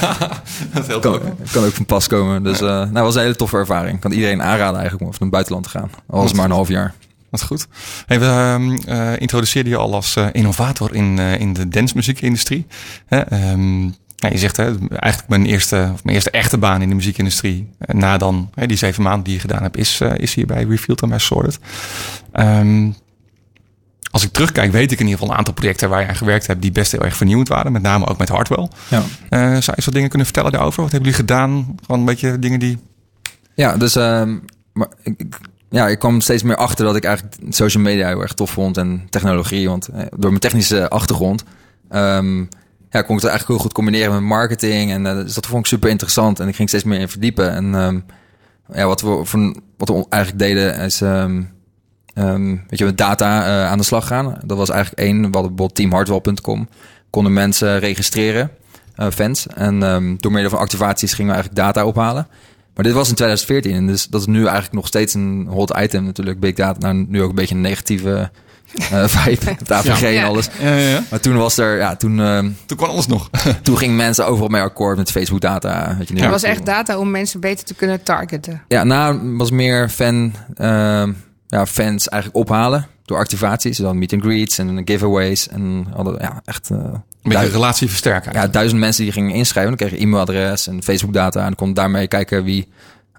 Dat 0.75 0.87
helpt 0.87 1.03
kan, 1.03 1.15
ook. 1.15 1.23
kan 1.53 1.65
ook 1.65 1.73
van 1.73 1.87
pas 1.87 2.07
komen. 2.07 2.43
Dus 2.43 2.61
eh 2.61 2.67
nou, 2.67 3.05
was 3.05 3.15
een 3.15 3.21
hele 3.21 3.37
toffe 3.37 3.57
ervaring. 3.57 4.01
Kan 4.01 4.13
iedereen 4.13 4.43
aanraden 4.43 4.81
eigenlijk 4.81 5.03
om 5.03 5.09
naar 5.11 5.21
het 5.21 5.31
buitenland 5.31 5.65
te 5.65 5.71
gaan. 5.71 5.91
Al 6.07 6.23
was 6.23 6.33
maar 6.33 6.45
een 6.45 6.51
half 6.51 6.69
jaar. 6.69 6.95
Is 7.33 7.43
goed. 7.43 7.67
Hey, 8.07 8.21
we 8.21 8.27
ehm, 8.27 8.77
eh, 8.89 9.21
introduceerden 9.21 9.73
je 9.73 9.79
al 9.79 9.95
als 9.95 10.17
eh, 10.17 10.27
innovator 10.33 10.95
in, 10.95 11.19
eh, 11.19 11.41
in 11.41 11.53
de 11.53 11.69
dancemuziekindustrie. 11.69 12.67
Hè, 13.07 13.19
ehm, 13.21 13.83
ja, 14.17 14.29
je 14.31 14.39
zegt 14.39 14.57
hè, 14.57 14.65
eigenlijk 14.89 15.29
mijn 15.29 15.47
eerste, 15.47 15.91
of 15.93 16.05
mijn 16.05 16.15
eerste 16.17 16.31
echte 16.31 16.59
baan 16.59 16.83
in 16.83 16.89
de 16.89 16.95
muziekindustrie. 16.95 17.71
na 17.87 18.17
dan 18.17 18.51
hè, 18.55 18.67
die 18.67 18.77
zeven 18.77 19.03
maanden 19.03 19.25
die 19.25 19.35
je 19.35 19.41
gedaan 19.41 19.63
hebt, 19.63 19.77
is, 19.77 20.01
is 20.17 20.35
hier 20.35 20.47
bij 20.47 20.65
Refield 20.65 21.03
en 21.03 21.09
bij 21.09 21.19
Sorted. 21.19 21.59
Ehm, 22.33 22.91
als 24.11 24.23
ik 24.25 24.33
terugkijk, 24.33 24.73
weet 24.73 24.93
ik 24.93 24.99
in 25.01 25.05
ieder 25.05 25.19
geval 25.19 25.33
een 25.33 25.39
aantal 25.39 25.55
projecten 25.55 25.89
waar 25.89 26.01
je 26.01 26.09
aan 26.09 26.17
gewerkt 26.17 26.47
hebt 26.47 26.63
die 26.63 26.73
best 26.73 26.93
heel 26.93 27.01
erg 27.05 27.17
vernieuwend 27.17 27.49
waren. 27.49 27.73
Met 27.73 27.83
name 27.83 28.07
ook 28.07 28.19
met 28.19 28.29
Hardwell. 28.29 28.69
Ja. 28.89 29.03
Zou 29.31 29.47
je 29.51 29.73
eens 29.77 29.85
wat 29.85 29.95
dingen 29.95 30.09
kunnen 30.09 30.27
vertellen 30.27 30.53
daarover? 30.53 30.83
Wat 30.83 30.93
hebben 30.93 31.11
jullie 31.11 31.27
gedaan? 31.27 31.75
Gewoon 31.85 32.01
een 32.01 32.07
beetje 32.07 32.39
dingen 32.39 32.61
die. 32.61 32.79
Ja, 33.55 33.77
dus 33.77 33.97
ehm, 33.97 34.39
maar 34.73 34.89
ik, 35.03 35.15
ik- 35.17 35.39
ja, 35.73 35.89
ik 35.89 35.99
kwam 35.99 36.21
steeds 36.21 36.43
meer 36.43 36.57
achter 36.57 36.85
dat 36.85 36.97
ik 36.97 37.05
eigenlijk 37.05 37.37
social 37.49 37.83
media 37.83 38.09
heel 38.09 38.21
erg 38.21 38.33
tof 38.33 38.51
vond 38.51 38.77
en 38.77 39.07
technologie. 39.11 39.69
Want 39.69 39.89
eh, 39.89 40.01
door 40.11 40.29
mijn 40.29 40.39
technische 40.39 40.89
achtergrond 40.89 41.45
ehm, 41.89 42.39
ja, 42.91 43.03
kon 43.03 43.17
ik 43.17 43.23
het 43.23 43.31
eigenlijk 43.31 43.47
heel 43.47 43.59
goed 43.59 43.73
combineren 43.73 44.13
met 44.13 44.23
marketing. 44.23 44.91
En 44.91 45.07
eh, 45.07 45.15
dus 45.15 45.35
dat 45.35 45.47
vond 45.47 45.61
ik 45.61 45.67
super 45.67 45.91
interessant. 45.91 46.41
En 46.41 46.49
ik 46.49 46.57
ging 46.57 46.69
steeds 46.69 46.85
meer 46.85 47.01
in 47.01 47.09
verdiepen. 47.09 47.51
En 47.53 47.75
ehm, 47.75 48.01
ja, 48.73 48.87
wat 48.87 49.01
we, 49.01 49.55
wat 49.77 49.89
we 49.89 50.07
eigenlijk 50.09 50.43
deden 50.43 50.77
is 50.77 51.01
ehm, 51.01 51.43
weet 52.69 52.79
je, 52.79 52.85
met 52.85 52.99
data 52.99 53.45
eh, 53.45 53.71
aan 53.71 53.79
de 53.79 53.85
slag 53.85 54.07
gaan. 54.07 54.39
Dat 54.45 54.57
was 54.57 54.71
eigenlijk 54.71 55.01
één. 55.03 55.17
We 55.17 55.23
hadden 55.23 55.41
bijvoorbeeld 55.41 55.75
teamhardwell.com. 55.75 56.69
Konden 57.11 57.33
mensen 57.33 57.79
registreren. 57.79 58.51
fans. 59.13 59.47
En 59.47 59.81
door 60.21 60.33
middel 60.33 60.51
van 60.51 60.59
activaties 60.59 61.13
gingen 61.13 61.31
we 61.31 61.37
eigenlijk 61.37 61.67
data 61.67 61.87
ophalen. 61.87 62.27
Maar 62.75 62.85
dit 62.85 62.93
was 62.93 63.09
in 63.09 63.15
2014 63.15 63.73
en 63.73 63.87
dus 63.87 64.07
dat 64.07 64.21
is 64.21 64.27
nu 64.27 64.41
eigenlijk 64.43 64.73
nog 64.73 64.87
steeds 64.87 65.15
een 65.15 65.47
hot 65.51 65.77
item 65.79 66.05
natuurlijk. 66.05 66.41
Big 66.41 66.55
data, 66.55 66.79
nou 66.79 67.07
nu 67.09 67.23
ook 67.23 67.29
een 67.29 67.35
beetje 67.35 67.55
een 67.55 67.61
negatieve 67.61 68.31
eh 68.91 69.05
vibe. 69.17 69.51
Het 69.59 69.73
AVG 69.73 70.03
en 70.03 70.25
alles. 70.25 70.49
Ja, 70.61 70.77
ja, 70.77 70.89
ja. 70.89 71.03
Maar 71.11 71.21
toen 71.21 71.37
was 71.37 71.59
er, 71.59 71.77
ja, 71.77 71.97
toen, 71.97 72.21
ehm, 72.21 72.51
Toen 72.67 72.77
kwam 72.77 72.91
alles 72.91 73.07
nog. 73.07 73.29
toen 73.63 73.79
gingen 73.79 73.97
mensen 73.97 74.27
overal 74.27 74.49
mee 74.49 74.63
akkoord 74.63 74.97
met 74.97 75.11
Facebook 75.11 75.41
data. 75.41 75.97
Weet 75.99 76.09
je, 76.09 76.15
nu 76.15 76.21
Het 76.21 76.31
was 76.31 76.43
echt 76.43 76.67
data 76.67 76.99
om 76.99 77.11
mensen 77.11 77.41
beter 77.41 77.65
te 77.65 77.75
kunnen 77.75 78.03
targeten. 78.03 78.63
Ja, 78.69 78.85
nou 78.85 79.37
was 79.37 79.51
meer 79.51 79.89
fan, 79.89 80.33
ehm, 80.55 81.13
ja, 81.47 81.67
fans 81.67 82.09
eigenlijk 82.09 82.45
ophalen 82.45 82.87
door 83.05 83.19
activaties. 83.19 83.77
Dus 83.77 83.87
dan 83.87 83.99
meet 83.99 84.13
and 84.13 84.23
greets 84.23 84.59
en 84.59 84.83
giveaways. 84.85 85.49
En 85.49 85.87
hadden 85.95 86.17
ja, 86.21 86.43
echt 86.45 86.71
beetje 87.23 87.39
duizend, 87.39 87.55
relatie 87.55 87.89
versterken. 87.89 88.33
ja, 88.33 88.47
duizend 88.47 88.81
mensen 88.81 89.03
die 89.03 89.13
gingen 89.13 89.35
inschrijven. 89.35 89.77
Dan 89.77 89.89
kregen 89.89 90.07
e-mailadres 90.07 90.67
en 90.67 90.83
Facebook 90.83 91.13
data. 91.13 91.39
En 91.39 91.47
dan 91.47 91.55
kon 91.55 91.75
daarmee 91.75 92.07
kijken 92.07 92.45
wie, 92.45 92.69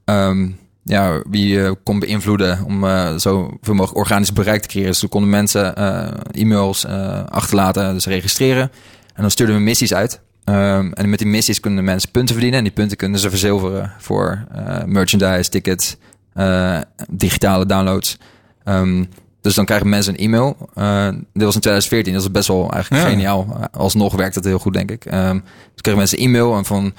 ehm, 0.06 0.50
ja, 0.84 1.22
wie 1.30 1.64
eh, 1.64 1.72
kon 1.84 2.00
beïnvloeden 2.00 2.64
om 2.66 2.86
eh 2.86 3.14
zoveel 3.16 3.74
mogelijk 3.74 3.98
organisch 3.98 4.34
bereik 4.34 4.62
te 4.62 4.68
creëren. 4.68 4.90
Dus 4.90 5.00
toen 5.00 5.10
konden 5.10 5.30
mensen 5.30 5.76
eh, 5.76 6.42
e-mails 6.42 6.86
achterlaten, 7.30 7.94
dus 7.94 8.06
registreren. 8.06 8.72
En 9.14 9.22
dan 9.22 9.32
stuurden 9.32 9.56
we 9.56 9.62
missies 9.62 9.94
uit. 9.94 10.22
Ehm, 10.44 10.92
en 10.92 11.10
met 11.10 11.20
die 11.20 11.28
missies 11.28 11.60
kunnen 11.60 11.84
mensen 11.84 12.12
punten 12.12 12.34
verdienen. 12.34 12.60
En 12.60 12.66
die 12.66 12.74
punten 12.74 12.98
kunnen 12.98 13.20
ze 13.20 13.30
verzilveren 13.30 13.94
voor 13.98 14.46
merchandise, 14.86 15.50
tickets, 15.50 15.98
digitale 17.10 17.66
downloads. 17.66 18.18
Ehm, 18.64 19.04
dus 19.44 19.56
dan 19.56 19.66
krijgen 19.66 19.90
mensen 19.90 20.14
een 20.14 20.20
e-mail. 20.20 20.58
Eh, 20.76 21.08
dit 21.08 21.44
was 21.44 21.56
in 21.56 21.62
2014, 21.62 22.14
dat 22.14 22.22
is 22.22 22.32
best 22.32 22.48
wel 22.48 22.72
eigenlijk 22.72 23.04
Ja. 23.04 23.10
geniaal. 23.10 23.48
Eh, 23.60 23.64
Alsnog 23.80 24.16
werkt 24.16 24.36
het 24.36 24.46
heel 24.46 24.60
goed, 24.60 24.74
denk 24.74 24.92
ik. 24.92 25.06
Ehm 25.06 25.34
dus 25.74 25.82
kregen 25.82 26.00
mensen 26.00 26.20
een 26.20 26.26
e-mail 26.26 26.56
en 26.58 26.66
van 26.66 26.94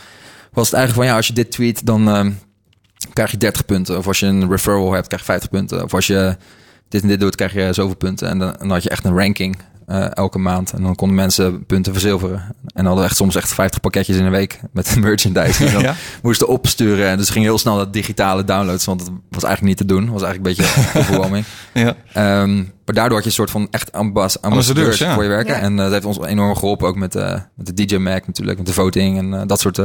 was 0.52 0.66
het 0.66 0.74
eigenlijk 0.74 0.94
van 0.94 1.04
ja, 1.12 1.16
als 1.16 1.26
je 1.26 1.32
dit 1.32 1.50
tweet, 1.50 1.86
dan 1.86 2.08
ehm, 2.08 2.30
krijg 3.12 3.30
je 3.30 3.36
30 3.36 3.64
punten. 3.64 3.98
Of 3.98 4.06
als 4.06 4.20
je 4.20 4.26
een 4.26 4.50
referral 4.50 4.92
hebt, 4.92 5.06
krijg 5.06 5.20
je 5.22 5.26
50 5.28 5.50
punten. 5.50 5.84
Of 5.84 5.94
als 5.94 6.06
je 6.06 6.36
dit 6.88 7.02
en 7.02 7.08
dit 7.08 7.20
doet, 7.20 7.36
krijg 7.36 7.52
je 7.52 7.72
zoveel 7.72 7.96
punten. 7.96 8.28
En 8.28 8.38
dan, 8.38 8.54
dan 8.58 8.70
had 8.70 8.82
je 8.82 8.88
echt 8.90 9.04
een 9.04 9.16
ranking 9.18 9.56
eh, 9.86 10.06
elke 10.16 10.38
maand. 10.38 10.72
En 10.72 10.82
dan 10.82 10.94
konden 10.94 11.16
mensen 11.16 11.66
punten 11.66 11.92
verzilveren. 11.92 12.38
En 12.38 12.54
dan 12.74 12.84
hadden 12.84 13.02
we 13.02 13.08
echt 13.08 13.16
soms 13.16 13.34
echt 13.36 13.52
50 13.54 13.80
pakketjes 13.80 14.16
in 14.16 14.24
een 14.24 14.30
week 14.30 14.60
met 14.72 14.96
merchandise. 15.00 15.66
En 15.66 15.72
dan 15.72 15.82
Ja. 15.82 15.94
moesten 16.22 16.48
opsturen. 16.48 17.08
En 17.08 17.16
dus 17.16 17.30
ging 17.30 17.44
heel 17.44 17.58
snel 17.58 17.76
dat 17.76 17.92
digitale 17.92 18.44
downloads, 18.44 18.84
want 18.84 19.00
het 19.00 19.10
was 19.30 19.44
eigenlijk 19.44 19.78
niet 19.78 19.88
te 19.88 19.94
doen. 19.94 20.10
Was 20.12 20.22
eigenlijk 20.22 20.58
een 20.58 20.64
beetje 20.64 20.98
overwhelming. 21.00 21.44
Ja. 21.72 21.94
Ehm, 22.12 22.56
maar 22.56 22.94
daardoor 22.94 23.14
had 23.14 23.22
je 23.22 23.28
een 23.28 23.36
soort 23.36 23.50
van 23.50 23.68
echt 23.70 23.92
ambas 23.92 24.40
ambassadeurs 24.42 24.98
ja. 24.98 25.14
voor 25.14 25.22
je 25.22 25.28
werken. 25.28 25.54
Ja. 25.54 25.60
En 25.60 25.72
eh, 25.72 25.78
dat 25.84 25.92
heeft 25.92 26.04
ons 26.04 26.18
enorm 26.26 26.54
geholpen, 26.56 26.88
ook 26.88 26.96
met, 26.96 27.14
eh, 27.14 27.40
met 27.54 27.76
de 27.76 27.84
DJ 27.86 27.96
Mac 27.96 28.26
natuurlijk, 28.26 28.58
met 28.58 28.66
de 28.66 28.72
voting 28.72 29.18
en 29.18 29.46
dat 29.46 29.60
soort 29.60 29.78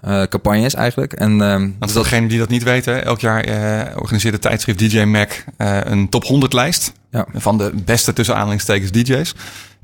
eh, 0.00 0.22
eh, 0.22 0.28
campagnes 0.28 0.74
eigenlijk. 0.74 1.12
En 1.12 1.30
ehm, 1.42 1.60
Want 1.60 1.74
dus 1.80 1.92
dat, 1.92 2.02
degenen 2.02 2.28
die 2.28 2.38
dat 2.38 2.48
niet 2.48 2.62
weten, 2.62 3.04
elk 3.04 3.20
jaar 3.20 3.40
eh, 3.44 3.96
organiseert 3.96 4.32
het 4.32 4.42
tijdschrift 4.42 4.78
DJ 4.78 5.02
Mac 5.02 5.30
eh, 5.56 5.78
een 5.82 6.08
top 6.08 6.24
100 6.24 6.52
lijst 6.52 6.92
Ja. 7.10 7.26
van 7.34 7.58
de 7.58 7.72
beste 7.84 8.12
tussen 8.12 8.34
aanhalingstekens 8.34 8.90
DJ's. 8.90 9.34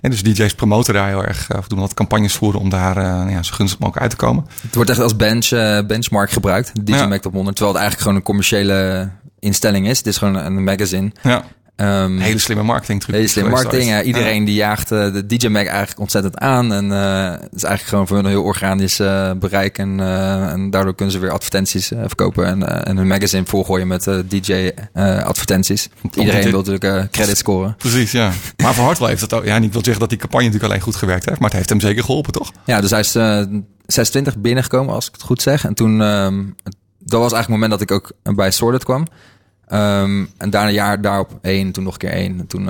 En 0.01 0.11
dus 0.11 0.23
DJ's 0.23 0.55
promoten 0.55 0.95
daar 0.95 1.09
heel 1.09 1.25
erg, 1.25 1.57
of 1.59 1.67
doen 1.69 1.79
wat 1.79 1.95
campagnes 1.95 2.33
voeren 2.33 2.61
om 2.61 2.69
daar 2.69 3.01
ja, 3.31 3.43
zo 3.43 3.55
gunstig 3.55 3.79
mogelijk 3.79 4.03
uit 4.03 4.11
te 4.11 4.17
komen. 4.27 4.47
het 4.63 4.75
wordt 4.75 4.91
echt 4.91 5.01
als 5.01 5.17
bench, 5.17 5.49
benchmark 5.87 6.31
gebruikt, 6.31 6.87
DJ 6.87 6.93
Ja. 6.93 7.07
Mac 7.07 7.23
Top 7.23 7.33
100. 7.33 7.57
Terwijl 7.57 7.77
het 7.77 7.85
eigenlijk 7.85 7.99
gewoon 7.99 8.17
een 8.17 8.23
commerciële 8.23 9.09
instelling 9.39 9.89
is. 9.89 9.99
Het 9.99 10.07
is 10.07 10.17
gewoon 10.17 10.35
een 10.35 10.65
magazine. 10.65 11.13
Ja, 11.23 11.45
Ehm, 11.77 12.19
hele 12.19 12.39
slimme 12.39 12.63
marketing 12.63 13.01
truc. 13.01 13.15
Hele 13.15 13.29
slim 13.29 13.49
marketing. 13.49 13.89
Ja, 13.91 14.03
iedereen 14.03 14.45
die 14.45 14.55
jaagt 14.55 14.93
eh, 14.93 15.13
de 15.13 15.27
DJ 15.27 15.47
Mac 15.47 15.67
eigenlijk 15.67 16.01
ontzettend 16.01 16.39
aan. 16.39 16.73
En 16.73 16.93
eh, 16.93 17.31
het 17.31 17.55
is 17.55 17.63
eigenlijk 17.63 17.83
gewoon 17.83 18.07
voor 18.07 18.17
hun 18.17 18.25
een 18.25 18.31
heel 18.31 18.43
organisch 18.43 18.99
eh, 19.01 19.31
bereik. 19.33 19.79
En, 19.79 20.01
en 20.51 20.71
daardoor 20.71 20.95
kunnen 20.95 21.15
ze 21.15 21.21
weer 21.21 21.31
advertenties 21.31 21.87
verkopen. 21.87 22.47
En, 22.47 22.85
en 22.87 22.97
hun 22.97 23.07
magazine 23.07 23.47
volgooien 23.47 23.87
met 23.87 24.11
DJ 24.29 24.71
advertenties. 25.25 25.89
Iedereen 26.15 26.43
dit- 26.43 26.51
wil 26.51 26.63
natuurlijk 26.63 27.11
credit 27.11 27.37
scoren. 27.39 27.75
Precies, 27.79 28.13
ja. 28.13 28.33
Maar 28.57 28.75
voor 28.75 28.85
Hartwell 28.85 29.09
heeft 29.09 29.21
het 29.21 29.33
ook, 29.33 29.45
ja, 29.45 29.59
niet 29.59 29.73
wil 29.73 29.83
zeggen 29.85 30.01
dat 30.01 30.11
die 30.11 30.19
campagne 30.19 30.45
natuurlijk 30.47 30.73
alleen 30.73 30.85
goed 30.85 30.97
gewerkt 30.97 31.25
heeft, 31.25 31.39
maar 31.39 31.49
het 31.49 31.59
heeft 31.59 31.69
hem 31.69 31.81
zeker 31.81 32.05
geholpen, 32.05 32.33
toch? 32.33 32.53
Ja, 32.65 32.81
dus 32.81 32.91
hij 32.91 33.01
is 33.01 33.15
eh 33.15 33.43
26 33.87 34.37
binnengekomen, 34.37 34.95
als 34.95 35.07
ik 35.07 35.13
het 35.13 35.23
goed 35.23 35.43
zeg. 35.43 35.65
En 35.65 35.75
toen, 35.75 36.03
ehm, 36.03 36.43
dat 36.99 37.21
was 37.21 37.33
eigenlijk 37.33 37.39
het 37.43 37.49
moment 37.49 37.71
dat 37.71 37.81
ik 37.81 37.91
ook 37.91 38.37
bij 38.37 38.51
Sorted 38.51 38.85
kwam. 38.85 39.07
Ehm, 39.69 40.25
en 40.37 40.51
daarna 40.51 40.69
een 40.69 40.75
jaar 40.75 41.01
daarop 41.01 41.39
één, 41.43 41.73
toen 41.73 41.85
nog 41.85 41.93
een 41.93 41.99
keer 41.99 42.11
één. 42.11 42.39
En 42.39 42.47
toen, 42.47 42.69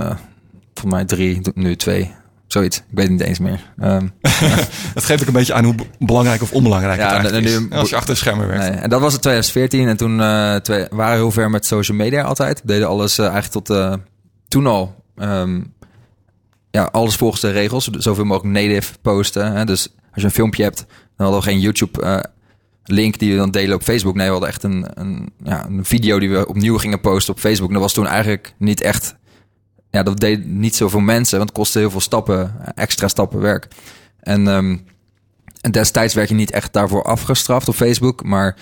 voor 0.75 0.89
mij 0.89 1.05
drie, 1.05 1.41
nu 1.55 1.77
twee. 1.77 2.13
Zoiets. 2.47 2.77
Ik 2.79 2.85
weet 2.91 3.09
het 3.09 3.13
niet 3.19 3.27
eens 3.27 3.39
meer. 3.39 3.73
Ehm, 3.79 4.07
Dat 4.95 5.05
geeft 5.05 5.21
ook 5.21 5.27
een 5.27 5.33
beetje 5.33 5.55
aan 5.55 5.65
hoe 5.65 5.75
belangrijk 5.99 6.43
of 6.43 6.53
onbelangrijk 6.53 7.01
Ja, 7.01 7.05
het 7.05 7.13
eigenlijk 7.15 7.45
nu- 7.61 7.67
is. 7.71 7.79
Als 7.79 7.89
je 7.91 7.97
achter 7.97 8.15
de 8.15 8.21
schermen 8.21 8.47
werkt. 8.47 8.63
Nee, 8.69 8.71
en 8.81 8.91
dat 8.91 9.01
was 9.01 9.13
het 9.13 9.23
2014. 9.23 9.89
En 9.89 9.97
toen 9.97 10.21
eh 10.21 10.55
twee, 10.55 10.87
waren 10.91 11.13
we 11.13 11.19
heel 11.19 11.31
ver 11.31 11.51
met 11.51 11.67
social 11.67 11.97
media 11.97 12.23
altijd. 12.23 12.61
We 12.61 12.67
deden 12.67 12.89
alles 12.89 13.19
eh, 13.19 13.27
eigenlijk 13.29 13.65
tot 13.67 13.99
toen 14.49 14.67
al. 14.67 14.95
ehm, 15.17 15.61
ja, 16.71 16.89
alles 16.93 17.17
volgens 17.17 17.41
de 17.41 17.51
regels. 17.51 17.85
Zoveel 17.91 18.25
mogelijk 18.25 18.55
native 18.55 18.93
posten. 19.03 19.53
Hè? 19.53 19.65
Dus 19.65 19.89
als 20.13 20.23
je 20.23 20.25
een 20.25 20.31
filmpje 20.35 20.63
hebt, 20.63 20.77
dan 21.17 21.27
hadden 21.27 21.37
we 21.45 21.47
geen 21.51 21.61
YouTube 21.61 22.31
link 22.85 23.19
die 23.19 23.31
we 23.31 23.37
dan 23.37 23.51
delen 23.51 23.75
op 23.75 23.83
Facebook. 23.83 24.15
Nee, 24.15 24.27
we 24.27 24.33
hadden 24.33 24.49
echt 24.49 24.63
een, 24.63 24.87
een, 24.95 25.33
ja, 25.45 25.67
een 25.67 25.85
video 25.85 26.19
die 26.19 26.31
we 26.31 26.49
opnieuw 26.49 26.79
gingen 26.79 27.01
posten 27.01 27.35
op 27.35 27.41
Facebook. 27.41 27.69
En 27.69 27.75
dat 27.75 27.83
was 27.83 27.93
toen 27.93 28.07
eigenlijk 28.07 28.55
niet 28.59 28.81
echt... 28.81 29.17
Ja, 29.91 30.03
dat 30.03 30.21
deed 30.21 30.47
niet 30.47 30.77
zoveel 30.77 31.01
mensen, 31.01 31.37
want 31.37 31.49
het 31.49 31.59
kostte 31.59 31.79
heel 31.79 31.91
veel 31.91 32.01
stappen, 32.01 32.55
extra 32.75 33.09
stappen 33.09 33.41
werk. 33.41 33.69
En, 34.21 34.49
ehm, 34.49 34.77
en 35.61 35.71
destijds 35.71 36.15
werd 36.15 36.29
je 36.29 36.35
niet 36.35 36.51
echt 36.51 36.73
daarvoor 36.73 37.03
afgestraft 37.03 37.69
op 37.69 37.75
Facebook, 37.75 38.25
maar 38.25 38.57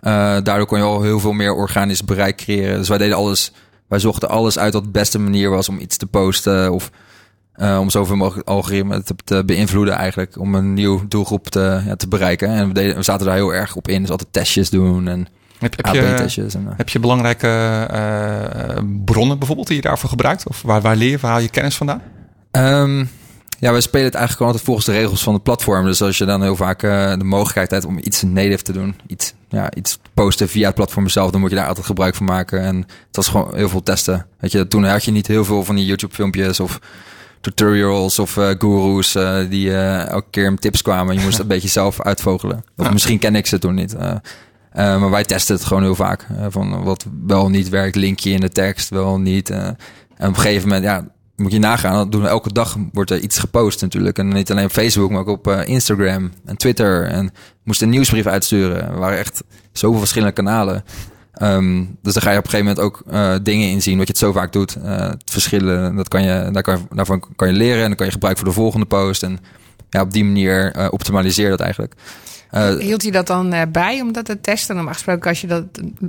eh, 0.00 0.12
daardoor 0.42 0.66
kon 0.66 0.78
je 0.78 0.84
al 0.84 1.02
heel 1.02 1.20
veel 1.20 1.32
meer 1.32 1.54
organisch 1.54 2.04
bereik 2.04 2.36
creëren. 2.36 2.78
Dus 2.78 2.88
wij 2.88 2.98
deden 2.98 3.16
alles, 3.16 3.52
wij 3.88 3.98
zochten 3.98 4.28
alles 4.28 4.58
uit 4.58 4.72
wat 4.72 4.84
de 4.84 4.90
beste 4.90 5.18
manier 5.18 5.50
was 5.50 5.68
om 5.68 5.78
iets 5.78 5.96
te 5.96 6.06
posten 6.06 6.72
of 6.72 6.90
eh, 7.56 7.78
om 7.80 7.90
zoveel 7.90 8.16
mogelijk 8.16 8.48
algoritme 8.48 9.02
te, 9.02 9.14
te 9.24 9.42
beïnvloeden 9.44 9.94
eigenlijk, 9.94 10.38
om 10.38 10.54
een 10.54 10.74
nieuw 10.74 11.08
doelgroep 11.08 11.48
te, 11.48 11.82
ja, 11.86 11.96
te 11.96 12.08
bereiken. 12.08 12.48
En 12.48 12.68
we, 12.68 12.74
deden, 12.74 12.96
we 12.96 13.02
zaten 13.02 13.26
daar 13.26 13.34
heel 13.34 13.54
erg 13.54 13.76
op 13.76 13.88
in, 13.88 14.00
dus 14.00 14.10
altijd 14.10 14.32
testjes 14.32 14.70
doen 14.70 15.08
en 15.08 15.26
Heb, 15.58 15.76
heb, 15.76 15.94
je. 15.94 16.00
En, 16.00 16.66
eh, 16.68 16.72
heb 16.76 16.88
je 16.88 16.98
belangrijke 16.98 17.48
eh, 17.90 18.82
bronnen 19.04 19.38
bijvoorbeeld 19.38 19.66
die 19.66 19.76
je 19.76 19.82
daarvoor 19.82 20.08
gebruikt? 20.08 20.48
Of 20.48 20.62
waar, 20.62 20.80
waar 20.80 20.96
leer 20.96 21.10
je, 21.10 21.18
waar 21.18 21.30
haal 21.30 21.40
je 21.40 21.48
kennis 21.48 21.76
vandaan? 21.76 22.02
Ehm, 22.50 23.04
ja, 23.58 23.72
wij 23.72 23.80
spelen 23.80 24.06
het 24.06 24.14
eigenlijk 24.14 24.30
gewoon 24.30 24.46
altijd 24.46 24.64
volgens 24.64 24.86
de 24.86 24.92
regels 24.92 25.22
van 25.22 25.34
het 25.34 25.42
platform. 25.42 25.84
Dus 25.84 26.02
als 26.02 26.18
je 26.18 26.24
dan 26.24 26.42
heel 26.42 26.56
vaak 26.56 26.80
de 26.80 27.24
mogelijkheid 27.24 27.70
hebt 27.70 27.84
om 27.84 27.98
iets 28.02 28.22
native 28.22 28.62
te 28.62 28.72
doen, 28.72 28.94
iets, 29.06 29.34
ja, 29.48 29.74
iets 29.74 29.92
te 29.92 30.10
posten 30.14 30.48
via 30.48 30.66
het 30.66 30.74
platform 30.74 31.08
zelf, 31.08 31.30
dan 31.30 31.40
moet 31.40 31.50
je 31.50 31.56
daar 31.56 31.68
altijd 31.68 31.86
gebruik 31.86 32.14
van 32.14 32.26
maken. 32.26 32.60
En 32.60 32.76
het 32.76 33.16
was 33.16 33.28
gewoon 33.28 33.54
heel 33.54 33.68
veel 33.68 33.82
testen. 33.82 34.26
Weet 34.38 34.52
je, 34.52 34.68
toen 34.68 34.84
had 34.84 35.04
je 35.04 35.10
niet 35.10 35.26
heel 35.26 35.44
veel 35.44 35.64
van 35.64 35.74
die 35.76 35.86
YouTube-filmpjes 35.86 36.60
of 36.60 36.80
tutorials 37.46 38.18
of 38.18 38.36
eh 38.36 38.48
gurus 38.58 39.14
eh, 39.14 39.36
die 39.48 39.72
eh, 39.72 40.06
elke 40.08 40.26
keer 40.30 40.50
met 40.50 40.60
tips 40.60 40.82
kwamen. 40.82 41.14
Je 41.14 41.20
moest 41.24 41.38
een 41.42 41.46
beetje 41.46 41.68
zelf 41.68 42.00
uitvogelen. 42.02 42.64
Of 42.76 42.84
Ja. 42.86 42.92
misschien 42.92 43.18
ken 43.18 43.34
ik 43.34 43.46
ze 43.46 43.58
toen 43.58 43.74
niet. 43.74 43.96
Maar 44.74 45.10
wij 45.10 45.24
testen 45.24 45.54
het 45.54 45.64
gewoon 45.64 45.82
heel 45.82 45.94
vaak. 45.94 46.26
van 46.48 46.82
wat 46.82 47.06
wel 47.26 47.48
niet 47.48 47.68
werkt, 47.68 47.96
linkje 47.96 48.30
in 48.30 48.40
de 48.40 48.48
tekst, 48.48 48.88
wel 48.88 49.18
niet. 49.18 49.50
en 49.50 49.76
op 50.18 50.26
een 50.26 50.34
gegeven 50.34 50.68
moment, 50.68 50.84
ja, 50.84 51.06
moet 51.36 51.52
je 51.52 51.58
nagaan. 51.58 51.94
Dat 51.94 52.12
doen 52.12 52.22
we 52.22 52.28
elke 52.28 52.52
dag 52.52 52.76
wordt 52.92 53.10
er 53.10 53.18
iets 53.18 53.38
gepost 53.38 53.80
natuurlijk. 53.80 54.18
En 54.18 54.28
niet 54.28 54.50
alleen 54.50 54.64
op 54.64 54.70
Facebook, 54.70 55.10
maar 55.10 55.20
ook 55.20 55.28
op 55.28 55.48
Instagram 55.48 56.30
en 56.44 56.56
Twitter. 56.56 57.04
En 57.06 57.26
we 57.26 57.32
moesten 57.62 57.86
een 57.86 57.92
nieuwsbrief 57.92 58.26
uitsturen. 58.26 58.88
Er 58.88 58.98
waren 58.98 59.18
echt 59.18 59.42
zoveel 59.72 59.98
verschillende 59.98 60.34
kanalen. 60.34 60.84
Ehm, 61.36 61.84
dus 62.02 62.12
dan 62.14 62.22
ga 62.22 62.30
je 62.30 62.38
op 62.38 62.44
een 62.44 62.50
gegeven 62.50 62.74
moment 62.74 62.84
ook 62.84 63.02
eh, 63.10 63.34
dingen 63.42 63.68
inzien, 63.68 63.96
wat 63.98 64.06
je 64.06 64.12
het 64.12 64.22
zo 64.22 64.32
vaak 64.32 64.52
doet. 64.52 64.76
Eh, 64.84 64.98
het 65.08 65.22
verschillen, 65.30 65.96
dat 65.96 66.08
kan 66.08 66.22
je, 66.22 66.48
daar 66.52 66.62
kan 66.62 66.76
je, 66.76 66.96
daarvan 66.96 67.22
kan 67.36 67.48
je 67.48 67.54
leren 67.54 67.80
en 67.82 67.86
dan 67.86 67.96
kan 67.96 68.06
je 68.06 68.12
gebruiken 68.12 68.44
voor 68.44 68.52
de 68.54 68.60
volgende 68.60 68.86
post. 68.86 69.22
En 69.22 69.38
ja, 69.90 70.00
op 70.00 70.12
die 70.12 70.24
manier 70.24 70.72
eh, 70.72 70.86
optimaliseer 70.90 71.50
dat 71.50 71.60
eigenlijk. 71.60 71.94
Hield 72.78 73.02
je 73.02 73.12
dat 73.12 73.26
dan 73.26 73.54
bij 73.72 74.00
om 74.00 74.12
dat 74.12 74.24
te 74.24 74.40
testen? 74.40 74.74
Normaal 74.74 74.92
gesproken, 74.94 75.28
als 75.30 75.40
je 75.40 75.46
dat 75.46 75.64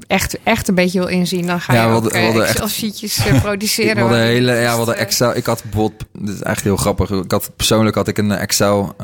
echt, 0.08 0.38
echt 0.44 0.68
een 0.68 0.76
beetje 0.76 1.00
wil 1.00 1.08
inzien, 1.08 1.48
dan 1.48 1.62
ga 1.62 1.74
je 1.74 1.80
Ja, 1.80 1.90
we 1.90 1.96
ook 1.96 2.16
hadden- 2.16 2.48
Excel-sheetjes 2.48 3.26
eh, 3.26 3.42
produceren. 3.48 4.14
Hele, 4.20 4.52
je 4.52 4.58
ja, 4.62 4.72
we 4.72 4.78
hadden 4.78 4.98
Excel. 4.98 5.36
Ik 5.36 5.46
had 5.46 5.64
bijvoorbeeld, 5.64 6.04
dit 6.14 6.34
is 6.36 6.42
echt 6.42 6.64
heel 6.64 6.78
grappig. 6.78 7.10
Ik 7.10 7.32
had 7.32 7.52
persoonlijk 7.56 7.96
had 7.96 8.08
ik 8.08 8.18
een 8.18 8.32
Excel 8.32 8.96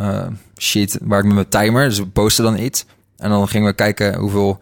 sheet 0.57 0.97
waar 1.01 1.19
ik 1.19 1.25
met 1.25 1.33
mijn 1.33 1.49
timer, 1.49 1.87
dus 1.89 1.97
we 1.97 2.07
posten 2.07 2.43
dan 2.43 2.57
iets. 2.59 2.85
En 3.17 3.29
dan 3.29 3.47
gingen 3.47 3.67
we 3.67 3.73
kijken 3.75 4.15
hoeveel 4.15 4.59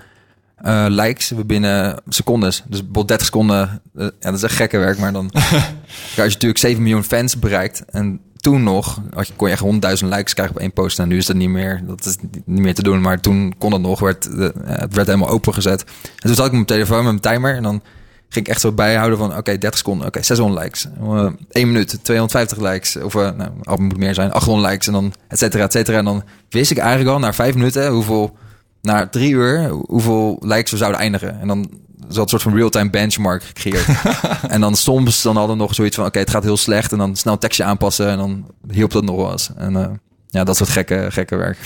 eh, 0.62 0.86
likes 0.88 1.30
we 1.30 1.45
binnen 1.45 2.02
secondes. 2.08 2.63
Dus 2.67 2.78
bijvoorbeeld 2.78 3.08
30 3.08 3.26
seconden. 3.26 3.82
eh, 3.95 4.04
ja, 4.04 4.12
dat 4.19 4.34
is 4.34 4.43
echt 4.43 4.56
gekke 4.56 4.78
werk, 4.78 4.97
maar 4.97 5.13
dan. 5.13 5.30
Als 5.34 6.15
je 6.15 6.21
natuurlijk 6.21 6.60
7 6.60 6.82
miljoen 6.82 7.04
fans 7.04 7.39
bereikt 7.39 7.84
en 7.86 8.19
toen 8.41 8.63
nog 8.63 9.02
had 9.13 9.28
je, 9.28 9.34
kon 9.36 9.47
je 9.47 9.54
echt 9.54 10.02
100.000 10.02 10.08
likes 10.08 10.34
krijgen 10.34 10.56
op 10.56 10.62
één 10.62 10.74
post. 10.74 11.00
En 11.00 11.08
nu 11.08 11.17
is 11.17 11.26
dat 11.26 11.36
niet 11.36 11.50
meer. 11.50 11.82
Dat 11.86 12.06
is 12.06 12.15
niet 12.45 12.62
meer 12.62 12.74
te 12.74 12.84
doen. 12.84 13.02
Maar 13.02 13.19
toen 13.19 13.54
kon 13.58 13.71
het 13.71 13.82
nog. 13.82 14.00
Werd, 14.00 14.24
de, 14.24 14.54
het 14.63 14.93
werd 14.93 15.08
helemaal 15.08 15.30
opengezet. 15.30 15.82
En 16.04 16.28
toen 16.28 16.36
zat 16.36 16.45
ik 16.45 16.52
met 16.52 16.52
mijn 16.52 16.65
telefoon 16.65 17.04
met 17.04 17.21
mijn 17.21 17.36
timer. 17.36 17.56
En 17.56 17.63
dan 17.63 17.82
ging 18.30 18.45
ik 18.45 18.52
echt 18.52 18.62
zo 18.62 18.71
bijhouden 18.71 19.17
van... 19.17 19.38
oké, 19.38 19.58
30 19.58 19.78
seconden, 19.78 20.08
oké, 20.08 20.24
600 20.24 20.63
likes. 20.63 20.88
Eh 21.02 21.28
1 21.50 21.67
minuut, 21.67 22.00
250 22.04 22.58
likes. 22.58 22.95
Of 22.95 23.13
uh, 23.13 23.21
nou, 23.21 23.52
het 23.62 23.80
moet 23.80 23.97
meer 23.97 24.13
zijn, 24.13 24.32
800 24.32 24.69
likes. 24.71 24.88
En 24.88 24.93
dan 24.93 25.13
et 25.28 25.38
cetera, 25.39 25.63
et 25.63 25.71
cetera. 25.71 25.97
En 25.97 26.06
dan 26.06 26.24
wist 26.50 26.71
ik 26.71 26.78
eigenlijk 26.78 27.10
al 27.10 27.19
na 27.19 27.34
5 27.34 27.56
minuten 27.56 27.91
hoeveel... 27.91 28.38
Na 28.82 29.08
drie 29.08 29.32
uur, 29.32 29.70
hoeveel 29.70 30.38
likes 30.39 30.72
we 30.72 30.78
zouden 30.78 31.00
eindigen. 31.00 31.39
En 31.39 31.48
dan 31.48 31.70
zat 32.08 32.24
een 32.24 32.30
soort 32.30 32.41
van 32.41 32.56
real-time 32.56 32.89
benchmark 32.89 33.44
gecreëerd. 33.44 33.88
en 34.48 34.62
dan 34.62 34.76
soms 34.76 35.22
dan 35.22 35.36
hadden 35.36 35.56
we 35.56 35.62
nog 35.62 35.76
zoiets 35.76 35.96
van... 35.96 36.06
oké, 36.06 36.20
het 36.20 36.30
gaat 36.30 36.44
heel 36.44 36.58
slecht. 36.58 36.91
En 36.91 36.98
dan 36.98 37.15
snel 37.15 37.38
tekstje 37.38 37.63
aanpassen. 37.63 38.10
En 38.10 38.17
dan 38.17 38.46
hielp 38.72 38.91
dat 38.91 39.04
nog 39.04 39.15
wel 39.15 39.32
eens. 39.32 39.50
En 39.56 39.74
uh, 39.74 39.88
ja, 40.28 40.44
dat 40.44 40.58
soort 40.58 40.70
gekke, 40.70 41.08
gekke 41.10 41.36
werk. 41.36 41.58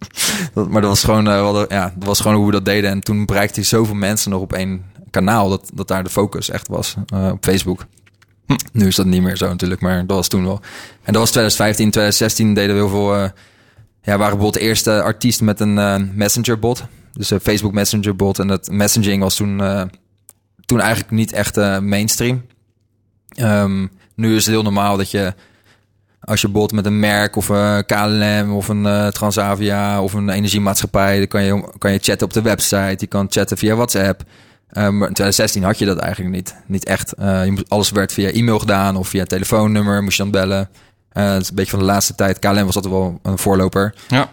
dat, 0.54 0.68
maar 0.68 0.80
dat 0.80 0.90
was, 0.90 1.04
gewoon, 1.04 1.28
uh, 1.28 1.40
hadden, 1.40 1.66
ja, 1.68 1.92
dat 1.96 2.08
was 2.08 2.20
gewoon 2.20 2.36
hoe 2.36 2.46
we 2.46 2.52
dat 2.52 2.64
deden. 2.64 2.90
En 2.90 3.00
toen 3.00 3.26
bereikte 3.26 3.60
hij 3.60 3.68
zoveel 3.68 3.94
mensen 3.94 4.30
nog 4.30 4.40
op 4.40 4.52
één 4.52 4.84
kanaal... 5.10 5.48
dat, 5.48 5.70
dat 5.74 5.88
daar 5.88 6.04
de 6.04 6.10
focus 6.10 6.50
echt 6.50 6.68
was 6.68 6.94
uh, 7.14 7.28
op 7.32 7.44
Facebook. 7.44 7.86
Hm. 8.46 8.56
Nu 8.72 8.86
is 8.86 8.96
dat 8.96 9.06
niet 9.06 9.22
meer 9.22 9.36
zo 9.36 9.48
natuurlijk, 9.48 9.80
maar 9.80 10.06
dat 10.06 10.16
was 10.16 10.28
toen 10.28 10.44
wel. 10.44 10.60
En 11.02 11.12
dat 11.12 11.22
was 11.22 11.30
2015, 11.30 11.90
2016 11.90 12.54
deden 12.54 12.74
we 12.74 12.80
heel 12.80 12.90
veel... 12.90 13.30
Ja, 14.04 14.18
waren 14.18 14.36
bijvoorbeeld 14.36 14.54
de 14.54 14.60
eerste 14.60 15.02
artiesten 15.02 15.44
met 15.44 15.60
een 15.60 15.76
uh, 15.76 15.96
messenger 16.12 16.58
bot. 16.58 16.84
Dus 17.12 17.30
een 17.30 17.40
Facebook 17.40 17.72
messenger 17.72 18.16
bot. 18.16 18.38
En 18.38 18.46
dat 18.46 18.68
messaging 18.70 19.22
was 19.22 19.36
toen, 19.36 19.58
uh, 19.58 19.82
toen 20.64 20.80
eigenlijk 20.80 21.10
niet 21.10 21.32
echt 21.32 21.56
mainstream. 21.80 22.46
Um, 23.40 23.90
nu 24.14 24.36
is 24.36 24.44
het 24.44 24.54
heel 24.54 24.62
normaal 24.62 24.96
dat 24.96 25.10
je 25.10 25.34
als 26.20 26.40
je 26.40 26.48
bot 26.48 26.72
met 26.72 26.86
een 26.86 26.98
merk 27.00 27.36
of 27.36 27.48
een 27.48 27.86
KLM 27.86 28.52
of 28.52 28.68
een 28.68 29.12
Transavia 29.12 30.02
of 30.02 30.12
een 30.12 30.28
energiemaatschappij, 30.28 31.18
dan 31.18 31.28
kan 31.28 31.42
je, 31.42 31.72
kan 31.78 31.92
je 31.92 31.98
chatten 31.98 32.26
op 32.26 32.32
de 32.32 32.42
website. 32.42 32.96
Je 32.98 33.06
kan 33.06 33.26
chatten 33.30 33.58
via 33.58 33.74
WhatsApp. 33.74 34.20
Um, 34.20 34.98
maar 34.98 35.08
in 35.08 35.14
2016 35.14 35.62
had 35.62 35.78
je 35.78 35.84
dat 35.84 35.98
eigenlijk 35.98 36.34
niet. 36.34 36.56
Niet 36.66 36.84
echt. 36.84 37.14
Je 37.18 37.50
moest, 37.50 37.70
alles 37.70 37.90
werd 37.90 38.12
via 38.12 38.30
e-mail 38.30 38.58
gedaan 38.58 38.96
of 38.96 39.08
via 39.08 39.24
telefoonnummer 39.24 40.02
moest 40.02 40.16
je 40.16 40.22
dan 40.22 40.32
bellen. 40.32 40.68
Uh, 41.14 41.32
het 41.32 41.42
is 41.42 41.48
een 41.48 41.54
beetje 41.54 41.70
van 41.70 41.78
de 41.78 41.84
laatste 41.84 42.14
tijd. 42.14 42.38
KLM 42.38 42.64
was 42.64 42.74
altijd 42.74 42.94
wel 42.94 43.18
een 43.22 43.38
voorloper. 43.38 43.94
Ja. 44.08 44.28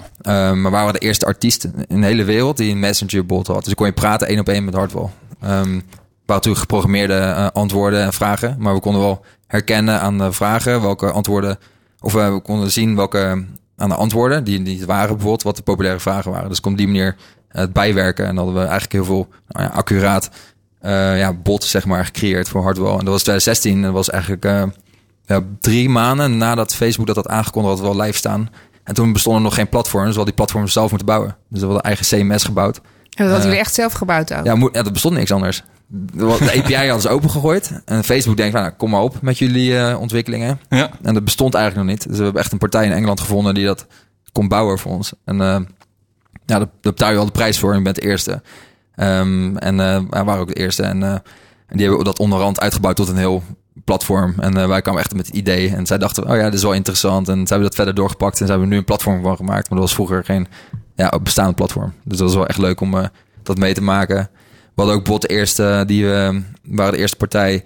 Um, 0.50 0.62
maar 0.62 0.72
waren 0.72 0.94
de 0.94 1.00
eerste 1.00 1.26
artiesten 1.26 1.74
in 1.88 2.02
de 2.02 2.08
hele 2.08 2.24
wereld 2.24 2.58
die 2.58 2.72
een 2.72 2.80
messenger 2.80 3.26
bot 3.26 3.48
had. 3.48 3.56
Dus 3.56 3.66
dan 3.66 3.76
kon 3.76 3.86
je 3.86 3.92
praten 3.92 4.28
één 4.28 4.40
op 4.40 4.50
één 4.50 4.66
met 4.66 4.74
Hardwell. 4.74 5.10
Um, 5.44 5.84
waren 6.26 6.44
natuurlijk 6.44 6.60
geprogrammeerde 6.60 7.14
uh, 7.14 7.48
antwoorden 7.54 8.04
en 8.04 8.14
vragen. 8.14 8.56
Maar 8.60 8.74
we 8.74 8.80
konden 8.80 9.02
wel 9.02 9.26
herkennen 9.48 10.02
aan 10.02 10.18
de 10.18 10.32
vragen 10.32 10.82
welke 10.82 11.12
antwoorden... 11.12 11.58
Of 12.00 12.16
uh, 12.16 12.34
we 12.34 12.40
konden 12.40 12.72
zien 12.72 12.96
welke 12.96 13.46
aan 13.78 13.90
de 13.90 13.96
antwoorden 13.96 14.44
die, 14.44 14.64
die 14.64 14.86
waren 14.86 15.10
bijvoorbeeld... 15.10 15.44
wat 15.44 15.56
de 15.56 15.62
populaire 15.62 16.00
vragen 16.00 16.32
waren. 16.32 16.50
Dus 16.50 16.60
kon 16.60 16.72
op 16.72 16.78
die 16.78 16.88
manier 16.88 17.16
het 17.48 17.74
bijwerken. 17.74 18.26
En 18.26 18.36
dan 18.36 18.46
hadden 18.46 18.64
we 18.64 18.70
eigenlijk 18.70 18.92
heel 18.92 19.06
veel 19.06 19.28
nou 19.48 19.66
ja, 19.66 19.72
accuraat 19.74 20.30
uh, 20.82 21.18
ja, 21.18 21.34
bot 21.34 21.64
zeg 21.64 21.86
maar, 21.86 22.06
gecreëerd 22.06 22.50
voor 22.50 22.64
Hardwell. 22.64 22.92
En 22.92 23.06
dat 23.06 23.14
was 23.14 23.24
2016. 23.24 23.76
En 23.76 23.82
dat 23.82 23.92
was 23.92 24.10
eigenlijk 24.10 24.46
uh, 24.46 24.64
ja, 25.32 25.42
drie 25.60 25.90
maanden 25.90 26.38
nadat 26.38 26.76
Facebook 26.76 27.08
dat 27.08 27.16
had 27.16 27.28
aangekondigd... 27.28 27.80
had 27.80 27.96
wel 27.96 28.02
live 28.02 28.18
staan. 28.18 28.50
En 28.84 28.94
toen 28.94 29.14
bestonden 29.14 29.42
nog 29.42 29.54
geen 29.54 29.70
platforms. 29.70 30.06
Dus 30.06 30.16
we 30.16 30.22
hadden 30.22 30.36
die 30.36 30.46
platforms 30.46 30.74
zelf 30.74 30.90
moeten 30.90 31.08
bouwen. 31.08 31.36
Dus 31.50 31.60
we 31.60 31.66
hadden 31.66 31.84
eigen 31.84 32.06
CMS 32.06 32.44
gebouwd. 32.44 32.78
En 32.78 32.84
dat 33.12 33.18
hadden 33.18 33.38
uh, 33.38 33.44
jullie 33.44 33.60
echt 33.60 33.74
zelf 33.74 33.94
gebouwd 33.94 34.34
ook? 34.34 34.46
Ja, 34.46 34.56
moet, 34.56 34.76
ja, 34.76 34.84
dat 34.84 34.94
bestond 34.94 35.16
niks 35.16 35.32
anders. 35.32 35.64
De 35.88 36.26
API 36.58 36.76
hadden 36.76 37.02
ze 37.02 37.10
opengegooid. 37.10 37.82
En 37.86 38.04
Facebook 38.04 38.38
denkt 38.38 38.54
van, 38.54 38.62
nou, 38.62 38.74
kom 38.76 38.90
maar 38.90 39.02
op 39.02 39.22
met 39.22 39.38
jullie 39.38 39.72
uh, 39.72 40.00
ontwikkelingen. 40.00 40.60
Ja. 40.70 40.90
En 41.02 41.14
dat 41.14 41.24
bestond 41.24 41.54
eigenlijk 41.54 41.86
nog 41.86 41.96
niet. 41.96 42.08
Dus 42.08 42.18
we 42.18 42.24
hebben 42.24 42.42
echt 42.42 42.52
een 42.52 42.58
partij 42.58 42.86
in 42.86 42.92
Engeland 42.92 43.20
gevonden 43.20 43.54
die 43.54 43.66
dat 43.66 43.88
kon 44.32 44.48
bouwen 44.48 44.80
voor 44.80 44.92
ons. 44.92 45.14
En 45.26 45.36
uh, 45.36 45.60
ja, 46.46 46.58
daar 46.58 46.68
betaal 46.82 47.10
je 47.10 47.16
wel 47.16 47.26
de 47.26 47.32
prijs 47.32 47.60
voor 47.60 47.72
en 47.72 47.78
je 47.78 47.84
bent 47.84 47.96
de 47.96 48.02
eerste. 48.02 48.42
Um, 48.96 49.58
en 49.58 49.74
uh, 49.74 50.00
wij 50.10 50.24
waren 50.24 50.42
ook 50.42 50.48
de 50.48 50.60
eerste. 50.60 50.84
En, 50.84 51.02
uh, 51.02 51.12
en 51.12 51.78
die 51.78 51.88
hebben 51.88 52.06
dat 52.06 52.20
onderhand 52.20 52.60
uitgebouwd 52.60 52.96
tot 52.96 53.08
een 53.08 53.18
heel 53.18 53.44
platform. 53.92 54.34
En 54.40 54.58
uh, 54.58 54.68
wij 54.68 54.82
kwamen 54.82 55.02
echt 55.02 55.16
met 55.16 55.28
het 55.28 55.36
idee. 55.36 55.76
En 55.76 55.86
zij 55.86 55.98
dachten, 55.98 56.30
oh 56.30 56.36
ja, 56.36 56.44
dit 56.44 56.54
is 56.54 56.64
wel 56.64 56.74
interessant. 56.74 57.28
En 57.28 57.34
zij 57.36 57.46
hebben 57.48 57.68
dat 57.68 57.76
verder 57.76 57.96
doorgepakt. 57.96 58.40
En 58.40 58.46
zij 58.46 58.56
hebben 58.56 58.70
nu 58.70 58.78
een 58.78 58.86
platform 58.86 59.22
van 59.22 59.36
gemaakt. 59.36 59.70
Maar 59.70 59.80
dat 59.80 59.88
was 59.88 59.94
vroeger 59.94 60.24
geen 60.24 60.48
ja, 60.96 61.20
bestaande 61.24 61.54
platform. 61.54 61.94
Dus 62.04 62.18
dat 62.18 62.28
was 62.28 62.36
wel 62.36 62.48
echt 62.48 62.58
leuk 62.58 62.82
om 62.82 62.96
uh, 62.96 63.06
dat 63.44 63.58
mee 63.58 63.74
te 63.74 63.82
maken. 63.82 64.30
We 64.46 64.82
hadden 64.82 64.96
ook 64.96 65.06
bot 65.06 65.22
de 65.22 65.28
eerste, 65.28 65.84
die 65.88 66.04
uh, 66.04 66.30
waren 66.64 66.94
de 66.94 66.98
eerste 66.98 67.18
partij. 67.18 67.64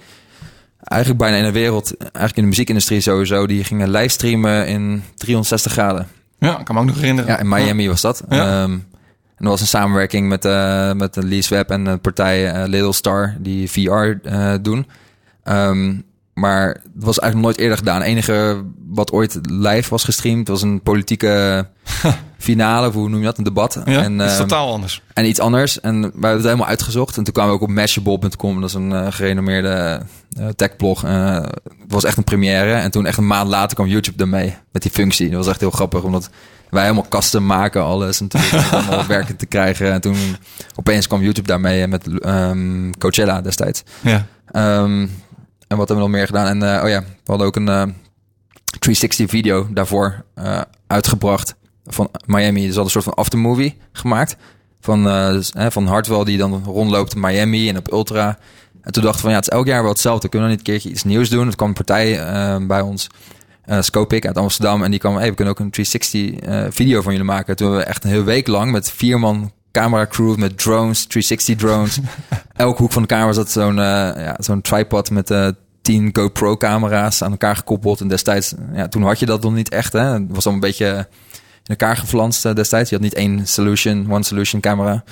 Eigenlijk 0.83 1.21
bijna 1.21 1.37
in 1.37 1.43
de 1.43 1.51
wereld, 1.51 1.97
eigenlijk 1.97 2.35
in 2.35 2.43
de 2.43 2.49
muziekindustrie 2.49 3.01
sowieso. 3.01 3.47
Die 3.47 3.63
gingen 3.63 3.89
livestreamen 3.89 4.67
in 4.67 5.03
360 5.15 5.71
graden. 5.71 6.07
Ja, 6.39 6.59
ik 6.59 6.65
kan 6.65 6.75
me 6.75 6.81
ook 6.81 6.87
nog 6.87 6.95
herinneren. 6.95 7.31
Ja, 7.31 7.39
in 7.39 7.47
Miami 7.47 7.83
ja. 7.83 7.89
was 7.89 8.01
dat. 8.01 8.23
Ja. 8.29 8.63
Um, 8.63 8.71
en 8.71 9.43
dat 9.43 9.49
was 9.49 9.61
een 9.61 9.67
samenwerking 9.67 10.27
met, 10.27 10.45
uh, 10.45 10.93
met 10.93 11.13
de 11.13 11.25
Lease 11.25 11.55
Web 11.55 11.69
en 11.69 11.83
de 11.83 11.97
partij 11.97 12.55
uh, 12.55 12.67
Little 12.67 12.93
Star 12.93 13.35
die 13.39 13.71
VR 13.71 13.79
uh, 13.81 14.53
doen. 14.61 14.87
Um, 15.43 16.03
maar 16.35 16.67
het 16.67 17.03
was 17.03 17.19
eigenlijk 17.19 17.35
nooit 17.35 17.57
eerder 17.57 17.77
gedaan. 17.77 17.97
Het 17.97 18.07
enige 18.07 18.63
wat 18.87 19.11
ooit 19.11 19.39
live 19.41 19.89
was 19.89 20.03
gestreamd 20.03 20.47
was 20.47 20.61
een 20.61 20.81
politieke 20.81 21.67
finale, 22.37 22.91
hoe 22.91 23.09
noem 23.09 23.19
je 23.19 23.25
dat? 23.25 23.37
Een 23.37 23.43
debat. 23.43 23.81
Ja, 23.85 24.03
en, 24.03 24.21
is 24.21 24.37
totaal 24.37 24.71
anders. 24.71 25.01
En 25.13 25.25
iets 25.25 25.39
anders. 25.39 25.79
En 25.79 26.01
we 26.01 26.09
hebben 26.11 26.31
het 26.31 26.43
helemaal 26.43 26.67
uitgezocht. 26.67 27.17
En 27.17 27.23
toen 27.23 27.33
kwamen 27.33 27.51
we 27.51 27.57
ook 27.57 27.69
op 27.69 27.75
Mashable.com. 27.75 28.61
Dat 28.61 28.69
is 28.69 28.75
een 28.75 28.91
uh, 28.91 29.07
gerenommeerde 29.09 30.01
uh, 30.39 30.47
techblog. 30.47 31.05
Uh, 31.05 31.35
het 31.35 31.53
was 31.87 32.03
echt 32.03 32.17
een 32.17 32.23
première. 32.23 32.73
En 32.73 32.91
toen 32.91 33.05
echt 33.05 33.17
een 33.17 33.27
maand 33.27 33.49
later 33.49 33.75
kwam 33.75 33.87
YouTube 33.87 34.23
ermee 34.23 34.55
met 34.71 34.81
die 34.81 34.91
functie. 34.91 35.29
Dat 35.29 35.37
was 35.37 35.47
echt 35.47 35.59
heel 35.59 35.71
grappig, 35.71 36.03
omdat 36.03 36.29
wij 36.69 36.83
helemaal 36.83 37.09
custom 37.09 37.45
maken 37.45 37.83
alles. 37.83 38.21
En 38.21 38.27
toen 38.27 38.41
allemaal 38.71 39.07
werken 39.07 39.35
te 39.35 39.45
krijgen. 39.45 39.91
En 39.91 40.01
toen 40.01 40.17
opeens 40.75 41.07
kwam 41.07 41.21
YouTube 41.21 41.47
daarmee 41.47 41.87
met 41.87 42.07
um, 42.25 42.97
Coachella 42.97 43.41
destijds. 43.41 43.83
Ja. 44.01 44.25
Um, 44.81 45.11
en 45.67 45.77
wat 45.77 45.87
hebben 45.87 45.95
we 45.95 46.11
nog 46.11 46.19
meer 46.19 46.25
gedaan? 46.25 46.47
En 46.47 46.77
uh, 46.77 46.83
oh 46.83 46.89
ja, 46.89 47.01
we 47.01 47.25
hadden 47.25 47.47
ook 47.47 47.55
een 47.55 47.67
uh, 47.67 47.83
360 48.79 49.29
video 49.29 49.67
daarvoor 49.73 50.23
uh, 50.39 50.61
uitgebracht 50.87 51.55
van 51.85 52.09
Miami. 52.25 52.65
Dus 52.65 52.65
hadden 52.65 52.83
een 52.83 52.89
soort 52.89 53.03
van 53.03 53.13
aftermovie 53.13 53.77
gemaakt 53.91 54.35
van, 54.81 55.03
dus, 55.03 55.51
van 55.69 55.87
Hartwell 55.87 56.23
die 56.23 56.37
dan 56.37 56.63
rondloopt 56.63 57.15
in 57.15 57.19
Miami 57.19 57.69
en 57.69 57.77
op 57.77 57.91
Ultra. 57.91 58.37
En 58.81 58.91
toen 58.91 59.03
dachten 59.03 59.21
we 59.21 59.21
van 59.21 59.29
ja, 59.29 59.35
het 59.35 59.47
is 59.47 59.53
elk 59.53 59.65
jaar 59.65 59.81
wel 59.81 59.91
hetzelfde. 59.91 60.29
Kunnen 60.29 60.49
we 60.49 60.55
niet 60.55 60.67
een 60.67 60.73
keertje 60.73 60.89
iets 60.89 61.03
nieuws 61.03 61.29
doen? 61.29 61.47
Er 61.47 61.55
kwam 61.55 61.67
een 61.67 61.73
partij 61.73 62.19
bij 62.67 62.81
ons, 62.81 63.09
uh, 63.65 63.81
Scopic 63.81 64.25
uit 64.25 64.37
Amsterdam. 64.37 64.83
En 64.83 64.91
die 64.91 64.99
kwam, 64.99 65.15
hey, 65.15 65.29
we 65.29 65.35
kunnen 65.35 65.53
ook 65.53 65.59
een 65.59 65.71
360 65.71 66.49
uh, 66.49 66.65
video 66.69 67.01
van 67.01 67.11
jullie 67.11 67.27
maken. 67.27 67.55
Toen 67.55 67.67
hebben 67.67 67.85
we 67.85 67.91
echt 67.91 68.03
een 68.03 68.09
hele 68.09 68.23
week 68.23 68.47
lang 68.47 68.71
met 68.71 68.91
vier 68.91 69.19
man 69.19 69.51
camera 69.79 70.05
crew 70.05 70.35
met 70.35 70.57
drones, 70.57 71.05
360 71.05 71.55
drones. 71.55 71.99
Elke 72.53 72.81
hoek 72.81 72.91
van 72.91 73.01
de 73.01 73.07
kamer 73.07 73.33
zat 73.33 73.51
zo'n 73.51 73.77
uh, 73.77 73.77
ja, 74.15 74.35
zo'n 74.39 74.61
tripod 74.61 75.09
met 75.09 75.31
uh, 75.31 75.47
10 75.81 76.09
GoPro 76.11 76.57
camera's 76.57 77.21
aan 77.21 77.31
elkaar 77.31 77.55
gekoppeld. 77.55 78.01
En 78.01 78.07
destijds, 78.07 78.53
ja, 78.73 78.87
toen 78.87 79.03
had 79.03 79.19
je 79.19 79.25
dat 79.25 79.41
nog 79.41 79.53
niet 79.53 79.69
echt. 79.69 79.93
Hè? 79.93 79.99
Het 79.99 80.23
was 80.27 80.45
al 80.45 80.53
een 80.53 80.59
beetje 80.59 81.07
in 81.63 81.75
elkaar 81.75 81.97
geflanst 81.97 82.45
uh, 82.45 82.53
destijds. 82.53 82.89
Je 82.89 82.95
had 82.95 83.03
niet 83.03 83.13
één 83.13 83.47
solution, 83.47 84.11
one 84.11 84.23
solution 84.23 84.61
camera. 84.61 85.03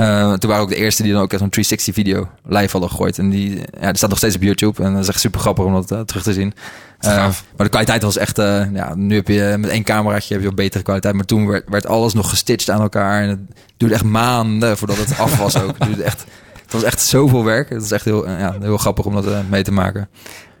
Uh, 0.00 0.32
toen 0.32 0.50
waren 0.50 0.64
ook 0.64 0.68
de 0.68 0.76
eerste 0.76 1.02
die 1.02 1.12
dan 1.12 1.22
ook 1.22 1.32
echt 1.32 1.42
een 1.42 1.50
360 1.50 1.94
video 1.94 2.28
live 2.44 2.70
hadden 2.70 2.90
gegooid. 2.90 3.18
En 3.18 3.30
die, 3.30 3.56
ja, 3.80 3.86
die 3.86 3.96
staat 3.96 4.08
nog 4.08 4.18
steeds 4.18 4.36
op 4.36 4.42
YouTube. 4.42 4.82
En 4.82 4.92
dat 4.92 5.02
is 5.02 5.08
echt 5.08 5.20
super 5.20 5.40
grappig 5.40 5.64
om 5.64 5.72
dat 5.72 5.92
uh, 5.92 6.00
terug 6.00 6.22
te 6.22 6.32
zien. 6.32 6.54
Uh, 7.00 7.10
maar 7.16 7.34
de 7.56 7.68
kwaliteit 7.68 8.02
was 8.02 8.16
echt, 8.16 8.36
ja, 8.72 8.94
nu 8.94 9.14
heb 9.14 9.28
je 9.28 9.54
met 9.58 9.70
één 9.70 9.82
cameraatje 9.82 10.34
heb 10.34 10.42
je 10.42 10.54
betere 10.54 10.82
kwaliteit. 10.82 11.14
Maar 11.14 11.24
toen 11.24 11.46
werd, 11.46 11.68
werd 11.68 11.86
alles 11.86 12.14
nog 12.14 12.28
gestitcht 12.28 12.70
aan 12.70 12.80
elkaar. 12.80 13.22
En 13.22 13.28
het 13.28 13.38
duurde 13.76 13.94
echt 13.94 14.04
maanden 14.04 14.78
voordat 14.78 14.96
het 14.96 15.18
af 15.18 15.36
was 15.36 15.56
ook. 15.56 15.78
Het, 15.78 15.86
duurde 15.86 16.02
echt, 16.02 16.24
het 16.62 16.72
was 16.72 16.82
echt 16.82 17.00
zoveel 17.00 17.44
werk. 17.44 17.68
Het 17.68 17.82
is 17.82 17.90
echt 17.90 18.04
heel, 18.04 18.28
ja, 18.28 18.56
heel 18.60 18.78
grappig 18.78 19.04
om 19.04 19.14
dat 19.14 19.48
mee 19.48 19.62
te 19.62 19.72
maken. 19.72 20.08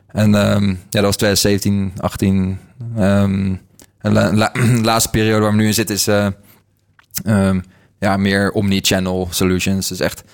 En 0.06 0.54
um, 0.54 0.66
ja, 0.68 1.00
dat 1.00 1.02
was 1.02 1.16
2017, 1.16 1.92
18. 1.96 2.58
Um, 2.98 3.60
en 3.98 4.12
la, 4.12 4.32
la, 4.32 4.50
de 4.80 4.82
laatste 4.82 5.10
periode 5.10 5.40
waar 5.40 5.50
we 5.50 5.56
nu 5.56 5.66
in 5.66 5.74
zitten 5.74 5.94
is 5.94 6.06
um, 7.26 7.62
ja, 8.00 8.16
meer 8.16 8.50
omni-channel 8.50 9.28
solutions. 9.30 9.88
Dus 9.88 10.00
echt 10.00 10.24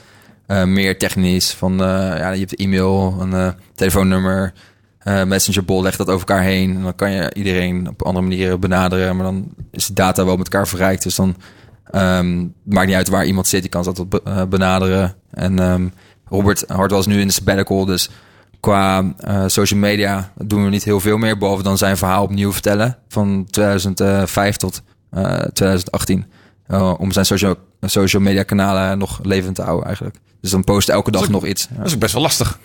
uh, 0.46 0.64
meer 0.64 0.98
technisch. 0.98 1.52
Van, 1.52 1.72
uh, 1.72 1.88
ja, 2.18 2.30
je 2.30 2.38
hebt 2.38 2.54
e-mail, 2.54 3.16
een 3.20 3.30
uh, 3.30 3.48
telefoonnummer, 3.74 4.52
messenger 5.26 5.64
bol, 5.64 5.82
leg 5.82 5.96
dat 5.96 6.08
over 6.08 6.28
elkaar 6.28 6.44
heen. 6.44 6.76
En 6.76 6.82
dan 6.82 6.94
kan 6.94 7.10
je 7.10 7.34
iedereen 7.34 7.88
op 7.88 8.02
andere 8.02 8.26
manieren 8.26 8.60
benaderen. 8.60 9.16
Maar 9.16 9.24
dan 9.24 9.48
is 9.70 9.86
de 9.86 9.92
data 9.92 10.24
wel 10.24 10.36
met 10.36 10.48
elkaar 10.48 10.68
verrijkt. 10.68 11.02
Dus 11.02 11.14
dan 11.14 11.36
um, 11.94 12.54
maakt 12.62 12.86
niet 12.86 12.96
uit 12.96 13.08
waar 13.08 13.26
iemand 13.26 13.46
zit. 13.46 13.62
Je 13.62 13.68
kan 13.68 13.98
op, 13.98 14.20
uh, 14.28 14.42
benaderen. 14.44 15.14
En 15.30 15.58
um, 15.58 15.92
Robert 16.28 16.64
Hart 16.66 16.90
was 16.90 17.06
nu 17.06 17.20
in 17.20 17.26
de 17.26 17.32
sabbatical, 17.32 17.84
dus 17.84 18.10
qua 18.60 19.14
social 19.46 19.80
media 19.80 20.32
doen 20.44 20.64
we 20.64 20.70
niet 20.70 20.84
heel 20.84 21.00
veel 21.00 21.16
meer. 21.16 21.38
Behalve 21.38 21.62
dan 21.62 21.78
zijn 21.78 21.96
verhaal 21.96 22.22
opnieuw 22.22 22.52
vertellen. 22.52 22.98
Van 23.08 23.46
2005 23.50 24.56
tot 24.56 24.82
uh, 25.12 25.38
2018. 25.38 26.26
Uh, 26.68 26.94
om 26.98 27.12
zijn 27.12 27.26
social, 27.26 27.56
social 27.80 28.22
media 28.22 28.42
kanalen 28.42 28.98
nog 28.98 29.20
levend 29.22 29.54
te 29.54 29.62
houden 29.62 29.86
eigenlijk. 29.86 30.16
Dus 30.40 30.50
dan 30.50 30.64
post 30.64 30.88
elke 30.88 31.10
dag 31.10 31.22
ook, 31.22 31.28
nog 31.28 31.46
iets. 31.46 31.68
Dat 31.70 31.86
is 31.86 31.94
ook 31.94 32.00
best 32.00 32.12
wel 32.12 32.22
lastig. 32.22 32.58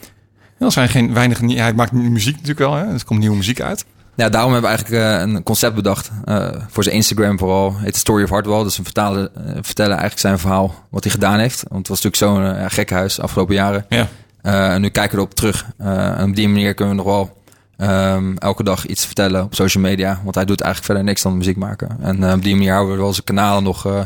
Er 0.58 0.72
zijn 0.72 0.90
geen 0.90 1.14
weinig... 1.14 1.40
Ja, 1.48 1.64
hij 1.64 1.74
maakt 1.74 1.92
muziek 1.92 2.34
natuurlijk 2.34 2.60
wel. 2.60 2.74
Hè? 2.74 2.94
Er 2.94 3.06
komt 3.06 3.20
nieuwe 3.20 3.36
muziek 3.36 3.62
uit. 3.62 3.86
Ja, 4.16 4.30
daarom 4.30 4.54
hebben 4.54 4.72
we 4.72 4.78
eigenlijk 4.78 5.26
uh, 5.28 5.34
een 5.34 5.44
concept 5.44 5.76
bedacht. 5.76 6.12
Uh, 6.26 6.50
voor 6.68 6.84
zijn 6.84 6.96
Instagram 6.96 7.40
vooral. 7.40 7.76
Het 7.78 7.96
Story 7.96 8.24
of 8.24 8.30
Hardwell. 8.30 8.64
Dus 8.64 8.78
we 8.78 8.84
vertalen, 8.84 9.30
vertellen 9.62 9.92
eigenlijk 9.92 10.20
zijn 10.20 10.40
verhaal. 10.40 10.86
Wat 10.90 11.04
hij 11.04 11.14
gedaan 11.14 11.40
heeft. 11.40 11.64
Want 11.68 11.88
het 11.88 11.88
was 11.88 12.02
natuurlijk 12.02 12.44
zo'n 12.46 12.70
gekkenhuis 12.70 13.16
de 13.16 13.22
afgelopen 13.22 13.56
jaren. 13.56 13.86
Ja. 13.90 14.08
Eh, 14.42 14.74
en 14.74 14.82
nu 14.82 14.90
kijken 14.90 15.12
we 15.12 15.18
erop 15.18 15.34
terug. 15.34 15.66
Eh, 15.78 16.20
en 16.20 16.30
op 16.30 16.36
die 16.36 16.48
manier 16.48 16.74
kunnen 16.74 16.96
we 16.96 17.04
nog 17.04 17.14
wel 17.14 17.41
ehm, 17.82 18.36
elke 18.38 18.64
dag 18.64 18.86
iets 18.86 19.06
vertellen 19.06 19.44
op 19.44 19.56
social 19.56 19.84
media. 19.84 20.22
Want 20.24 20.36
hij 20.36 20.46
doet 20.46 20.62
eigenlijk 20.62 20.86
verder 20.92 21.04
niks 21.12 21.22
dan 21.22 21.38
muziek 21.38 21.58
maken. 21.58 21.98
En 22.02 22.24
eh, 22.24 22.34
op 22.34 22.44
die 22.44 22.56
manier 22.56 22.72
houden 22.72 22.96
we 22.96 23.02
wel 23.02 23.14
zijn 23.14 23.26
kanalen 23.26 23.64
nog 23.64 23.86
eh, 23.86 24.02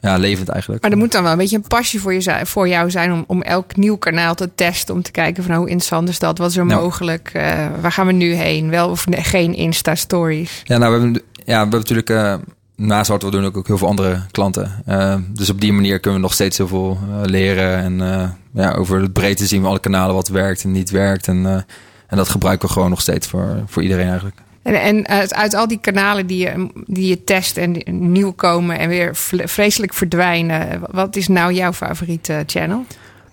ja, 0.00 0.16
levend 0.16 0.48
eigenlijk. 0.48 0.82
Maar 0.82 0.90
er 0.90 0.96
moet 0.96 1.12
dan 1.12 1.22
wel 1.22 1.32
een 1.32 1.38
beetje 1.38 1.56
een 1.56 1.62
passie 1.68 2.00
voor, 2.00 2.14
je, 2.14 2.40
voor 2.42 2.68
jou 2.68 2.90
zijn 2.90 3.12
om, 3.12 3.24
om 3.26 3.42
elk 3.42 3.76
nieuw 3.76 3.96
kanaal 3.96 4.34
te 4.34 4.50
testen. 4.54 4.94
Om 4.94 5.02
te 5.02 5.10
kijken 5.10 5.44
van 5.44 5.54
hoe 5.54 5.68
interessant 5.68 6.08
is 6.08 6.18
dat? 6.18 6.38
Wat 6.38 6.50
is 6.50 6.56
er 6.56 6.66
Nou. 6.66 6.82
mogelijk? 6.82 7.30
Eh, 7.32 7.66
waar 7.80 7.92
gaan 7.92 8.06
we 8.06 8.12
nu 8.12 8.32
heen? 8.32 8.70
Wel 8.70 8.90
of 8.90 9.06
nee, 9.06 9.22
geen 9.22 9.54
Insta-stories? 9.54 10.62
Ja, 10.64 10.78
nou, 10.78 10.94
we 10.94 11.00
hebben, 11.00 11.22
ja, 11.34 11.44
we 11.44 11.52
hebben 11.52 11.78
natuurlijk 11.78 12.40
naast 12.76 13.08
wat 13.08 13.22
we 13.22 13.30
doen 13.30 13.44
ook, 13.44 13.56
ook 13.56 13.66
heel 13.66 13.78
veel 13.78 13.88
andere 13.88 14.20
klanten. 14.30 14.82
Eh, 14.86 15.16
dus 15.28 15.50
op 15.50 15.60
die 15.60 15.72
manier 15.72 16.00
kunnen 16.00 16.20
we 16.20 16.26
nog 16.26 16.34
steeds 16.34 16.56
heel 16.56 16.68
veel 16.68 16.98
leren. 17.24 17.78
En 17.78 18.36
ja, 18.52 18.72
over 18.72 19.00
het 19.00 19.12
breedte 19.12 19.46
zien 19.46 19.62
we 19.62 19.68
alle 19.68 19.80
kanalen 19.80 20.14
wat 20.14 20.28
werkt 20.28 20.64
en 20.64 20.72
niet 20.72 20.90
werkt. 20.90 21.28
En, 21.28 21.66
en 22.06 22.16
dat 22.16 22.28
gebruiken 22.28 22.66
we 22.68 22.74
gewoon 22.74 22.90
nog 22.90 23.00
steeds 23.00 23.26
voor, 23.26 23.62
voor 23.66 23.82
iedereen 23.82 24.08
eigenlijk. 24.08 24.36
En, 24.62 24.80
en 24.80 25.06
uit, 25.06 25.34
uit 25.34 25.54
al 25.54 25.68
die 25.68 25.80
kanalen 25.80 26.26
die 26.26 26.38
je, 26.38 26.70
die 26.86 27.08
je 27.08 27.24
test 27.24 27.56
en 27.56 27.82
nieuw 28.12 28.32
komen 28.32 28.78
en 28.78 28.88
weer 28.88 29.10
vreselijk 29.44 29.94
verdwijnen. 29.94 30.80
Wat 30.90 31.16
is 31.16 31.28
nou 31.28 31.52
jouw 31.52 31.72
favoriete 31.72 32.42
channel? 32.46 32.84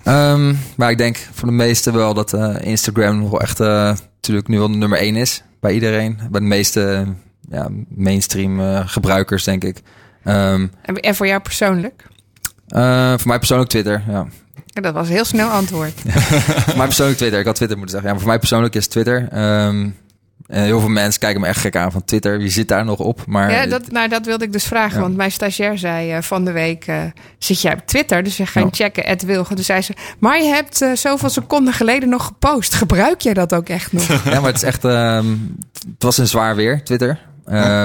Ehm, 0.04 0.54
maar 0.78 0.92
ik 0.92 0.98
denk 0.98 1.18
voor 1.32 1.48
de 1.48 1.54
meesten 1.54 1.94
wel 1.94 2.14
dat 2.14 2.34
eh, 2.34 2.56
Instagram 2.62 3.20
nog 3.20 3.30
wel 3.30 3.42
echt 3.42 3.60
eh, 3.60 3.68
natuurlijk 4.16 4.48
nu 4.48 4.58
wel 4.58 4.70
nummer 4.70 4.98
één 4.98 5.16
is 5.16 5.44
bij 5.60 5.74
iedereen. 5.74 6.20
Bij 6.32 6.40
de 6.42 6.46
meeste 6.48 7.06
ja, 7.50 7.68
mainstream 7.88 8.60
eh, 8.60 8.82
gebruikers, 8.86 9.44
denk 9.44 9.64
ik. 9.64 9.78
Ehm, 10.24 10.68
En, 10.82 11.16
voor 11.16 11.28
jou 11.28 11.42
persoonlijk? 11.42 12.06
eh, 12.68 13.10
voor 13.18 13.28
mij 13.28 13.38
persoonlijk 13.38 13.70
Twitter, 13.70 14.04
ja. 14.08 14.28
Ja, 14.74 14.82
Dat 14.82 14.94
was 14.94 15.08
een 15.08 15.14
heel 15.14 15.26
snel 15.26 15.50
antwoord. 15.50 15.94
voor 16.66 16.78
mij 16.78 16.86
persoonlijk 16.86 17.18
Twitter. 17.18 17.40
Ik 17.40 17.46
had 17.46 17.56
Twitter 17.56 17.78
moeten 17.78 17.96
zeggen. 17.96 18.08
Ja, 18.10 18.12
maar 18.16 18.20
voor 18.24 18.30
mij 18.32 18.40
persoonlijk 18.40 18.76
is 18.76 18.88
Twitter. 18.88 19.28
En 19.32 19.96
heel 20.48 20.80
veel 20.80 20.90
mensen 20.90 21.20
kijken 21.20 21.42
me 21.42 21.48
echt 21.48 21.60
gek 21.60 21.76
aan 21.76 21.92
van 21.92 22.04
Twitter. 22.06 22.38
Wie 22.38 22.50
zit 22.50 22.68
daar 22.68 22.86
nog 22.86 23.00
op? 23.00 23.26
Maar 23.28 23.52
Ja, 23.52 23.66
dat, 23.66 23.92
nou, 23.92 24.08
dat 24.10 24.26
wilde 24.26 24.46
ik 24.46 24.52
dus 24.54 24.64
vragen. 24.64 24.96
Ja. 24.96 25.02
Want 25.02 25.16
mijn 25.16 25.32
stagiair 25.32 25.78
zei 25.78 26.12
eh, 26.12 26.22
van 26.22 26.46
de 26.46 26.52
week... 26.52 26.86
eh, 26.88 27.02
zit 27.38 27.62
jij 27.62 27.74
op 27.74 27.86
Twitter? 27.86 28.24
Dus 28.24 28.38
we 28.38 28.46
gaan 28.46 28.64
Ja. 28.64 28.70
checken, 28.72 29.06
Ed 29.06 29.24
Wilgen. 29.24 29.56
Dus 29.56 29.66
zei 29.66 29.82
ze... 29.82 29.94
Maar 30.20 30.42
je 30.42 30.50
hebt 30.50 30.86
zoveel 30.94 31.30
seconden 31.30 31.74
geleden 31.74 32.10
nog 32.10 32.26
gepost. 32.26 32.74
Gebruik 32.74 33.22
jij 33.22 33.34
dat 33.34 33.54
ook 33.54 33.70
echt 33.70 33.92
nog? 33.94 34.08
Ja, 34.32 34.40
maar 34.40 34.44
het 34.50 34.56
is 34.56 34.64
echt. 34.64 34.86
ehm, 34.86 35.26
het 35.74 36.04
was 36.04 36.18
een 36.18 36.28
zwaar 36.28 36.56
weer, 36.56 36.84
Twitter. 36.84 37.20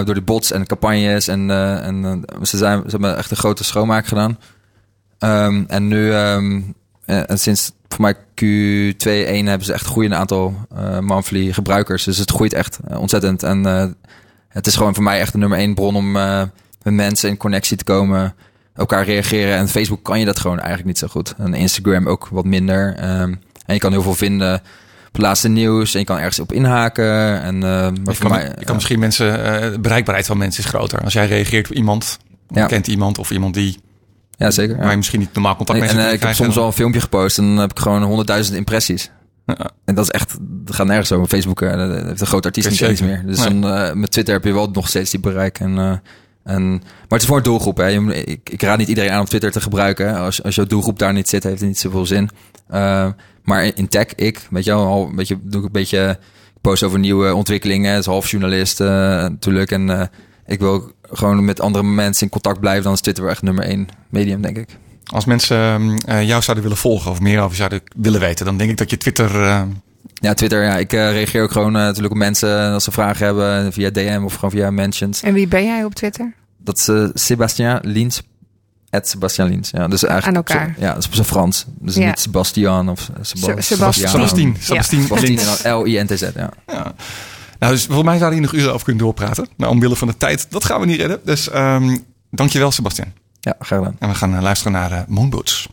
Door 0.04 0.14
de 0.14 0.22
bots 0.24 0.52
en 0.52 0.66
campagnes. 0.66 1.28
En, 1.28 1.50
en 1.82 2.24
ze, 2.42 2.56
zijn, 2.56 2.80
ze 2.84 2.90
hebben 2.90 3.16
echt 3.16 3.30
een 3.30 3.36
grote 3.36 3.64
schoonmaak 3.64 4.06
gedaan. 4.06 4.38
Ehm, 5.18 5.64
en 5.66 5.88
nu, 5.88 6.12
ehm, 6.12 6.60
eh, 7.04 7.30
en 7.30 7.38
sinds 7.38 7.72
voor 7.88 8.00
mij 8.00 8.14
Q2.1 8.14 9.46
hebben 9.46 9.66
ze 9.66 9.72
echt 9.72 9.84
een 9.84 9.90
groeiend 9.90 10.14
aantal 10.14 10.54
eh 10.76 10.98
monthly 10.98 11.52
gebruikers. 11.52 12.04
Dus 12.04 12.18
het 12.18 12.30
groeit 12.30 12.52
echt 12.52 12.78
eh, 12.88 13.00
ontzettend. 13.00 13.42
En 13.42 13.64
het 14.48 14.66
is 14.66 14.76
gewoon 14.76 14.94
voor 14.94 15.04
mij 15.04 15.20
echt 15.20 15.32
de 15.32 15.38
nummer 15.38 15.58
één 15.58 15.74
bron 15.74 15.96
om 15.96 16.12
met 16.12 16.94
mensen 16.94 17.28
in 17.28 17.36
connectie 17.36 17.76
te 17.76 17.84
komen. 17.84 18.34
Elkaar 18.74 19.04
reageren. 19.04 19.56
En 19.56 19.68
Facebook 19.68 20.02
kan 20.02 20.18
je 20.18 20.24
dat 20.24 20.38
gewoon 20.38 20.56
eigenlijk 20.58 20.86
niet 20.88 20.98
zo 20.98 21.06
goed. 21.06 21.34
En 21.38 21.54
Instagram 21.54 22.06
ook 22.08 22.28
wat 22.30 22.44
minder. 22.44 22.94
Ehm, 22.96 23.34
en 23.66 23.74
je 23.74 23.78
kan 23.78 23.92
heel 23.92 24.02
veel 24.02 24.14
vinden 24.14 24.54
op 25.06 25.12
het 25.12 25.22
laatste 25.22 25.48
nieuws. 25.48 25.94
En 25.94 26.00
je 26.00 26.06
kan 26.06 26.18
ergens 26.18 26.38
op 26.38 26.52
inhaken. 26.52 27.42
En, 27.42 27.58
maar 27.58 27.92
Je 27.92 28.00
voor 28.04 28.14
kan, 28.16 28.30
mij, 28.30 28.52
je 28.58 28.64
kan 28.64 28.74
misschien 28.74 28.98
mensen, 28.98 29.32
de 29.72 29.80
bereikbaarheid 29.80 30.26
van 30.26 30.38
mensen 30.38 30.64
is 30.64 30.68
groter. 30.70 31.00
Als 31.04 31.12
jij 31.12 31.26
reageert 31.26 31.70
op 31.70 31.76
iemand, 31.76 32.18
Ja. 32.48 32.66
kent 32.66 32.86
iemand 32.86 33.18
of 33.18 33.30
iemand 33.30 33.54
die 33.54 33.78
Ja, 34.38 34.50
zeker. 34.50 34.76
ja. 34.76 34.82
waar 34.82 34.90
je 34.90 34.96
misschien 34.96 35.20
niet 35.20 35.32
normaal 35.32 35.56
contact 35.56 35.78
En, 35.78 35.84
mee 35.84 35.94
en, 35.94 36.00
zou 36.00 36.08
eh, 36.08 36.14
ik 36.14 36.22
heb 36.22 36.34
soms 36.34 36.56
al 36.56 36.66
een 36.66 36.72
filmpje 36.72 37.00
gepost 37.00 37.38
en 37.38 37.44
dan 37.44 37.56
heb 37.56 37.70
ik 37.70 37.78
gewoon 37.78 38.02
honderdduizend 38.02 38.56
impressies. 38.56 39.10
Ja. 39.46 39.70
En 39.84 39.94
dat 39.94 40.04
is 40.04 40.10
echt, 40.10 40.36
dat 40.40 40.74
gaat 40.74 40.86
nergens 40.86 41.12
over. 41.12 41.28
Facebook 41.28 41.62
eh, 41.62 41.76
dat 41.76 42.04
heeft 42.04 42.20
een 42.20 42.26
groot 42.26 42.44
artiest 42.44 42.70
niet 42.70 42.80
eens 42.80 43.00
meer. 43.00 43.22
Dus 43.26 43.38
Nee. 43.38 43.60
dan, 43.60 43.72
eh, 43.72 43.92
met 43.92 44.10
Twitter 44.10 44.34
heb 44.34 44.44
je 44.44 44.52
wel 44.52 44.70
nog 44.72 44.88
steeds 44.88 45.10
die 45.10 45.20
bereik. 45.20 45.58
En, 45.60 46.02
en, 46.44 46.70
maar 46.70 46.80
het 47.08 47.20
is 47.20 47.26
voor 47.26 47.36
een 47.36 47.42
doelgroep. 47.42 47.76
Hè. 47.76 47.86
Je 47.86 48.24
ik, 48.24 48.50
ik 48.50 48.62
raad 48.62 48.78
niet 48.78 48.88
iedereen 48.88 49.10
aan 49.10 49.20
om 49.20 49.26
Twitter 49.26 49.50
te 49.50 49.60
gebruiken. 49.60 50.16
Als, 50.16 50.42
als 50.42 50.54
jouw 50.54 50.66
doelgroep 50.66 50.98
daar 50.98 51.12
niet 51.12 51.28
zit, 51.28 51.42
heeft 51.42 51.58
het 51.58 51.68
niet 51.68 51.78
zoveel 51.78 52.06
zin. 52.06 52.30
Maar 53.42 53.64
in, 53.64 53.72
in 53.74 53.88
tech, 53.88 54.14
ik, 54.14 54.46
weet 54.50 54.64
je 54.64 54.70
wel, 54.70 54.86
al 54.86 55.06
een 55.06 55.16
beetje, 55.16 55.38
doe 55.42 55.60
ik 55.60 55.66
een 55.66 55.72
beetje 55.72 56.18
post 56.60 56.82
over 56.82 56.98
nieuwe 56.98 57.34
ontwikkelingen. 57.34 57.90
Het 57.90 58.00
is 58.00 58.06
half 58.06 58.30
journalist 58.30 58.78
natuurlijk. 58.78 59.70
En 59.70 60.10
ik 60.46 60.58
wil 60.58 60.92
gewoon 61.12 61.44
met 61.44 61.60
andere 61.60 61.84
mensen 61.84 62.22
in 62.22 62.28
contact 62.32 62.60
blijven. 62.60 62.82
Dan 62.84 62.92
is 62.92 63.00
Twitter 63.00 63.22
wel 63.24 63.32
echt 63.32 63.42
nummer 63.42 63.64
één 63.64 63.88
medium, 64.08 64.42
denk 64.42 64.56
ik. 64.56 64.68
Als 65.04 65.24
mensen 65.24 65.56
ehm, 65.58 65.96
eh, 66.06 66.26
jou 66.26 66.42
zouden 66.42 66.62
willen 66.64 66.78
volgen 66.80 67.10
of 67.10 67.20
meer 67.20 67.40
over 67.40 67.56
zouden 67.56 67.80
willen 67.96 68.20
weten, 68.20 68.44
dan 68.46 68.56
denk 68.56 68.70
ik 68.70 68.76
dat 68.76 68.90
je 68.90 68.96
Twitter. 68.96 69.42
eh, 69.42 69.62
Ja, 70.14 70.34
Twitter. 70.34 70.62
Ja, 70.64 70.76
ik 70.76 70.92
eh, 70.92 71.10
reageer 71.10 71.42
ook 71.42 71.50
gewoon 71.52 71.72
natuurlijk 71.72 72.12
op 72.14 72.18
mensen 72.18 72.72
als 72.72 72.84
ze 72.84 72.90
vragen 72.90 73.26
hebben 73.26 73.72
via 73.72 73.90
DM 73.90 74.20
of 74.24 74.34
gewoon 74.34 74.50
via 74.50 74.70
mentions. 74.70 75.22
En 75.22 75.32
wie 75.34 75.46
ben 75.48 75.64
jij 75.64 75.84
op 75.84 75.94
Twitter? 75.94 76.32
Dat 76.58 76.78
is 76.78 76.88
eh, 76.88 77.04
Sebastien 77.14 77.78
Lins. 77.82 78.22
Het 78.90 79.08
Sebastien 79.08 79.46
Lins. 79.48 79.70
Ja, 79.70 79.88
dus 79.88 80.04
eigenlijk 80.04 80.48
Aan 80.50 80.56
elkaar. 80.56 80.74
Ja, 80.78 80.88
dat 80.92 80.98
is 80.98 81.06
op 81.06 81.14
zijn 81.14 81.26
Frans. 81.26 81.64
Dus 81.80 81.94
Ja. 81.94 82.06
niet 82.06 82.20
Sebastian 82.20 82.88
of 82.88 83.10
Seba- 83.20 83.60
Se- 83.60 83.74
Sebastian. 83.74 84.08
Sebastien. 84.10 84.56
Ja. 84.66 84.82
Sebastien. 84.82 85.38
L-I-N-T-Z. 85.72 86.20
Ja. 86.34 86.50
Ja. 86.66 86.94
Nou, 87.58 87.72
dus 87.72 87.84
volgens 87.84 88.06
mij 88.06 88.18
zouden 88.18 88.38
we 88.38 88.44
hier 88.44 88.52
nog 88.52 88.62
uren 88.62 88.72
over 88.74 88.84
kunnen 88.84 89.04
doorpraten. 89.04 89.48
Maar 89.56 89.68
omwille 89.68 89.96
van 89.96 90.08
de 90.08 90.16
tijd, 90.16 90.46
dat 90.50 90.64
gaan 90.64 90.80
we 90.80 90.86
niet 90.86 91.00
redden. 91.00 91.20
Dus 91.24 91.50
ehm 91.50 91.96
dankjewel, 92.30 92.70
Sebastian. 92.70 93.12
ja, 93.40 93.54
graag 93.58 93.78
gedaan. 93.78 93.96
En 93.98 94.08
we 94.08 94.14
gaan 94.14 94.34
eh, 94.34 94.42
luisteren 94.42 94.72
naar 94.72 94.92
eh, 94.92 95.00
Moonboots. 95.06 95.68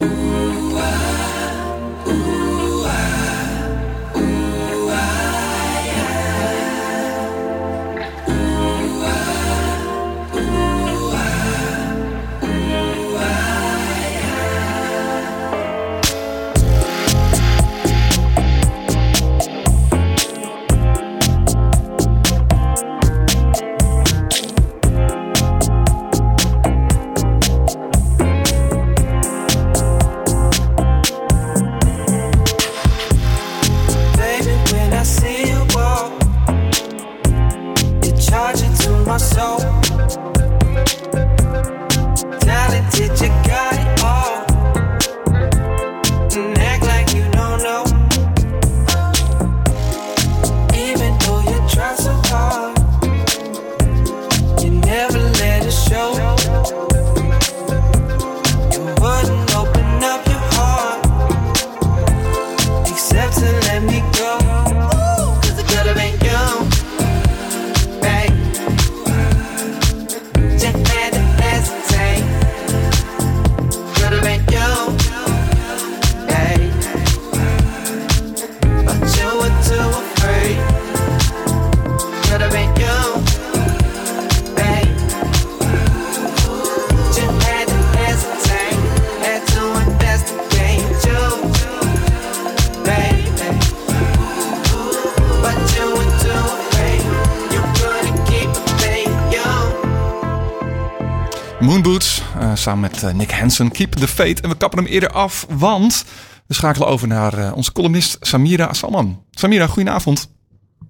Moonboots, 101.75 102.21
eh, 102.39 102.55
samen 102.55 102.81
met 102.81 103.03
eh, 103.03 103.13
Nick 103.13 103.31
Hansen, 103.31 103.71
Keep 103.71 103.91
the 103.91 104.07
Faith. 104.07 104.41
En 104.41 104.49
we 104.49 104.57
kappen 104.57 104.83
hem 104.83 104.87
eerder 104.87 105.09
af, 105.09 105.45
want 105.49 106.05
we 106.47 106.53
schakelen 106.53 106.87
over 106.87 107.07
naar 107.07 107.33
eh, 107.33 107.55
onze 107.55 107.71
columnist 107.71 108.25
Samira 108.25 108.73
Salman. 108.73 109.23
Samira, 109.31 109.67
goedenavond. 109.67 110.35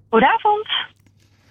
Goedenavond. 0.08 0.68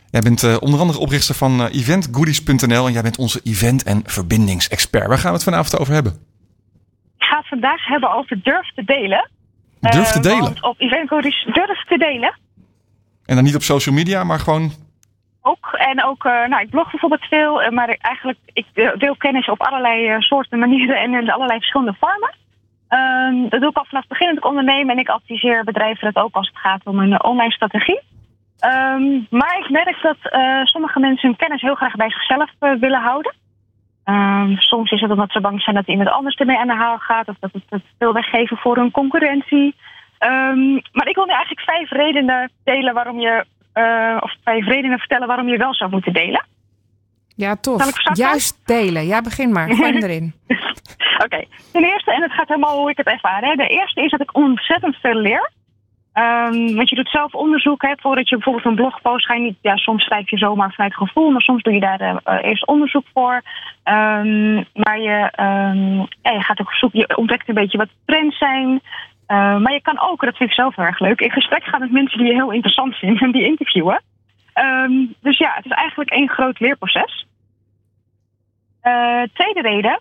Jij 0.09 0.21
bent 0.21 0.59
onder 0.59 0.79
andere 0.79 0.99
oprichter 0.99 1.35
van 1.35 1.67
eventgoodies.nl 1.67 2.87
en 2.87 2.93
jij 2.93 3.01
bent 3.01 3.17
onze 3.17 3.39
event- 3.43 3.83
en 3.83 4.01
verbindingsexpert. 4.05 5.07
Waar 5.07 5.17
gaan 5.17 5.29
we 5.29 5.35
het 5.35 5.43
vanavond 5.43 5.79
over 5.79 5.93
hebben? 5.93 6.11
Ik 7.17 7.23
ga 7.23 7.37
het 7.37 7.47
vandaag 7.47 7.85
hebben 7.87 8.11
over 8.11 8.39
durf 8.43 8.73
te 8.75 8.83
delen. 8.83 9.29
Durf 9.79 10.11
te 10.11 10.19
delen. 10.19 10.39
want 10.39 10.63
op 10.63 10.79
eventcodes 10.79 11.43
durf 11.53 11.83
te 11.87 11.97
delen. 11.97 12.39
En 13.25 13.35
dan 13.35 13.43
niet 13.43 13.55
op 13.55 13.63
social 13.63 13.95
media, 13.95 14.23
maar 14.23 14.39
gewoon... 14.39 14.71
Ook. 15.47 15.73
En 15.73 16.03
ook, 16.03 16.25
eh, 16.25 16.45
nou, 16.45 16.61
ik 16.61 16.69
blog 16.69 16.91
bijvoorbeeld 16.91 17.25
veel, 17.25 17.61
eh, 17.61 17.71
maar 17.71 17.97
eigenlijk, 18.01 18.37
ik 18.53 18.65
eh, 18.73 18.89
deel 18.97 19.15
kennis 19.15 19.49
op 19.49 19.61
allerlei 19.61 20.21
soorten 20.21 20.59
manieren 20.65 20.97
en 20.99 21.13
in 21.13 21.31
allerlei 21.31 21.59
verschillende 21.59 21.95
vormen. 21.99 22.33
Ehm, 22.87 23.49
dat 23.49 23.61
doe 23.61 23.69
ik 23.69 23.77
al 23.77 23.85
vanaf 23.85 24.03
het 24.03 24.09
begin 24.09 24.27
dat 24.27 24.37
ik 24.37 24.45
onderneem 24.45 24.89
en 24.89 24.97
ik 24.97 25.09
adviseer 25.09 25.63
bedrijven 25.63 26.13
dat 26.13 26.23
ook 26.23 26.35
als 26.35 26.47
het 26.47 26.57
gaat 26.57 26.85
om 26.85 26.99
een 26.99 27.23
online 27.23 27.51
strategie. 27.51 28.01
Ehm, 28.59 29.19
maar 29.29 29.57
ik 29.59 29.69
merk 29.69 30.01
dat 30.01 30.17
sommige 30.63 30.99
mensen 30.99 31.29
hun 31.29 31.37
kennis 31.37 31.61
heel 31.61 31.75
graag 31.75 31.95
bij 31.95 32.09
zichzelf 32.09 32.49
willen 32.59 33.01
houden. 33.01 33.33
Ehm, 34.03 34.55
soms 34.55 34.91
is 34.91 35.01
het 35.01 35.11
omdat 35.11 35.31
ze 35.31 35.41
bang 35.41 35.61
zijn 35.61 35.75
dat 35.75 35.87
iemand 35.87 36.09
anders 36.09 36.35
ermee 36.35 36.57
aan 36.57 36.67
de 36.67 36.75
haal 36.75 36.97
gaat 36.97 37.27
of 37.27 37.35
dat 37.39 37.53
het 37.53 37.63
te 37.69 37.81
veel 37.99 38.13
weggeven 38.13 38.57
voor 38.57 38.75
hun 38.75 38.91
concurrentie. 38.91 39.75
Maar 40.91 41.07
ik 41.07 41.15
wil 41.15 41.25
nu 41.25 41.33
eigenlijk 41.33 41.61
vijf 41.61 41.89
redenen 41.89 42.51
delen 42.63 42.93
waarom 42.93 43.19
je, 43.19 43.45
eh, 43.75 44.17
of 44.19 44.35
vijf 44.43 44.65
redenen 44.65 44.99
vertellen 44.99 45.27
waarom 45.27 45.47
je 45.47 45.57
wel 45.57 45.73
zou 45.73 45.91
moeten 45.91 46.13
delen. 46.13 46.45
Ja, 47.35 47.55
tof. 47.55 47.81
Starten? 47.81 48.15
Juist 48.15 48.61
delen. 48.65 49.05
Ja, 49.05 49.21
begin 49.21 49.51
maar. 49.51 49.69
Gooi 49.69 49.93
erin. 49.93 50.33
Oké, 51.25 51.45
ten 51.71 51.83
eerste, 51.83 52.13
en 52.13 52.21
het 52.21 52.31
gaat 52.31 52.47
helemaal 52.47 52.79
hoe 52.79 52.89
ik 52.89 52.97
het 52.97 53.07
ervaar. 53.07 53.41
Hè. 53.41 53.55
De 53.55 53.67
eerste 53.67 54.01
is 54.01 54.11
dat 54.11 54.21
ik 54.21 54.35
ontzettend 54.35 54.95
veel 54.95 55.15
leer. 55.15 55.51
Ehm, 56.13 56.75
want 56.75 56.89
je 56.89 56.95
doet 56.95 57.09
zelf 57.09 57.33
onderzoek. 57.33 57.81
Hè, 57.81 57.93
voordat 57.95 58.29
je 58.29 58.35
bijvoorbeeld 58.35 58.65
een 58.65 58.75
blog 58.75 59.01
post, 59.01 59.25
ga 59.25 59.33
je 59.33 59.41
niet. 59.41 59.57
Ja, 59.61 59.75
soms 59.75 60.03
schrijf 60.03 60.29
je 60.29 60.37
zomaar 60.37 60.73
vanuit 60.73 60.95
gevoel, 60.95 61.29
maar 61.29 61.41
soms 61.41 61.63
doe 61.63 61.73
je 61.73 61.79
daar 61.79 61.99
eh, 61.99 62.15
eh, 62.23 62.49
eerst 62.49 62.67
onderzoek 62.67 63.05
voor. 63.13 63.41
Ehm, 63.83 64.55
maar 64.55 64.99
je, 64.99 65.29
ehm, 65.31 65.97
ja, 65.97 66.31
je 66.31 66.41
gaat 66.41 66.59
ook 66.59 66.67
op 66.67 66.73
zoek, 66.73 66.93
je 66.93 67.17
ontdekt 67.17 67.49
een 67.49 67.55
beetje 67.55 67.77
wat 67.77 67.89
trends 68.05 68.37
zijn. 68.37 68.81
Eh, 69.27 69.57
maar 69.57 69.73
je 69.73 69.81
kan 69.81 69.99
ook, 69.99 70.21
dat 70.25 70.35
vind 70.35 70.49
ik 70.49 70.55
zelf 70.55 70.75
heel 70.75 70.85
erg 70.85 70.99
leuk, 70.99 71.19
in 71.19 71.31
gesprek 71.31 71.63
gaan 71.63 71.79
met 71.79 71.91
mensen 71.91 72.17
die 72.17 72.27
je 72.27 72.33
heel 72.33 72.51
interessant 72.51 72.95
vindt 72.95 73.21
en 73.21 73.31
die 73.31 73.45
interviewen. 73.45 74.01
Ehm, 74.53 75.05
dus 75.21 75.37
ja, 75.37 75.51
het 75.55 75.65
is 75.65 75.71
eigenlijk 75.71 76.09
één 76.09 76.29
groot 76.29 76.59
leerproces. 76.59 77.27
Eh, 78.81 79.21
tweede 79.33 79.61
reden, 79.61 79.99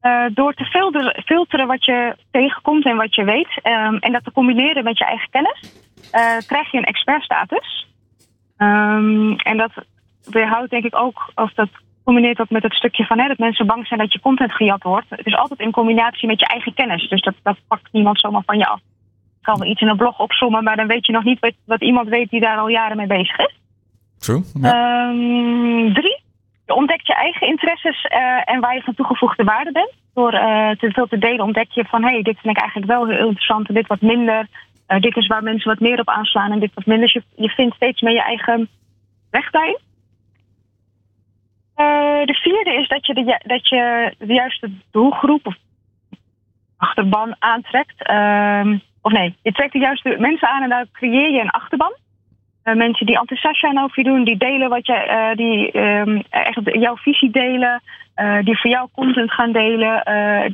eh, 0.00 0.24
door 0.34 0.54
te 0.54 0.64
filteren, 0.64 1.22
filteren 1.24 1.66
wat 1.66 1.84
je 1.84 2.16
tegenkomt 2.30 2.84
en 2.84 2.96
wat 2.96 3.14
je 3.14 3.24
weet, 3.24 3.60
ehm, 3.62 3.94
en 3.94 4.12
dat 4.12 4.24
te 4.24 4.32
combineren 4.32 4.84
met 4.84 4.98
je 4.98 5.04
eigen 5.04 5.30
kennis, 5.30 5.72
krijg 6.46 6.70
je 6.70 6.78
een 6.78 6.84
expertstatus. 6.84 7.86
Ehm, 8.56 9.32
en 9.32 9.56
dat 9.56 9.72
weerhoudt 10.22 10.70
denk 10.70 10.84
ik 10.84 10.96
ook, 10.96 11.30
of 11.34 11.52
dat 11.52 11.68
combineert 12.08 12.40
ook 12.40 12.50
met 12.50 12.62
het 12.62 12.74
stukje 12.74 13.04
van 13.04 13.18
hè, 13.18 13.28
dat 13.28 13.38
mensen 13.38 13.66
bang 13.66 13.86
zijn 13.86 14.00
dat 14.00 14.12
je 14.12 14.20
content 14.20 14.52
gejat 14.52 14.82
wordt. 14.82 15.06
Het 15.08 15.26
is 15.26 15.36
altijd 15.36 15.60
in 15.60 15.70
combinatie 15.70 16.28
met 16.28 16.40
je 16.40 16.46
eigen 16.46 16.74
kennis, 16.74 17.08
dus 17.08 17.22
dat, 17.22 17.34
dat 17.42 17.56
pakt 17.68 17.92
niemand 17.92 18.20
zomaar 18.20 18.42
van 18.46 18.58
je 18.58 18.66
af. 18.66 18.80
Je 19.38 19.44
kan 19.44 19.58
wel 19.58 19.68
iets 19.68 19.80
in 19.80 19.88
een 19.88 19.96
blog 19.96 20.18
opzommen, 20.18 20.64
maar 20.64 20.76
dan 20.76 20.86
weet 20.86 21.06
je 21.06 21.12
nog 21.12 21.24
niet 21.24 21.40
wat, 21.40 21.52
wat 21.64 21.82
iemand 21.82 22.08
weet 22.08 22.30
die 22.30 22.40
daar 22.40 22.58
al 22.58 22.68
jaren 22.68 22.96
mee 22.96 23.06
bezig 23.06 23.38
is. 23.38 23.54
True. 24.18 24.42
Ja. 24.60 24.68
Ehm, 24.72 25.92
drie, 25.92 26.20
je 26.66 26.74
ontdekt 26.74 27.06
je 27.06 27.14
eigen 27.14 27.46
interesses 27.46 28.04
eh, 28.04 28.50
en 28.52 28.60
waar 28.60 28.74
je 28.74 28.82
van 28.82 28.94
toegevoegde 28.94 29.44
waarde 29.44 29.72
bent. 29.72 29.92
Door 30.14 30.32
eh, 30.32 30.70
te 30.70 30.90
veel 30.90 31.06
te 31.06 31.18
delen 31.18 31.44
ontdek 31.44 31.70
je 31.70 31.84
van, 31.84 32.02
hé, 32.02 32.10
hey, 32.10 32.22
dit 32.22 32.38
vind 32.40 32.56
ik 32.56 32.62
eigenlijk 32.62 32.90
wel 32.90 33.06
heel 33.06 33.26
interessant 33.26 33.68
en 33.68 33.74
dit 33.74 33.86
wat 33.86 34.00
minder. 34.00 34.46
Eh, 34.86 35.00
dit 35.00 35.16
is 35.16 35.26
waar 35.26 35.42
mensen 35.42 35.70
wat 35.70 35.80
meer 35.80 36.00
op 36.00 36.08
aanslaan 36.08 36.52
en 36.52 36.60
dit 36.60 36.74
wat 36.74 36.86
minder. 36.86 37.04
Dus 37.04 37.22
je, 37.22 37.42
je 37.42 37.48
vindt 37.48 37.74
steeds 37.74 38.00
meer 38.00 38.14
je 38.14 38.22
eigen 38.22 38.68
weg 39.30 39.50
daarin. 39.50 39.78
Eh, 41.78 42.24
de 42.26 42.34
vierde 42.34 42.74
is 42.74 42.88
dat 42.88 43.06
je 43.06 43.14
de, 43.14 43.20
ju- 43.20 43.48
dat 43.48 43.68
je 43.68 44.14
de 44.18 44.34
juiste 44.34 44.70
doelgroep 44.90 45.46
of 45.46 45.54
achterban 46.76 47.36
aantrekt. 47.38 48.02
Ehm, 48.02 48.78
of 49.02 49.12
nee, 49.12 49.36
je 49.42 49.52
trekt 49.52 49.72
de 49.72 49.78
juiste 49.78 50.16
mensen 50.18 50.48
aan 50.48 50.62
en 50.62 50.68
daar 50.68 50.86
creëer 50.92 51.30
je 51.30 51.40
een 51.40 51.50
achterban. 51.50 51.92
Eh, 52.62 52.74
mensen 52.74 53.06
die 53.06 53.18
enthousiast 53.18 53.60
zijn 53.60 53.80
over 53.82 53.98
je 54.02 54.04
doen, 54.04 54.24
die 54.24 54.36
delen 54.36 54.68
wat 54.68 54.86
je, 54.86 54.92
eh, 54.94 55.36
die 55.36 55.70
ehm, 55.70 56.20
echt 56.30 56.60
jouw 56.62 56.96
visie 56.96 57.30
delen, 57.30 57.82
die 58.42 58.58
voor 58.58 58.70
jou 58.70 58.88
content 58.92 59.32
gaan 59.32 59.52
delen, 59.52 60.02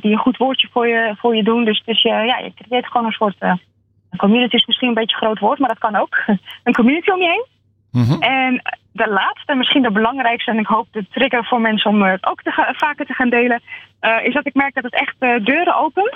die 0.01 0.11
een 0.11 0.17
goed 0.17 0.37
woordje 0.37 0.67
voor 0.71 0.87
je, 0.87 1.13
voor 1.17 1.35
je 1.35 1.43
doen. 1.43 1.65
Dus, 1.65 1.83
dus 1.85 2.01
je, 2.01 2.09
ja, 2.09 2.37
je 2.37 2.53
creëert 2.53 2.87
gewoon 2.87 3.05
een 3.05 3.11
soort. 3.11 3.35
een 3.39 4.17
community 4.17 4.55
is 4.55 4.65
misschien 4.65 4.87
een 4.87 4.93
beetje 4.93 5.15
een 5.15 5.21
groot 5.21 5.39
woord, 5.39 5.59
maar 5.59 5.69
dat 5.69 5.77
kan 5.77 5.95
ook. 5.95 6.17
een 6.63 6.73
community 6.73 7.09
om 7.09 7.21
je 7.21 7.27
heen. 7.29 7.45
Mhm. 7.91 8.21
En 8.21 8.61
de 8.95 9.09
laatste, 9.09 9.51
en 9.51 9.57
misschien 9.57 9.81
de 9.81 9.91
belangrijkste, 9.91 10.51
en 10.51 10.59
ik 10.59 10.67
hoop 10.67 10.87
de 10.91 11.05
trigger 11.09 11.45
voor 11.45 11.61
mensen 11.61 11.89
om 11.89 12.01
het 12.01 12.25
ook 12.25 12.41
te 12.41 12.73
vaker 12.77 13.05
te 13.05 13.13
gaan 13.13 13.29
delen, 13.29 13.61
eh, 13.99 14.25
is 14.25 14.33
dat 14.33 14.45
ik 14.45 14.53
merk 14.53 14.73
dat 14.73 14.83
het 14.83 14.93
echt 14.93 15.15
eh, 15.19 15.45
deuren 15.45 15.75
opent. 15.75 16.15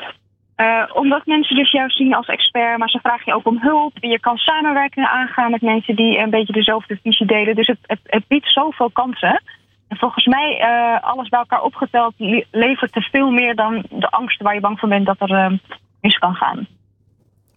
Eh, 0.55 0.83
omdat 0.93 1.25
mensen 1.25 1.55
dus 1.55 1.71
jou 1.71 1.89
zien 1.89 2.15
als 2.15 2.27
expert, 2.27 2.77
maar 2.77 2.89
ze 2.89 2.99
vragen 2.99 3.23
je 3.25 3.33
ook 3.33 3.47
om 3.47 3.59
hulp. 3.61 3.91
Je 3.99 4.19
kan 4.19 4.37
samenwerkingen 4.37 5.09
aangaan 5.09 5.51
met 5.51 5.61
mensen 5.61 5.95
die 5.95 6.17
een 6.17 6.29
beetje 6.29 6.53
dezelfde 6.53 6.99
visie 7.03 7.25
delen. 7.25 7.55
Dus 7.55 7.67
het, 7.67 7.79
het, 7.81 7.99
het 8.03 8.27
biedt 8.27 8.51
zoveel 8.51 8.89
kansen. 8.89 9.41
En 9.87 9.97
volgens 9.97 10.25
mij, 10.25 10.61
alles 11.01 11.29
bij 11.29 11.39
elkaar 11.39 11.61
opgeteld, 11.61 12.13
le- 12.17 12.45
levert 12.51 12.95
er 12.95 13.07
veel 13.11 13.31
meer 13.31 13.55
dan 13.55 13.83
de 13.89 14.09
angst 14.09 14.41
waar 14.41 14.53
je 14.53 14.59
bang 14.59 14.79
voor 14.79 14.89
bent 14.89 15.05
dat 15.05 15.29
er 15.29 15.59
mis 16.01 16.17
kan 16.17 16.35
gaan. 16.35 16.67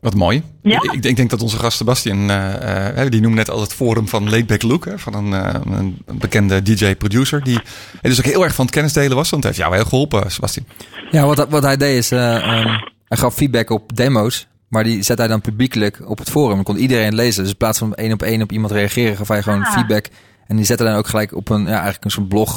Wat 0.03 0.15
mooi. 0.15 0.43
Ja. 0.63 0.77
Ik, 0.83 0.93
ik 0.93 1.03
denk, 1.03 1.17
denk 1.17 1.31
dat 1.31 1.43
onze 1.43 1.59
gast 1.59 1.77
Sebastian, 1.77 2.31
eh, 2.31 3.03
eh, 3.05 3.11
die 3.11 3.21
noemde 3.21 3.37
net 3.37 3.51
al 3.51 3.61
het 3.61 3.73
forum 3.73 4.09
van 4.09 4.31
Laidback 4.31 4.63
Luke, 4.63 4.89
hè, 4.89 4.99
van 4.99 5.15
een, 5.15 5.33
eh, 5.33 5.61
een 5.65 6.03
bekende 6.19 6.63
DJ-producer, 6.63 7.43
die 7.43 7.61
dus 8.01 8.19
ook 8.19 8.25
heel 8.25 8.45
erg 8.45 8.55
van 8.55 8.65
het 8.65 8.75
kennisdelen 8.75 9.17
was. 9.17 9.31
Want 9.31 9.45
het 9.45 9.53
heeft 9.55 9.65
jou 9.67 9.75
heel 9.81 9.89
geholpen, 9.89 10.31
Sebastian. 10.31 10.67
Ja, 11.11 11.27
wat, 11.27 11.49
wat 11.49 11.63
hij 11.63 11.77
deed 11.77 11.97
is, 11.97 12.11
eh, 12.11 12.35
ehm, 12.37 12.69
hij 13.09 13.19
gaf 13.19 13.35
feedback 13.35 13.71
op 13.71 13.97
demo's, 13.97 14.47
maar 14.69 14.85
die 14.85 15.03
zet 15.03 15.19
hij 15.19 15.27
dan 15.29 15.41
publiekelijk 15.41 16.01
op 16.09 16.19
het 16.19 16.31
forum. 16.31 16.55
Dan 16.55 16.65
kon 16.65 16.77
iedereen 16.77 17.15
lezen. 17.15 17.43
Dus 17.43 17.53
in 17.53 17.59
plaats 17.59 17.79
van 17.79 17.95
één 17.95 18.13
op 18.13 18.23
één 18.23 18.43
op 18.43 18.53
iemand 18.53 18.73
reageren, 18.73 19.17
gaf 19.17 19.29
hij 19.29 19.43
gewoon 19.43 19.65
Ah. 19.65 19.73
feedback. 19.73 20.07
En 20.47 20.57
die 20.57 20.65
zette 20.67 20.85
dan 20.85 20.95
ook 20.95 21.07
gelijk 21.07 21.35
op 21.35 21.49
een, 21.49 21.63
ja, 21.63 21.73
eigenlijk 21.75 22.05
een 22.05 22.11
soort 22.11 22.29
blog 22.29 22.55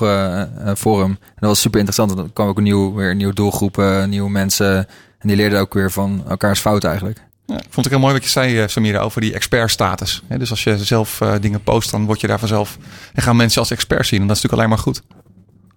forum. 0.78 1.10
En 1.10 1.36
dat 1.36 1.50
was 1.50 1.62
super 1.62 1.80
interessant. 1.80 2.10
want 2.12 2.22
Dan 2.22 2.34
kwam 2.34 2.48
ook 2.48 2.58
een 2.58 2.64
nieuw, 2.64 2.93
weer 2.93 3.10
een 3.12 3.18
nieuwe 3.18 3.34
doelgroep, 3.34 3.78
eh, 3.78 4.06
nieuwe 4.06 4.30
mensen. 4.30 4.78
En 5.20 5.28
die 5.28 5.36
leerden 5.36 5.60
ook 5.60 5.74
weer 5.74 5.91
van 5.91 6.24
elkaars 6.30 6.60
fouten 6.60 6.89
eigenlijk. 6.89 7.20
Ja, 7.46 7.56
ik 7.56 7.62
vond 7.70 7.76
het 7.86 7.89
heel 7.89 8.00
mooi 8.00 8.14
wat 8.14 8.24
je 8.24 8.30
zei, 8.30 8.60
eh, 8.60 8.68
Samira, 8.68 9.00
over 9.00 9.22
die 9.22 9.34
expertstatus. 9.34 10.22
Hè, 10.28 10.38
dus 10.38 10.50
als 10.50 10.64
je 10.64 10.78
zelf 10.78 11.22
eh, 11.22 11.36
dingen 11.39 11.64
post, 11.64 11.91
dan 11.91 12.06
word 12.06 12.22
je 12.22 12.28
daar 12.28 12.39
vanzelf 12.39 12.78
en 13.14 13.22
gaan 13.22 13.36
mensen 13.36 13.60
als 13.60 13.72
expert 13.72 14.06
zien. 14.06 14.22
En 14.22 14.28
dat 14.28 14.36
is 14.36 14.43
natuurlijk 14.43 14.70
alleen 14.70 14.84
maar 14.84 14.93
goed. 14.93 15.02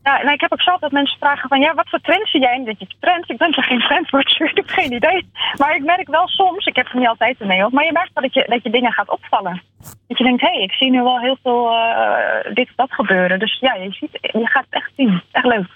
Ja, 0.03 0.21
en 0.21 0.33
ik 0.33 0.41
heb 0.41 0.53
ook 0.53 0.62
zelf 0.62 0.81
dat 0.81 0.93
mensen 0.93 1.19
vragen 1.19 1.49
van, 1.49 1.61
ja, 1.61 1.75
wat 1.75 1.89
voor 1.89 2.01
trends 2.01 2.31
zie 2.31 2.41
jij? 2.41 2.55
En 2.55 2.64
denk 2.64 2.81
ik, 2.81 2.95
trends? 3.01 3.29
Ik 3.29 3.39
ben 3.39 3.53
toch 3.53 3.64
geen 3.64 3.81
trendwatcher? 3.81 4.51
Ik 4.55 4.57
heb 4.57 4.69
geen 4.69 4.93
idee. 4.93 5.31
Maar 5.57 5.77
ik 5.77 5.85
merk 5.85 6.09
wel 6.09 6.29
soms, 6.29 6.66
ik 6.66 6.77
heb 6.77 6.87
er 6.89 6.99
niet 6.99 7.09
altijd 7.09 7.39
mee 7.39 7.64
op, 7.64 7.73
maar 7.73 7.85
je 7.85 7.93
merkt 7.93 8.11
wel 8.14 8.23
dat 8.23 8.35
je, 8.35 8.45
dat 8.49 8.62
je 8.62 8.71
dingen 8.71 8.93
gaat 8.93 9.11
opvallen. 9.11 9.62
Dat 10.09 10.19
je 10.19 10.25
denkt, 10.25 10.41
hé, 10.41 10.53
hey, 10.53 10.62
ik 10.62 10.73
zie 10.73 10.91
nu 10.91 11.03
wel 11.03 11.21
heel 11.21 11.39
veel 11.43 11.71
eh, 11.71 12.55
dit 12.55 12.69
of 12.69 12.75
dat 12.77 12.93
gebeuren. 12.93 13.39
Dus 13.39 13.59
ja, 13.61 13.75
je, 13.75 13.93
ziet, 13.93 14.19
je 14.21 14.47
gaat 14.47 14.64
het 14.71 14.75
echt 14.75 14.91
zien. 14.97 15.23
Echt 15.33 15.45
leuk. 15.45 15.69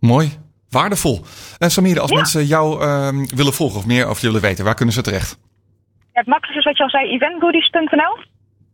Mooi, 0.00 0.28
waardevol. 0.70 1.24
En 1.58 1.70
Samira, 1.70 2.00
als 2.00 2.10
Ja. 2.10 2.16
mensen 2.16 2.44
jou 2.46 2.80
ehm, 2.82 3.24
willen 3.36 3.52
volgen 3.52 3.78
of 3.78 3.86
meer 3.86 4.04
over 4.06 4.20
je 4.20 4.26
willen 4.26 4.42
weten, 4.42 4.64
waar 4.64 4.74
kunnen 4.74 4.94
ze 4.94 5.02
terecht? 5.02 5.38
Ja, 6.12 6.22
het 6.22 6.26
makkelijkste 6.26 6.58
is 6.58 6.64
wat 6.64 6.76
je 6.76 6.82
al 6.82 6.90
zei, 6.90 7.10
eventgoodies.nl. 7.14 8.18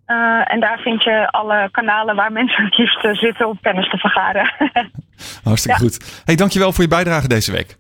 Eh, 0.07 0.53
en 0.53 0.61
daar 0.61 0.79
vind 0.79 1.03
je 1.03 1.29
alle 1.31 1.69
kanalen 1.71 2.17
waar 2.17 2.33
mensen 2.33 2.65
het 2.65 2.77
liefst 2.79 3.05
eh, 3.05 3.15
zitten 3.15 3.49
om 3.49 3.59
kennis 3.61 3.91
te 3.91 3.97
vergaren. 3.97 4.53
Hartstikke 5.45 5.83
Ja. 5.83 5.89
goed. 5.89 6.23
Hey, 6.25 6.35
dankjewel 6.35 6.73
voor 6.73 6.83
je 6.85 6.89
bijdrage 6.91 7.29
deze 7.29 7.53
week. 7.53 7.77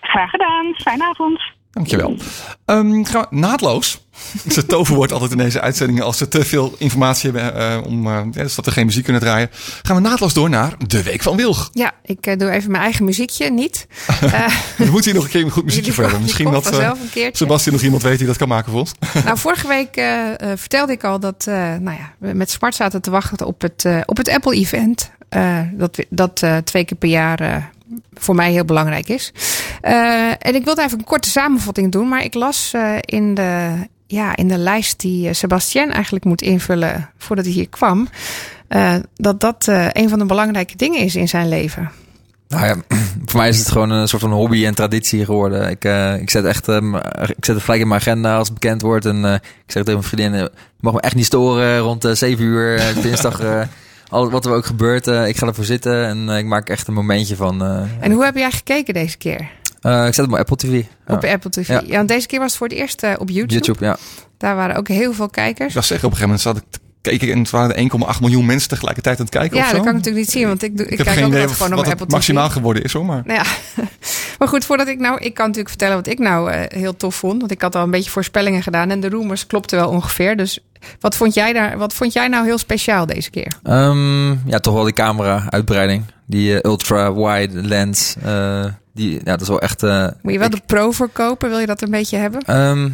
Graag 0.00 0.30
gedaan. 0.30 0.74
Fijne 0.76 1.04
avond. 1.04 1.40
Dankjewel. 1.70 2.16
Ehm 2.64 3.04
gaan 3.04 3.26
we 3.30 3.36
naadloos. 3.36 4.00
Dat 4.32 4.46
is 4.46 4.56
het 4.62 4.68
toverwoord 4.68 5.12
altijd 5.12 5.30
in 5.30 5.38
deze 5.38 5.60
uitzendingen. 5.60 6.04
Als 6.04 6.18
ze 6.18 6.28
te 6.28 6.44
veel 6.44 6.74
informatie 6.78 7.30
hebben 7.30 7.54
eh, 7.54 7.86
om 7.86 8.06
eh, 8.06 8.12
ja, 8.32 8.42
dus 8.42 8.54
dat 8.54 8.64
we 8.64 8.70
geen 8.70 8.86
muziek 8.86 9.04
kunnen 9.04 9.22
draaien. 9.22 9.50
Gaan 9.82 9.96
we 9.96 10.02
naadloos 10.02 10.34
door 10.34 10.50
naar 10.50 10.74
de 10.86 11.02
Week 11.02 11.22
van 11.22 11.36
Wilg. 11.36 11.70
Ja, 11.72 11.92
ik 12.04 12.26
eh, 12.26 12.38
doe 12.38 12.50
even 12.50 12.70
mijn 12.70 12.82
eigen 12.82 13.04
muziekje, 13.04 13.50
niet. 13.50 13.86
We 14.76 14.84
moeten 14.90 15.10
hier 15.10 15.14
nog 15.14 15.24
een 15.24 15.30
keer 15.30 15.44
een 15.44 15.50
goed 15.50 15.64
muziekje 15.70 15.92
voor 15.92 16.04
hebben. 16.04 16.22
Misschien 16.22 16.50
dat. 16.50 16.64
Sebastian 17.32 17.74
nog 17.74 17.84
iemand 17.84 18.02
weet 18.02 18.18
die 18.18 18.26
dat 18.26 18.36
kan 18.36 18.48
maken 18.48 18.70
voor 18.70 18.80
ons. 18.80 18.92
nou, 19.24 19.38
vorige 19.38 19.68
week 19.68 19.94
vertelde 20.58 20.92
ik 20.92 21.04
al 21.04 21.20
dat 21.20 21.44
nou 21.46 21.96
ja, 21.96 22.14
we 22.18 22.32
met 22.32 22.50
Smart 22.50 22.74
zaten 22.74 23.02
te 23.02 23.10
wachten 23.10 23.46
op 23.46 23.60
het, 23.60 23.86
op 24.06 24.16
het 24.16 24.28
Apple-event. 24.28 25.10
Eh, 25.30 25.60
dat 25.72 26.04
dat 26.08 26.42
eh, 26.42 26.56
twee 26.56 26.84
keer 26.84 26.96
per 26.96 27.08
jaar 27.08 27.40
eh, 27.40 27.56
voor 28.14 28.34
mij 28.34 28.52
heel 28.52 28.64
belangrijk 28.64 29.08
is. 29.08 29.32
En 29.80 30.54
ik 30.54 30.64
wilde 30.64 30.82
even 30.82 30.98
een 30.98 31.04
korte 31.04 31.28
samenvatting 31.28 31.92
doen, 31.92 32.08
maar 32.08 32.24
ik 32.24 32.34
las 32.34 32.74
in, 33.00 33.34
de, 33.34 33.72
ja, 34.06 34.36
in 34.36 34.48
de 34.48 34.58
lijst 34.58 35.00
die 35.00 35.34
Sebastien 35.34 35.92
eigenlijk 35.92 36.24
moet 36.24 36.42
invullen 36.42 37.10
voordat 37.18 37.44
hij 37.44 37.54
hier 37.54 37.68
kwam. 37.68 38.08
dat 39.14 39.40
dat 39.40 39.66
een 39.92 40.08
van 40.08 40.18
de 40.18 40.24
belangrijke 40.24 40.76
dingen 40.76 41.00
is 41.00 41.16
in 41.16 41.28
zijn 41.28 41.48
leven. 41.48 41.90
Nou 42.48 42.66
ja, 42.66 42.76
voor 43.26 43.40
mij 43.40 43.48
is 43.48 43.58
het 43.58 43.70
gewoon 43.70 43.90
een 43.90 44.08
soort 44.08 44.22
van 44.22 44.32
hobby 44.32 44.66
en 44.66 44.74
traditie 44.74 45.24
geworden. 45.24 45.70
Ik, 45.70 45.84
ik 46.20 46.30
zet 46.30 46.44
echt, 46.44 46.68
ik 46.68 47.44
zet 47.44 47.54
het 47.54 47.64
gelijk 47.64 47.82
in 47.82 47.88
mijn 47.88 48.00
agenda 48.00 48.36
als 48.36 48.48
het 48.48 48.58
bekend 48.58 48.82
wordt. 48.82 49.06
En 49.06 49.24
ik 49.34 49.42
zeg 49.72 49.82
tegen 49.84 50.00
mijn 50.00 50.02
vriendin, 50.02 50.48
mag 50.80 50.92
me 50.92 51.00
echt 51.00 51.14
niet 51.14 51.26
storen 51.26 51.78
rond 51.78 52.04
eh 52.04 52.12
7 52.12 52.44
uur 52.44 52.94
dinsdag. 53.02 53.40
Al 54.10 54.30
wat 54.30 54.44
er 54.46 54.52
ook 54.52 54.66
gebeurt, 54.66 55.06
eh, 55.06 55.28
ik 55.28 55.36
ga 55.36 55.46
ervoor 55.46 55.64
zitten 55.64 56.06
en 56.06 56.28
eh, 56.28 56.38
ik 56.38 56.44
maak 56.44 56.68
echt 56.68 56.88
een 56.88 56.94
momentje 56.94 57.36
van. 57.36 57.62
eh, 57.64 57.82
En 58.00 58.12
hoe 58.12 58.24
heb 58.24 58.36
jij 58.36 58.50
gekeken 58.50 58.94
deze 58.94 59.16
keer? 59.16 59.48
Eh, 59.80 60.06
ik 60.06 60.14
zet 60.14 60.24
hem 60.24 60.32
op 60.34 60.38
Apple 60.40 60.56
TV. 60.56 60.82
Ja. 61.06 61.14
Op 61.14 61.24
Apple 61.24 61.50
TV. 61.50 61.68
Ja. 61.68 61.82
Ja. 61.86 61.96
want 61.96 62.08
deze 62.08 62.26
keer 62.26 62.38
was 62.38 62.48
het 62.48 62.56
voor 62.58 62.68
het 62.68 62.76
eerst 62.76 63.02
op 63.18 63.28
YouTube. 63.28 63.54
YouTube, 63.54 63.84
ja. 63.84 63.96
Daar 64.38 64.56
waren 64.56 64.76
ook 64.76 64.88
heel 64.88 65.12
veel 65.12 65.28
kijkers. 65.28 65.68
Ik 65.68 65.74
was 65.74 65.86
zeggen, 65.86 66.06
op 66.08 66.12
een 66.14 66.18
gegeven 66.20 66.44
moment 66.46 66.64
zat 66.64 66.76
ik 66.76 66.80
te 67.02 67.10
kijken 67.10 67.32
en 67.32 67.38
het 67.38 67.50
waren 67.50 67.76
er 67.76 67.90
1,8 68.14 68.20
miljoen 68.20 68.46
mensen 68.46 68.68
tegelijkertijd 68.68 69.18
aan 69.18 69.24
het 69.24 69.34
kijken 69.34 69.56
of 69.56 69.62
Ja, 69.62 69.68
zo. 69.68 69.74
dat 69.74 69.84
kan 69.84 69.90
ik 69.90 69.96
natuurlijk 69.98 70.24
niet 70.24 70.34
zien, 70.34 70.46
want 70.46 70.62
ik, 70.62 70.76
doe, 70.76 70.86
ik, 70.86 70.92
Ik 70.92 70.98
heb 70.98 71.06
kijk 71.06 71.18
geen 71.18 71.26
ook 71.26 71.50
gewoon 71.50 71.70
wat 71.70 71.78
op 71.78 71.84
het 71.84 71.92
Apple 71.92 72.06
TV. 72.06 72.12
maximaal 72.12 72.50
geworden 72.50 72.82
is 72.82 72.92
hoor, 72.92 73.04
maar... 73.04 73.22
Nou 73.26 73.38
ja, 73.44 73.84
maar 74.40 74.48
goed, 74.48 74.64
voordat 74.64 74.88
ik 74.88 74.98
nou, 74.98 75.18
ik 75.20 75.34
kan 75.34 75.42
natuurlijk 75.46 75.68
vertellen 75.68 75.96
wat 75.96 76.06
ik 76.06 76.18
nou 76.18 76.50
eh, 76.50 76.78
heel 76.80 76.96
tof 76.96 77.14
vond, 77.14 77.40
want 77.40 77.52
ik 77.52 77.62
had 77.62 77.74
al 77.76 77.82
een 77.82 77.90
beetje 77.90 78.10
voorspellingen 78.10 78.62
gedaan 78.62 78.90
en 78.90 79.00
de 79.00 79.08
rumors 79.08 79.46
klopten 79.46 79.78
wel 79.78 79.88
ongeveer. 79.88 80.36
Dus 80.36 80.58
wat 81.00 81.16
vond 81.16 81.34
jij 81.34 81.52
daar, 81.52 81.78
wat 81.78 81.94
vond 81.94 82.12
jij 82.12 82.28
nou 82.28 82.44
heel 82.44 82.58
speciaal 82.58 83.06
deze 83.06 83.30
keer? 83.30 83.52
Ehm, 83.62 84.30
ja, 84.48 84.58
toch 84.60 84.74
wel 84.74 84.84
die 84.84 84.92
camera-uitbreiding. 84.92 86.04
Die 86.26 86.60
eh, 86.60 86.70
ultra-wide 86.70 87.62
lens. 87.62 88.14
eh, 88.24 88.64
die, 88.94 89.12
ja, 89.14 89.20
dat 89.24 89.40
is 89.40 89.48
wel 89.48 89.60
echt... 89.60 89.82
Moet 89.82 90.32
je 90.32 90.38
wel 90.38 90.46
ik- 90.46 90.52
de 90.54 90.60
Pro 90.66 90.90
verkopen? 90.90 91.48
Wil 91.48 91.58
je 91.58 91.66
dat 91.66 91.82
een 91.82 91.90
beetje 91.90 92.16
hebben? 92.16 92.42
Vol- 92.44 92.90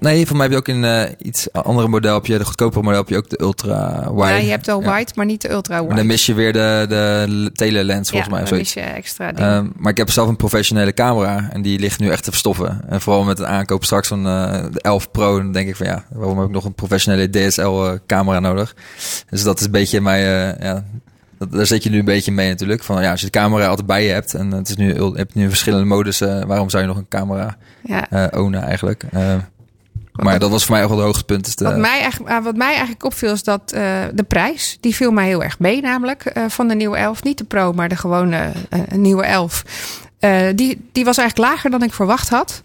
nee, 0.00 0.26
voor 0.26 0.36
mij 0.36 0.44
heb 0.44 0.52
je 0.54 0.58
ook 0.60 0.68
in 0.76 0.84
eh, 0.84 1.10
iets 1.18 1.52
andere 1.52 1.88
model, 1.88 2.14
heb 2.14 2.26
je 2.26 2.38
de 2.38 2.44
goedkopere 2.44 2.82
model, 2.82 2.98
heb 2.98 3.08
je 3.08 3.16
ook 3.16 3.28
de 3.28 3.40
ultra-wide. 3.40 4.28
ja, 4.32 4.36
je 4.36 4.50
hebt 4.50 4.66
wel 4.66 4.82
Ja. 4.82 4.96
wide, 4.96 5.10
maar 5.14 5.26
niet 5.26 5.42
de 5.42 5.50
ultra 5.50 5.74
Maar 5.74 5.82
wide. 5.84 5.94
dan 5.94 6.06
mis 6.06 6.26
je 6.26 6.34
weer 6.34 6.52
de, 6.52 6.86
de 6.88 7.50
telelens 7.52 8.10
volgens 8.10 8.30
ja, 8.30 8.34
mij. 8.36 8.42
of 8.44 8.48
dan 8.48 8.58
zoiets. 8.58 8.74
mis 8.74 8.84
je 8.84 8.90
extra. 8.90 9.32
Ehm, 9.34 9.66
maar 9.76 9.90
ik 9.90 9.96
heb 9.96 10.10
zelf 10.10 10.28
een 10.28 10.36
professionele 10.36 10.92
camera 10.94 11.48
en 11.52 11.62
die 11.62 11.78
ligt 11.78 11.98
nu 12.00 12.08
echt 12.08 12.24
te 12.24 12.30
verstoffen. 12.30 12.80
En 12.88 13.00
vooral 13.00 13.24
met 13.24 13.36
de 13.36 13.46
aankoop 13.46 13.84
straks 13.84 14.08
van 14.08 14.26
eh, 14.26 14.52
de 14.72 14.80
11 14.80 15.10
Pro, 15.10 15.36
dan 15.38 15.52
denk 15.52 15.68
ik 15.68 15.76
van 15.76 15.86
ja, 15.86 16.04
waarom 16.12 16.38
heb 16.38 16.46
ik 16.46 16.52
nog 16.54 16.64
een 16.64 16.74
professionele 16.74 17.30
DSL-camera 17.30 18.40
nodig? 18.40 18.74
Dus 19.30 19.42
dat 19.42 19.58
is 19.58 19.64
een 19.64 19.70
beetje 19.72 20.00
mijn, 20.00 20.56
eh, 20.58 20.64
ja, 20.66 20.84
daar 21.50 21.66
zit 21.66 21.82
je 21.82 21.90
nu 21.90 21.98
een 21.98 22.04
beetje 22.04 22.32
mee 22.32 22.48
natuurlijk. 22.48 22.82
Van 22.82 23.02
ja, 23.02 23.10
als 23.10 23.20
je 23.20 23.26
de 23.26 23.38
camera 23.38 23.66
altijd 23.66 23.86
bij 23.86 24.04
je 24.04 24.12
hebt 24.12 24.34
en 24.34 24.50
het 24.50 24.68
is 24.68 24.76
nu, 24.76 24.94
je 24.94 25.12
hebt 25.14 25.34
nu 25.34 25.48
verschillende 25.48 25.84
modus, 25.84 26.20
eh, 26.20 26.42
waarom 26.44 26.70
zou 26.70 26.82
je 26.82 26.88
nog 26.88 26.96
een 26.98 27.08
camera 27.08 27.56
ja. 27.84 28.10
eh 28.10 28.40
ownen 28.42 28.62
eigenlijk? 28.62 29.02
Eh, 29.12 29.34
maar 30.22 30.38
dat 30.38 30.50
was 30.50 30.64
voor 30.64 30.74
mij 30.74 30.82
ook 30.82 30.88
wel 30.88 30.98
de 30.98 31.04
hoogtepunt. 31.04 31.54
Wat 31.60 31.76
mij, 31.76 32.00
eigenlijk, 32.00 32.32
ah, 32.32 32.44
wat 32.44 32.56
mij 32.56 32.68
eigenlijk 32.68 33.04
opviel 33.04 33.32
is 33.32 33.42
dat 33.42 33.72
eh, 33.72 34.02
de 34.12 34.22
prijs, 34.22 34.78
die 34.80 34.94
viel 34.94 35.10
mij 35.10 35.26
heel 35.26 35.42
erg 35.42 35.58
mee 35.58 35.80
namelijk 35.80 36.24
eh, 36.24 36.44
van 36.48 36.68
de 36.68 36.74
nieuwe 36.74 36.96
11. 36.96 37.22
Niet 37.22 37.38
de 37.38 37.44
Pro, 37.44 37.72
maar 37.72 37.88
de 37.88 37.96
gewone 37.96 38.52
eh, 38.70 38.80
nieuwe 38.92 39.24
11. 39.24 39.64
Eh, 40.18 40.46
die, 40.54 40.88
die 40.92 41.04
was 41.04 41.18
eigenlijk 41.18 41.50
lager 41.50 41.70
dan 41.70 41.82
ik 41.82 41.92
verwacht 41.92 42.28
had. 42.28 42.62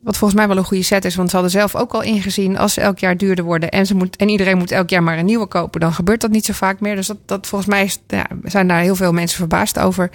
Wat 0.00 0.16
volgens 0.16 0.40
mij 0.40 0.48
wel 0.48 0.56
een 0.56 0.64
goede 0.64 0.82
set 0.82 1.04
is, 1.04 1.14
want 1.14 1.28
ze 1.30 1.34
hadden 1.34 1.54
zelf 1.54 1.76
ook 1.76 1.92
al 1.92 2.02
ingezien 2.02 2.58
als 2.58 2.72
ze 2.72 2.80
elk 2.80 2.98
jaar 2.98 3.16
duurder 3.16 3.44
worden 3.44 3.70
en, 3.70 3.86
ze 3.86 3.94
moet, 3.94 4.16
en 4.16 4.28
iedereen 4.28 4.58
moet 4.58 4.70
elk 4.70 4.90
jaar 4.90 5.02
maar 5.02 5.18
een 5.18 5.24
nieuwe 5.24 5.46
kopen, 5.46 5.80
dan 5.80 5.92
gebeurt 5.92 6.20
dat 6.20 6.30
niet 6.30 6.44
zo 6.44 6.52
vaak 6.52 6.80
meer. 6.80 6.96
Dus 6.96 7.06
dat, 7.06 7.18
dat 7.26 7.46
volgens 7.46 7.70
mij 7.70 7.84
is, 7.84 7.98
ja, 8.06 8.26
zijn 8.44 8.68
daar 8.68 8.80
heel 8.80 8.96
veel 8.96 9.12
mensen 9.12 9.38
verbaasd 9.38 9.78
over. 9.78 10.10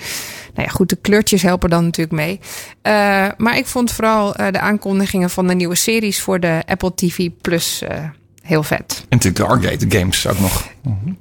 Nou 0.53 0.67
ja, 0.67 0.73
goed, 0.73 0.89
de 0.89 0.95
kleurtjes 0.95 1.41
helpen 1.41 1.69
dan 1.69 1.83
natuurlijk 1.83 2.15
mee. 2.15 2.39
Eh, 2.81 3.27
maar 3.37 3.57
ik 3.57 3.65
vond 3.65 3.91
vooral 3.91 4.35
eh, 4.35 4.51
de 4.51 4.59
aankondigingen 4.59 5.29
van 5.29 5.47
de 5.47 5.55
nieuwe 5.55 5.75
series 5.75 6.21
voor 6.21 6.39
de 6.39 6.61
Apple 6.65 6.93
TV 6.95 7.29
Plus 7.41 7.81
eh, 7.81 8.03
heel 8.45 8.63
vet. 8.63 9.05
En 9.09 9.17
natuurlijk 9.17 9.35
de 9.35 9.43
arcade 9.69 9.97
games 9.99 10.27
ook 10.27 10.39
nog. 10.39 10.67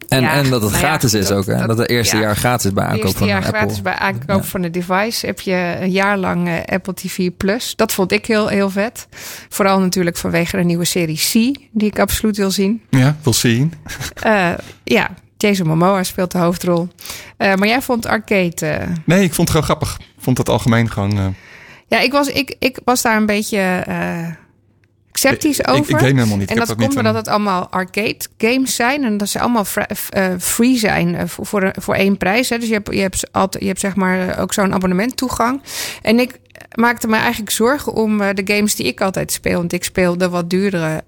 en, 0.09 0.20
ja, 0.20 0.33
en 0.33 0.51
dat 0.51 0.62
het 0.62 0.70
nou 0.70 0.72
ja, 0.72 0.89
gratis 0.89 1.14
is 1.14 1.27
dat- 1.27 1.37
ook. 1.39 1.47
Hè? 1.47 1.57
Dat, 1.59 1.66
dat- 1.66 1.79
het 1.79 1.89
eerste 1.89 2.16
ja. 2.16 2.22
jaar 2.22 2.37
gratis 2.37 2.64
is 2.66 2.72
bij 2.72 2.85
aankoop 2.85 3.03
eerste 3.03 3.18
van 3.18 3.27
jaar 3.27 3.37
een 3.37 3.45
Apple. 3.45 3.59
gratis 3.59 3.83
bij 3.83 3.95
aankoop 3.95 4.45
van 4.45 4.62
de 4.62 4.70
device 4.70 5.27
heb 5.27 5.41
je 5.41 5.77
een 5.81 5.91
jaar 5.91 6.18
lang 6.18 6.49
eh, 6.49 6.55
Apple 6.75 6.95
TV 6.95 7.31
Plus. 7.37 7.77
Dat 7.77 7.93
vond 7.93 8.12
ik 8.12 8.27
heel, 8.27 8.49
heel 8.49 8.70
vet. 8.70 9.07
Vooral 9.49 9.81
natuurlijk 9.81 10.16
vanwege 10.16 10.57
de 10.57 10.64
nieuwe 10.64 10.85
serie 10.85 11.16
C, 11.16 11.33
die 11.72 11.89
ik 11.89 11.99
absoluut 11.99 12.37
wil 12.37 12.51
zien. 12.51 12.83
Ja, 12.91 13.16
we'll 13.22 13.35
see. 13.35 13.68
Eh, 14.14 14.51
ja, 14.85 15.11
Jason 15.37 15.66
Momoa 15.66 16.03
speelt 16.03 16.33
de 16.33 16.39
hoofdrol. 16.39 16.89
Eh, 17.37 17.55
maar 17.55 17.68
jij 17.68 17.83
vond 17.83 18.07
arcade... 18.07 18.79
Nee, 19.05 19.22
ik 19.22 19.35
vond 19.35 19.49
het 19.49 19.51
gewoon 19.51 19.64
grappig. 19.64 19.97
Ik 19.99 20.22
vond 20.22 20.39
het 20.39 20.49
algemeen 20.49 20.91
gewoon... 20.91 21.18
eh, 21.18 21.27
ja, 21.87 22.01
ik 22.01 22.12
was, 22.12 22.29
ik, 22.29 22.57
ik 22.59 22.79
was 22.85 23.03
daar 23.03 23.16
een 23.16 23.27
beetje 23.27 23.59
eh, 23.87 24.27
sceptisch 25.29 25.59
ik, 25.59 25.70
over. 25.70 25.91
ik 25.91 25.97
game 25.97 26.07
helemaal 26.07 26.37
niet. 26.37 26.49
En 26.49 26.55
ik 26.55 26.59
dat 26.59 26.68
heb 26.68 26.77
komt 26.77 26.89
niet, 26.89 26.99
omdat 26.99 27.14
het 27.14 27.29
allemaal 27.29 27.68
arcade 27.68 28.18
games 28.39 28.75
zijn. 28.75 29.05
En 29.05 29.16
dat 29.16 29.29
ze 29.29 29.41
allemaal 29.41 29.66
eh, 30.09 30.27
free 30.39 30.79
zijn 30.79 31.14
eh, 31.14 31.27
voor, 31.27 31.47
voor, 31.47 31.72
voor 31.81 31.95
één 31.95 32.16
prijs. 32.16 32.49
Hè. 32.49 32.59
Dus 32.59 32.68
je 32.68 32.75
hebt, 32.75 32.95
je 32.95 33.01
hebt, 33.01 33.33
altijd, 33.33 33.62
je 33.62 33.68
hebt 33.68 33.81
zeg 33.81 33.97
maar 33.97 34.29
eh, 34.29 34.43
ook 34.43 34.53
zo'n 34.53 34.75
abonnementtoegang. 34.75 35.62
En 36.03 36.18
ik 36.18 36.39
maakte 36.75 37.09
me 37.09 37.16
eigenlijk 37.16 37.51
zorgen 37.51 37.93
om 37.93 38.18
de 38.18 38.43
games 38.45 38.75
die 38.75 38.87
ik 38.87 39.01
altijd 39.01 39.33
speel. 39.33 39.59
Want 39.59 39.72
ik 39.72 39.85
speel 39.85 40.18
de 40.18 40.29
wat 40.29 40.51
duurdere 40.51 41.03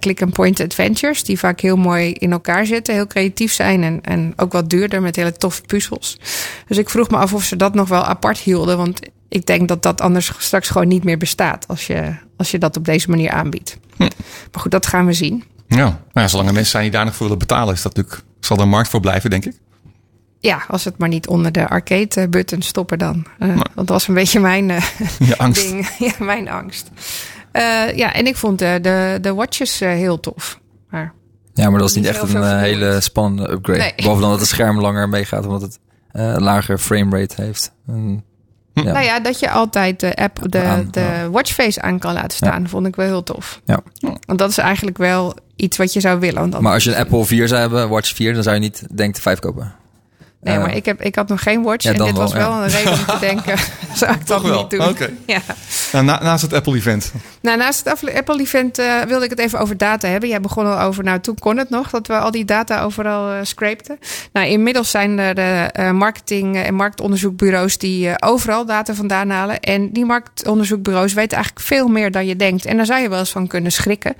click-and-point 0.00 0.60
adventures. 0.60 1.24
Die 1.24 1.38
vaak 1.38 1.60
heel 1.60 1.76
mooi 1.76 2.12
in 2.12 2.32
elkaar 2.32 2.66
zitten. 2.66 2.94
Heel 2.94 3.06
creatief 3.06 3.52
zijn. 3.52 3.82
En, 3.82 4.00
en 4.02 4.32
ook 4.36 4.52
wat 4.52 4.70
duurder 4.70 5.02
met 5.02 5.16
hele 5.16 5.32
toffe 5.32 5.62
puzzels. 5.62 6.18
Dus 6.66 6.78
ik 6.78 6.90
vroeg 6.90 7.10
me 7.10 7.16
af 7.16 7.34
of 7.34 7.44
ze 7.44 7.56
dat 7.56 7.74
nog 7.74 7.88
wel 7.88 8.04
apart 8.04 8.38
hielden. 8.38 8.76
Want 8.76 9.00
ik 9.32 9.46
denk 9.46 9.68
dat 9.68 9.82
dat 9.82 10.00
anders 10.00 10.32
straks 10.38 10.68
gewoon 10.68 10.88
niet 10.88 11.04
meer 11.04 11.18
bestaat. 11.18 11.68
Als 11.68 11.86
je, 11.86 12.14
als 12.36 12.50
je 12.50 12.58
dat 12.58 12.76
op 12.76 12.84
deze 12.84 13.10
manier 13.10 13.30
aanbiedt. 13.30 13.78
Hm. 13.96 14.02
Maar 14.52 14.60
goed, 14.62 14.70
dat 14.70 14.86
gaan 14.86 15.06
we 15.06 15.12
zien. 15.12 15.44
Ja, 15.66 15.76
nou 15.84 15.94
ja, 16.12 16.28
zolang 16.28 16.48
er 16.48 16.54
mensen 16.54 16.70
zijn 16.72 16.82
die 16.84 16.92
daar 16.92 17.04
nog 17.04 17.14
voor 17.14 17.22
willen 17.22 17.38
betalen, 17.38 17.74
is 17.74 17.82
dat 17.82 17.94
natuurlijk, 17.96 18.24
zal 18.40 18.56
er 18.56 18.62
een 18.62 18.68
markt 18.68 18.88
voor 18.88 19.00
blijven, 19.00 19.30
denk 19.30 19.44
ik. 19.44 19.54
Ja, 20.38 20.62
als 20.68 20.84
het 20.84 20.98
maar 20.98 21.08
niet 21.08 21.26
onder 21.28 21.52
de 21.52 21.68
arcade-button 21.68 22.62
stoppen 22.62 22.98
dan. 22.98 23.26
Eh, 23.38 23.48
Maar- 23.54 23.66
Dat 23.74 23.88
was 23.88 24.08
een 24.08 24.14
beetje 24.14 24.40
mijn 24.40 24.70
eh, 24.70 24.82
Je 25.28 25.38
angst. 25.38 25.68
ding. 25.68 25.88
Ja, 25.98 26.12
mijn 26.18 26.48
angst. 26.48 26.90
Eh, 27.52 27.96
ja, 27.96 28.12
en 28.12 28.26
ik 28.26 28.36
vond 28.36 28.58
de, 28.58 28.78
de, 28.82 29.18
de 29.20 29.34
watches 29.34 29.80
eh, 29.80 29.88
heel 29.88 30.20
tof. 30.20 30.60
Maar 30.90 31.12
Ja, 31.54 31.70
maar 31.70 31.78
dat 31.78 31.88
is 31.88 31.94
niet 31.94 32.06
echt 32.06 32.22
een 32.34 32.58
hele 32.58 33.00
spannende 33.00 33.52
upgrade. 33.52 33.78
Nee. 33.78 33.92
Behalve 33.96 34.20
dan 34.20 34.30
dat 34.30 34.40
het 34.40 34.48
scherm 34.48 34.80
langer 34.80 35.08
meegaat, 35.08 35.44
omdat 35.44 35.62
het 35.62 35.78
eh 36.12 36.34
lager 36.38 36.78
framerate 36.78 37.42
heeft. 37.42 37.72
En, 37.86 38.24
ja. 38.74 38.82
nou 38.82 39.04
ja, 39.04 39.20
dat 39.20 39.38
je 39.38 39.50
altijd 39.50 40.00
de 40.00 40.14
app, 40.16 40.38
de, 40.50 40.62
Aan, 40.62 40.88
de 40.90 41.00
ja. 41.00 41.30
watchface 41.30 41.82
aan 41.82 41.98
kan 41.98 42.12
laten 42.12 42.36
staan, 42.36 42.68
vond 42.68 42.86
ik 42.86 42.96
wel 42.96 43.06
heel 43.06 43.22
tof. 43.22 43.60
Ja. 43.64 43.80
Want 44.26 44.38
dat 44.38 44.50
is 44.50 44.58
eigenlijk 44.58 44.98
wel 44.98 45.34
iets 45.56 45.76
wat 45.76 45.92
je 45.92 46.00
zou 46.00 46.20
willen. 46.20 46.50
Want 46.50 46.60
Maar 46.62 46.72
als 46.72 46.84
je 46.84 46.90
een 46.90 46.96
Apple 46.96 47.24
4 47.24 47.48
zou 47.48 47.60
hebben, 47.60 47.88
Watch 47.88 48.14
4, 48.14 48.34
dan 48.34 48.42
zou 48.42 48.54
je 48.54 48.60
niet 48.60 48.82
denk 48.90 49.14
de 49.14 49.20
5 49.20 49.38
kopen. 49.38 49.74
Nee, 50.40 50.54
Eh, 50.56 50.62
maar 50.62 50.76
ik, 50.76 50.84
heb, 50.84 51.02
ik 51.02 51.14
had 51.14 51.28
nog 51.28 51.42
geen 51.42 51.62
watch 51.62 51.84
ja, 51.84 51.92
en 51.92 52.04
dit 52.04 52.16
was 52.16 52.32
wel, 52.32 52.52
een 52.52 52.68
reden 52.68 52.92
om 52.92 53.04
te 53.04 53.16
denken, 53.20 53.58
zou 53.94 54.12
ik 54.12 54.26
dat 54.26 54.40
Toch 54.40 54.50
wel? 54.50 54.60
niet 54.60 54.70
doen? 54.70 54.88
Oké. 54.88 55.10
Ja. 55.26 55.40
Nou, 55.92 56.04
na- 56.04 56.22
naast 56.22 56.42
het 56.42 56.52
Apple-event. 56.52 57.12
Nou, 57.40 57.56
naast 57.58 57.84
het 57.84 58.14
Apple-event 58.14 58.78
eh, 58.78 59.00
wilde 59.00 59.24
ik 59.24 59.30
het 59.30 59.38
even 59.38 59.58
over 59.58 59.76
data 59.76 60.08
hebben. 60.08 60.28
Jij 60.28 60.40
begon 60.40 60.66
al 60.66 60.80
over, 60.80 61.04
nou 61.04 61.20
toen 61.20 61.38
kon 61.38 61.56
het 61.56 61.70
nog, 61.70 61.90
dat 61.90 62.06
we 62.06 62.18
al 62.18 62.30
die 62.30 62.44
data 62.44 62.82
overal 62.82 63.30
eh 63.32 63.38
scrapten. 63.42 63.98
Nou, 64.32 64.46
inmiddels 64.46 64.90
zijn 64.90 65.18
er 65.18 65.34
de 65.34 65.68
eh, 65.72 65.90
marketing- 65.90 66.56
en 66.56 66.74
marktonderzoekbureaus 66.74 67.78
die 67.78 68.08
eh, 68.08 68.28
overal 68.30 68.66
data 68.66 68.94
vandaan 68.94 69.30
halen. 69.30 69.60
En 69.60 69.92
die 69.92 70.04
marktonderzoekbureaus 70.04 71.12
weten 71.12 71.36
eigenlijk 71.36 71.66
veel 71.66 71.88
meer 71.88 72.10
dan 72.10 72.26
je 72.26 72.36
denkt. 72.36 72.64
En 72.64 72.76
daar 72.76 72.86
zou 72.86 73.00
je 73.02 73.08
wel 73.08 73.18
eens 73.18 73.30
van 73.30 73.46
kunnen 73.46 73.72
schrikken. 73.72 74.14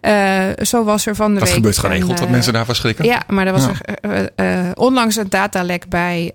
Eh, 0.00 0.38
zo 0.62 0.84
was 0.84 1.06
er 1.06 1.14
van 1.16 1.32
de 1.32 1.38
Dat 1.38 1.48
week... 1.48 1.56
gebeurt 1.56 1.76
een, 1.76 1.82
geregeld, 1.82 2.18
dat 2.18 2.28
mensen 2.28 2.52
daarvan 2.52 2.74
schrikken. 2.74 3.04
ja, 3.04 3.22
maar 3.28 3.46
er 3.46 3.52
was 3.52 3.66
Ja. 3.66 3.98
er, 4.36 4.76
onlangs 4.76 5.16
een 5.16 5.28
datalek 5.28 5.88
bij 5.88 6.32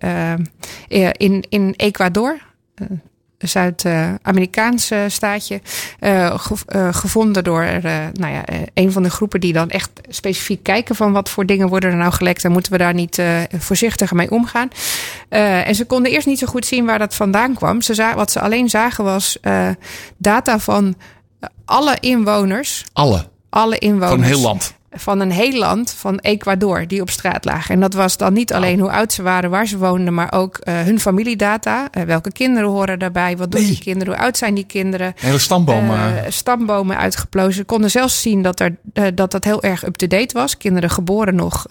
in, 1.17 1.45
in 1.49 1.73
Ecuador. 1.77 2.37
Zuid-Amerikaans 3.41 4.91
eh, 4.91 4.99
staatje. 5.07 5.61
eh, 5.99 6.25
eh, 6.25 6.87
gevonden 6.91 7.43
door 7.43 7.61
eh, 7.63 7.81
nou 8.13 8.33
ja, 8.33 8.43
een 8.73 8.91
van 8.91 9.03
de 9.03 9.09
groepen 9.09 9.39
die 9.39 9.53
dan 9.53 9.69
echt 9.69 9.89
specifiek 10.07 10.63
kijken 10.63 10.95
van 10.95 11.11
wat 11.11 11.29
voor 11.29 11.45
dingen 11.45 11.67
worden 11.69 11.89
er 11.91 11.95
nou 11.97 12.11
gelekt 12.13 12.43
en 12.43 12.51
moeten 12.51 12.71
we 12.71 12.77
daar 12.77 12.93
niet 12.93 13.21
voorzichtiger 13.57 14.15
mee 14.15 14.31
omgaan. 14.31 14.67
En 15.29 15.75
ze 15.75 15.85
konden 15.85 16.11
eerst 16.11 16.27
niet 16.27 16.39
zo 16.39 16.47
goed 16.47 16.65
zien 16.65 16.85
waar 16.85 16.99
dat 16.99 17.15
vandaan 17.15 17.53
kwam. 17.53 17.81
Ze 17.81 17.93
za- 17.93 18.15
wat 18.15 18.31
ze 18.31 18.39
alleen 18.41 18.69
zagen 18.69 19.03
was 19.03 19.37
data 20.17 20.59
van 20.59 20.95
alle 21.65 21.97
inwoners. 21.99 22.85
Alle. 22.93 23.27
Alle 23.49 23.77
inwoners 23.77 24.09
Van 24.11 24.21
heel 24.23 24.39
land. 24.39 24.73
Van 24.93 25.19
een 25.19 25.31
heel 25.31 25.57
land, 25.57 25.93
van 25.97 26.19
Ecuador, 26.19 26.87
die 26.87 27.01
op 27.01 27.09
straat 27.09 27.45
lagen. 27.45 27.73
En 27.73 27.79
dat 27.81 27.93
was 27.93 28.17
dan 28.17 28.33
niet 28.33 28.53
alleen 28.53 28.79
hoe 28.79 28.91
oud 28.91 29.13
ze 29.13 29.21
waren, 29.21 29.49
waar 29.49 29.67
ze 29.67 29.77
woonden, 29.77 30.13
maar 30.13 30.31
ook 30.33 30.57
eh, 30.57 30.79
hun 30.81 30.99
familiedata. 30.99 31.87
Eh, 31.91 32.03
welke 32.03 32.31
kinderen 32.31 32.69
horen 32.69 32.99
daarbij? 32.99 33.37
Wat 33.37 33.51
doen 33.51 33.61
Nee. 33.61 33.69
die 33.69 33.79
kinderen? 33.79 34.13
Hoe 34.13 34.23
oud 34.23 34.37
zijn 34.37 34.53
die 34.53 34.65
kinderen? 34.65 35.13
Hele 35.15 35.37
stamboom. 35.39 35.89
eh, 35.89 36.17
Eh, 36.17 36.23
stambomen 36.31 36.97
uitgeplozen. 36.97 37.53
Ze 37.53 37.63
konden 37.63 37.91
zelfs 37.91 38.21
zien 38.21 38.41
dat, 38.41 38.59
er, 38.59 38.75
dat 39.13 39.31
dat 39.31 39.43
heel 39.43 39.61
erg 39.63 39.85
up-to-date 39.85 40.33
was. 40.37 40.57
Kinderen 40.57 40.89
geboren 40.89 41.35
nog 41.35 41.65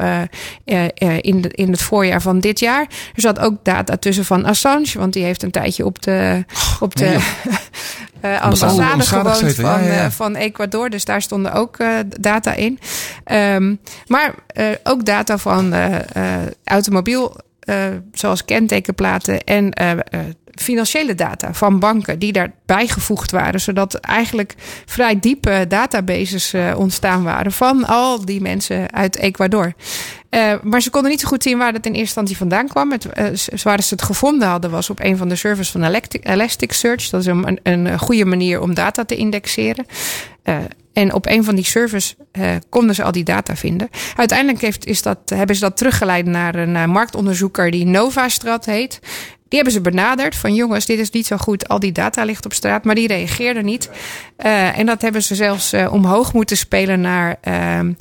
in, 1.21 1.41
de, 1.41 1.49
in 1.49 1.71
het 1.71 1.83
voorjaar 1.83 2.23
van 2.23 2.41
dit 2.41 2.59
jaar. 2.61 2.81
Er 3.15 3.21
zat 3.21 3.39
ook 3.39 3.55
data 3.65 3.97
tussen 3.97 4.25
van 4.25 4.45
Assange, 4.45 4.93
want 4.99 5.13
die 5.13 5.25
heeft 5.25 5.43
een 5.43 5.51
tijdje 5.51 5.85
op 5.85 6.03
de, 6.03 6.45
op 6.81 6.97
de 6.97 7.05
nee, 7.05 7.19
eh, 8.21 8.43
Ambassade. 8.43 9.03
gewoond 9.03 9.55
van, 9.55 9.65
ja, 9.65 9.93
ja. 9.93 10.05
eh, 10.05 10.11
van 10.11 10.35
Ecuador. 10.35 10.91
Dus 10.91 11.05
daar 11.05 11.23
stonden 11.23 11.53
ook 11.53 11.77
eh, 11.79 11.95
data 12.21 12.55
in. 12.55 12.79
Ehm, 13.25 13.75
maar 14.07 14.35
ook 14.83 15.05
data 15.05 15.39
van 15.39 15.75
automobiel, 16.65 17.37
zoals 18.13 18.45
kentekenplaten 18.45 19.45
en 19.45 19.73
financiële 20.55 21.15
data 21.15 21.55
van 21.55 21.79
banken 21.79 22.19
die 22.19 22.33
daarbij 22.33 22.87
gevoegd 22.89 23.31
waren. 23.31 23.61
Zodat 23.61 23.95
eigenlijk 23.95 24.55
vrij 24.87 25.21
diepe 25.21 25.65
databases 25.69 26.55
ontstaan 26.77 27.23
waren 27.23 27.53
van 27.53 27.85
al 27.87 28.25
die 28.25 28.41
mensen 28.41 28.93
uit 28.93 29.17
Ecuador. 29.17 29.73
Eh, 30.31 30.53
maar 30.63 30.83
ze 30.83 30.91
konden 30.91 31.11
niet 31.11 31.21
zo 31.21 31.29
goed 31.29 31.43
zien 31.43 31.59
waar 31.59 31.73
het 31.73 31.87
in 31.87 31.93
eerste 31.93 32.01
instantie 32.01 32.37
vandaan 32.37 32.69
kwam. 32.69 32.91
Het, 32.93 33.07
eh, 33.07 33.27
z- 33.35 33.63
waar 33.63 33.83
ze 33.83 33.95
het 33.95 34.03
gevonden 34.03 34.49
hadden 34.49 34.71
was 34.71 34.91
op 34.91 35.01
een 35.01 35.17
van 35.17 35.29
de 35.29 35.37
servers 35.37 35.71
van 35.71 35.85
Electi- 35.85 36.21
Elasticsearch. 36.23 37.09
Dat 37.09 37.21
is 37.21 37.27
een, 37.27 37.61
een, 37.63 37.99
goede 37.99 38.25
manier 38.25 38.61
om 38.61 38.75
data 38.75 39.05
te 39.05 39.17
indexeren. 39.17 39.87
Eh, 40.43 40.57
en 40.93 41.15
op 41.15 41.27
een 41.27 41.45
van 41.45 41.55
die 41.55 41.65
servers 41.65 42.15
eh, 42.33 42.51
konden 42.69 42.95
ze 42.95 43.03
al 43.03 43.13
die 43.13 43.25
data 43.25 43.57
vinden. 43.57 43.89
Uiteindelijk 44.17 44.61
heeft, 44.61 44.87
is 44.87 45.03
dat, 45.03 45.19
hebben 45.25 45.55
ze 45.57 45.61
dat 45.61 45.77
teruggeleid 45.77 46.27
naar 46.27 46.55
een 46.55 46.77
eh, 46.77 46.85
marktonderzoeker 46.85 47.71
die 47.71 47.87
Novastrat 47.87 48.65
heet. 48.65 48.99
Die 49.49 49.59
hebben 49.59 49.73
ze 49.73 49.81
benaderd 49.81 50.37
van 50.37 50.55
jongens, 50.55 50.87
dit 50.87 50.99
is 50.99 51.11
niet 51.11 51.27
zo 51.27 51.37
goed. 51.37 51.69
Al 51.69 51.79
die 51.81 51.93
data 51.93 52.25
ligt 52.25 52.45
op 52.45 52.53
straat, 52.53 52.85
maar 52.85 52.95
die 52.95 53.07
reageerden 53.07 53.65
niet. 53.65 53.91
Eh, 54.37 54.79
en 54.79 54.87
dat 54.87 55.03
hebben 55.03 55.23
ze 55.23 55.35
zelfs 55.35 55.73
eh, 55.73 55.93
omhoog 55.93 56.33
moeten 56.33 56.57
spelen 56.57 57.01
naar 57.01 57.37
ehm, 57.41 57.93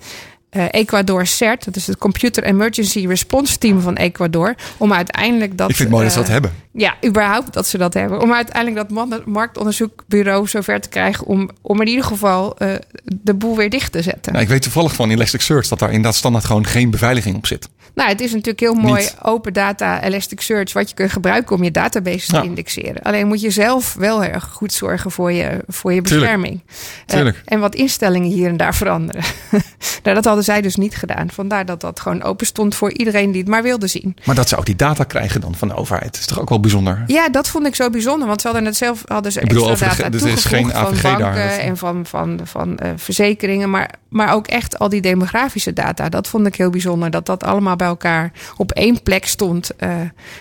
eh, 0.50 0.66
Ecuador 0.72 1.26
CERT. 1.26 1.66
Dat 1.66 1.76
is 1.76 1.88
het 1.88 1.98
Computer 1.98 2.44
Emergency 2.44 3.08
Response 3.08 3.58
Team 3.58 3.82
van 3.82 3.96
Ecuador. 3.96 4.56
Om 4.78 4.94
uiteindelijk 4.94 5.58
dat... 5.58 5.70
Ik 5.70 5.76
vind 5.76 5.90
het 5.90 5.98
mooi 5.98 6.04
dat 6.04 6.14
ze 6.14 6.20
eh, 6.20 6.26
dat 6.26 6.34
hebben. 6.34 6.52
ja, 6.72 6.96
überhaupt 7.06 7.54
dat 7.54 7.68
ze 7.68 7.78
dat 7.78 7.94
hebben. 7.94 8.22
Om 8.22 8.34
uiteindelijk 8.34 8.90
dat 8.90 9.26
marktonderzoekbureau 9.26 10.48
zover 10.48 10.82
te 10.82 10.90
krijgen 10.90 11.26
om, 11.26 11.50
om 11.62 11.82
in 11.82 11.88
ieder 11.88 12.06
geval 12.06 12.58
eh, 12.58 12.74
de 13.04 13.34
boel 13.34 13.56
weer 13.56 13.70
dicht 13.70 13.92
te 13.92 14.02
zetten. 14.02 14.32
Nou, 14.32 14.44
ik 14.44 14.50
weet 14.52 14.62
toevallig 14.62 14.94
van 14.94 15.10
Elasticsearch 15.10 15.68
dat 15.68 15.80
daar 15.80 15.92
in 15.92 16.02
dat 16.02 16.16
standaard 16.16 16.46
gewoon 16.46 16.66
geen 16.66 16.90
beveiliging 16.90 17.36
op 17.36 17.48
zit. 17.48 17.70
Nou, 17.94 18.10
het 18.10 18.22
is 18.22 18.32
natuurlijk 18.32 18.60
heel 18.60 18.74
mooi 18.74 19.02
Niet. 19.02 19.16
open 19.22 19.54
data 19.54 20.04
Elasticsearch 20.04 20.74
wat 20.74 20.90
je 20.90 20.96
kunt 20.96 21.12
gebruiken 21.12 21.56
om 21.56 21.64
je 21.64 21.72
database 21.72 22.34
Ja. 22.34 22.40
te 22.42 22.46
indexeren. 22.48 23.02
Alleen 23.02 23.28
moet 23.28 23.42
je 23.42 23.50
zelf 23.50 23.94
wel 23.94 24.22
heel 24.22 24.32
erg 24.34 24.44
goed 24.44 24.74
zorgen 24.74 25.12
voor 25.12 25.32
je, 25.32 25.64
voor 25.68 25.94
je 25.94 26.02
bescherming. 26.02 26.62
Eh, 26.66 27.16
Tuurlijk. 27.16 27.42
en 27.46 27.60
wat 27.60 27.76
instellingen 27.76 28.30
hier 28.32 28.50
en 28.50 28.58
daar 28.58 28.76
veranderen. 28.76 29.24
nou, 30.04 30.16
dat 30.16 30.26
hadden 30.26 30.44
zij 30.44 30.62
dus 30.62 30.76
niet 30.76 30.96
gedaan. 30.96 31.30
Vandaar 31.32 31.66
dat 31.66 31.82
dat 31.82 32.00
gewoon 32.00 32.24
open 32.24 32.46
stond 32.46 32.76
voor 32.76 32.92
iedereen 32.92 33.32
die 33.32 33.42
het 33.42 33.50
maar 33.50 33.64
wilde 33.64 33.88
zien. 33.88 34.16
Maar 34.26 34.36
dat 34.36 34.50
ze 34.50 34.58
ook 34.58 34.66
die 34.66 34.76
data 34.76 35.04
krijgen 35.04 35.42
dan 35.42 35.56
van 35.56 35.68
de 35.68 35.76
overheid. 35.76 36.18
is 36.18 36.26
toch 36.26 36.40
ook 36.40 36.50
wel 36.50 36.60
bijzonder? 36.60 37.04
Ja, 37.08 37.30
dat 37.30 37.48
vond 37.50 37.66
ik 37.66 37.76
zo 37.76 37.90
bijzonder. 37.90 38.28
Want 38.28 38.42
ze 38.42 38.48
hadden 38.48 38.66
het 38.66 38.78
zelf 38.78 39.04
hadden 39.06 39.32
ze 39.32 39.42
Ik 39.42 39.48
bedoel, 39.48 39.70
extra 39.70 39.88
data 39.88 40.04
er 40.04 40.28
is 40.28 40.46
geen 40.46 40.64
toegevoegd 40.64 40.88
AVG 40.88 41.02
van 41.02 41.20
banken 41.22 41.60
en 41.60 41.78
van, 41.78 42.06
van, 42.06 42.40
van 42.44 42.78
eh, 42.78 42.92
verzekeringen. 42.96 43.70
Maar, 43.70 43.90
maar 44.10 44.34
ook 44.34 44.48
echt 44.48 44.80
al 44.80 44.90
die 44.90 45.02
demografische 45.02 45.74
data. 45.74 46.10
Dat 46.10 46.28
vond 46.28 46.48
ik 46.48 46.56
heel 46.56 46.70
bijzonder. 46.70 47.10
Dat 47.10 47.26
dat 47.26 47.44
allemaal 47.44 47.76
bij 47.80 47.88
elkaar 47.88 48.32
op 48.58 48.72
één 48.72 49.04
plek 49.04 49.26
stond. 49.26 49.76
eh 49.76 49.96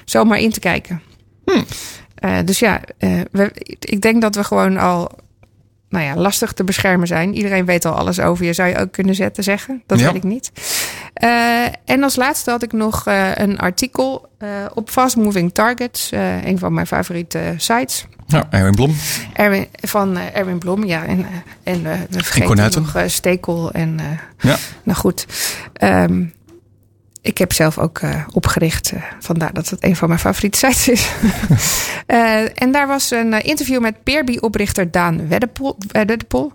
zomaar 0.05 0.39
in 0.39 0.51
te 0.51 0.61
kijken. 0.61 1.03
Hm. 1.45 1.63
Eh, 2.15 2.37
dus 2.45 2.59
ja, 2.59 2.81
eh, 2.99 3.21
we, 3.33 3.51
ik 3.79 4.01
denk 4.01 4.23
dat 4.23 4.35
we 4.35 4.45
gewoon 4.45 4.77
al 4.77 5.11
nou 5.89 6.05
ja, 6.05 6.17
lastig 6.17 6.53
te 6.53 6.65
beschermen 6.65 7.07
zijn. 7.07 7.35
Iedereen 7.35 7.65
weet 7.65 7.85
al 7.85 7.95
alles 7.95 8.21
over 8.21 8.45
je, 8.45 8.53
zou 8.53 8.69
je 8.69 8.79
ook 8.79 8.93
kunnen 8.93 9.15
zetten, 9.15 9.45
zeggen. 9.45 9.83
Dat 9.87 9.99
Ja. 9.99 10.07
weet 10.07 10.15
ik 10.15 10.23
niet. 10.23 10.53
En 11.85 12.03
als 12.03 12.17
laatste 12.17 12.51
had 12.51 12.63
ik 12.63 12.73
nog 12.73 13.03
een 13.35 13.59
artikel 13.59 14.29
op 14.75 14.91
Fast 14.91 15.17
Moving 15.17 15.55
Targets. 15.55 16.11
een 16.45 16.59
van 16.59 16.73
mijn 16.73 16.87
favoriete 16.87 17.55
sites. 17.57 18.07
Ja, 18.27 18.47
Erwin 18.51 18.75
Blom. 18.75 18.95
Erwin, 19.33 19.67
van 19.73 20.17
Erwin 20.17 20.59
Blom, 20.59 20.85
ja. 20.85 21.05
En, 21.07 21.27
en 21.63 21.83
we 21.83 22.23
vergeten 22.25 22.83
nog 22.83 23.03
Stekel 23.07 23.73
en... 23.73 23.99
Ja. 24.39 24.57
Nou 24.83 24.99
goed. 24.99 25.27
Ehm, 25.73 26.25
ik 27.29 27.39
heb 27.39 27.53
zelf 27.53 27.79
ook 27.79 27.99
eh, 27.99 28.25
opgericht. 28.33 28.93
eh, 28.93 29.03
vandaar 29.21 29.53
dat 29.53 29.69
het 29.69 29.85
een 29.85 29.97
van 29.97 30.09
mijn 30.09 30.21
favoriete 30.21 30.59
sites 30.59 30.89
is. 30.89 31.09
Eh, 32.07 32.63
en 32.63 32.73
daar 32.73 32.87
was 32.87 33.11
een 33.11 33.45
interview 33.45 33.81
met 33.81 34.03
Peerby-oprichter 34.03 34.91
Daan 34.91 35.29
Weddepol. 35.29 35.77
Weddepol. 35.93 36.53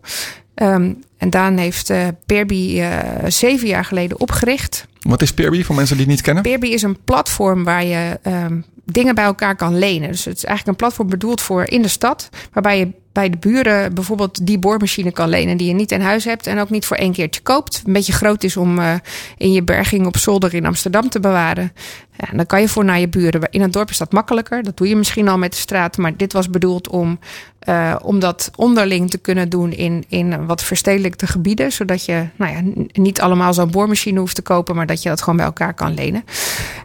Ehm, 0.55 0.93
en 1.17 1.29
Daan 1.29 1.57
heeft 1.57 1.89
eh 1.89 2.07
Peerby 2.25 2.83
zeven 3.27 3.67
jaar 3.67 3.85
geleden 3.85 4.19
opgericht. 4.19 4.87
Wat 4.99 5.21
is 5.21 5.33
Peerby 5.33 5.63
voor 5.63 5.75
mensen 5.75 5.95
die 5.97 6.05
het 6.05 6.15
niet 6.15 6.23
kennen? 6.23 6.43
Peerby 6.43 6.67
is 6.67 6.81
een 6.81 7.03
platform 7.03 7.63
waar 7.63 7.85
je 7.85 8.19
ehm, 8.21 8.59
dingen 8.85 9.15
bij 9.15 9.23
elkaar 9.23 9.55
kan 9.55 9.77
lenen. 9.77 10.11
Dus 10.11 10.25
het 10.25 10.37
is 10.37 10.45
eigenlijk 10.45 10.67
een 10.67 10.85
platform 10.85 11.09
bedoeld 11.09 11.41
voor 11.41 11.63
in 11.63 11.81
de 11.81 11.87
stad, 11.87 12.29
waarbij 12.51 12.79
je 12.79 12.91
bij 13.13 13.29
de 13.29 13.37
buren 13.37 13.93
bijvoorbeeld 13.93 14.45
die 14.45 14.59
boormachine 14.59 15.11
kan 15.11 15.29
lenen 15.29 15.57
die 15.57 15.67
je 15.67 15.73
niet 15.73 15.91
in 15.91 16.01
huis 16.01 16.25
hebt 16.25 16.47
en 16.47 16.59
ook 16.59 16.69
niet 16.69 16.85
voor 16.85 16.97
één 16.97 17.11
keertje 17.11 17.41
koopt. 17.41 17.81
Een 17.85 17.93
beetje 17.93 18.13
groot 18.13 18.43
is 18.43 18.57
om 18.57 18.79
eh, 18.79 18.93
in 19.37 19.51
je 19.51 19.63
berging 19.63 20.05
op 20.05 20.17
zolder 20.17 20.53
in 20.53 20.65
Amsterdam 20.65 21.09
te 21.09 21.19
bewaren. 21.19 21.73
Ja, 22.17 22.37
dan 22.37 22.45
kan 22.45 22.61
je 22.61 22.69
voor 22.69 22.85
naar 22.85 22.99
je 22.99 23.07
buren. 23.07 23.41
In 23.49 23.61
het 23.61 23.73
dorp 23.73 23.89
is 23.89 23.97
dat 23.97 24.11
makkelijker. 24.11 24.63
Dat 24.63 24.77
doe 24.77 24.87
je 24.87 24.95
misschien 24.95 25.27
al 25.27 25.37
met 25.37 25.51
de 25.51 25.57
straat, 25.57 25.97
maar 25.97 26.17
dit 26.17 26.33
was 26.33 26.49
bedoeld 26.49 26.87
om, 26.87 27.19
eh, 27.59 27.95
om 28.01 28.19
dat 28.19 28.51
onderling 28.55 29.09
te 29.09 29.17
kunnen 29.17 29.49
doen 29.49 29.71
in, 29.71 30.05
in 30.07 30.45
wat 30.45 30.63
verstedelijkte 30.63 31.27
gebieden, 31.27 31.71
zodat 31.71 32.05
je 32.05 32.27
nou 32.35 32.51
ja, 32.51 32.83
niet 32.91 33.21
allemaal 33.21 33.53
zo'n 33.53 33.71
boormachine 33.71 34.19
hoeft 34.19 34.35
te 34.35 34.41
kopen, 34.41 34.75
maar 34.75 34.85
dat 34.85 35.03
je 35.03 35.09
dat 35.09 35.19
gewoon 35.19 35.37
bij 35.37 35.45
elkaar 35.45 35.73
kan 35.73 35.93
lenen. 35.93 36.23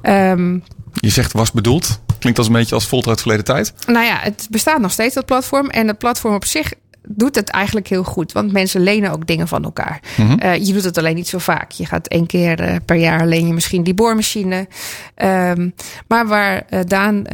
Ehm, 0.02 0.58
Je 1.00 1.10
zegt 1.10 1.32
was 1.32 1.52
bedoeld. 1.52 2.00
Klinkt 2.18 2.38
als 2.38 2.46
een 2.46 2.52
beetje 2.52 2.74
als 2.74 2.86
Volt 2.86 3.06
uit 3.06 3.20
verleden 3.20 3.44
tijd. 3.44 3.72
nou 3.86 4.04
ja, 4.04 4.18
het 4.18 4.46
bestaat 4.50 4.80
nog 4.80 4.92
steeds, 4.92 5.14
dat 5.14 5.26
platform. 5.26 5.68
En 5.68 5.88
het 5.88 5.98
platform 5.98 6.34
op 6.34 6.44
zich 6.44 6.72
doet 7.08 7.34
het 7.34 7.48
eigenlijk 7.48 7.88
heel 7.88 8.04
goed. 8.04 8.32
Want 8.32 8.52
mensen 8.52 8.80
lenen 8.80 9.12
ook 9.12 9.26
dingen 9.26 9.48
van 9.48 9.64
elkaar. 9.64 10.00
Eh, 10.38 10.54
je 10.54 10.72
doet 10.72 10.84
het 10.84 10.98
alleen 10.98 11.14
niet 11.14 11.28
zo 11.28 11.38
vaak. 11.38 11.70
Je 11.70 11.86
gaat 11.86 12.06
één 12.06 12.26
keer 12.26 12.60
eh, 12.60 12.76
per 12.84 12.96
jaar 12.96 13.26
leen 13.26 13.46
je 13.46 13.52
misschien 13.52 13.82
die 13.82 13.94
boormachine. 13.94 14.68
Ehm, 15.14 15.70
maar 16.06 16.26
waar 16.26 16.62
eh, 16.68 16.80
Daan 16.86 17.24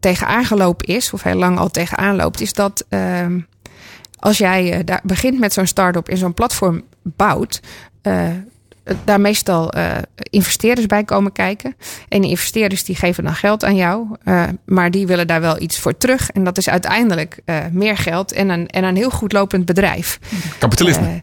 tegen 0.00 0.26
aangelopen 0.26 0.86
is, 0.86 1.12
of 1.12 1.22
heel 1.22 1.34
lang 1.34 1.58
al 1.58 1.70
tegen 1.70 1.98
aanloopt, 1.98 2.40
is 2.40 2.52
dat 2.52 2.84
ehm, 2.88 3.40
als 4.18 4.38
jij 4.38 4.84
daar 4.84 5.00
begint 5.02 5.38
met 5.38 5.52
zo'n 5.52 5.66
start-up 5.66 6.08
in 6.08 6.16
zo'n 6.16 6.34
platform 6.34 6.82
bouwt. 7.02 7.60
Eh, 8.84 8.96
daar 9.04 9.20
meestal 9.20 9.72
eh, 9.72 9.96
investeerders 10.30 10.86
bij 10.86 11.04
komen 11.04 11.32
kijken. 11.32 11.76
En 12.08 12.20
die 12.20 12.30
investeerders 12.30 12.84
die 12.84 12.96
geven 12.96 13.24
dan 13.24 13.34
geld 13.34 13.64
aan 13.64 13.76
jou. 13.76 14.06
eh, 14.24 14.42
maar 14.64 14.90
die 14.90 15.06
willen 15.06 15.26
daar 15.26 15.40
wel 15.40 15.60
iets 15.60 15.78
voor 15.78 15.96
terug. 15.96 16.30
En 16.30 16.44
dat 16.44 16.58
is 16.58 16.68
uiteindelijk 16.68 17.40
eh, 17.44 17.56
meer 17.70 17.96
geld 17.96 18.32
en 18.32 18.48
een, 18.48 18.66
en 18.66 18.84
een 18.84 18.96
heel 18.96 19.10
goed 19.10 19.32
lopend 19.32 19.64
bedrijf. 19.64 20.18
Kapitalisme. 20.58 21.22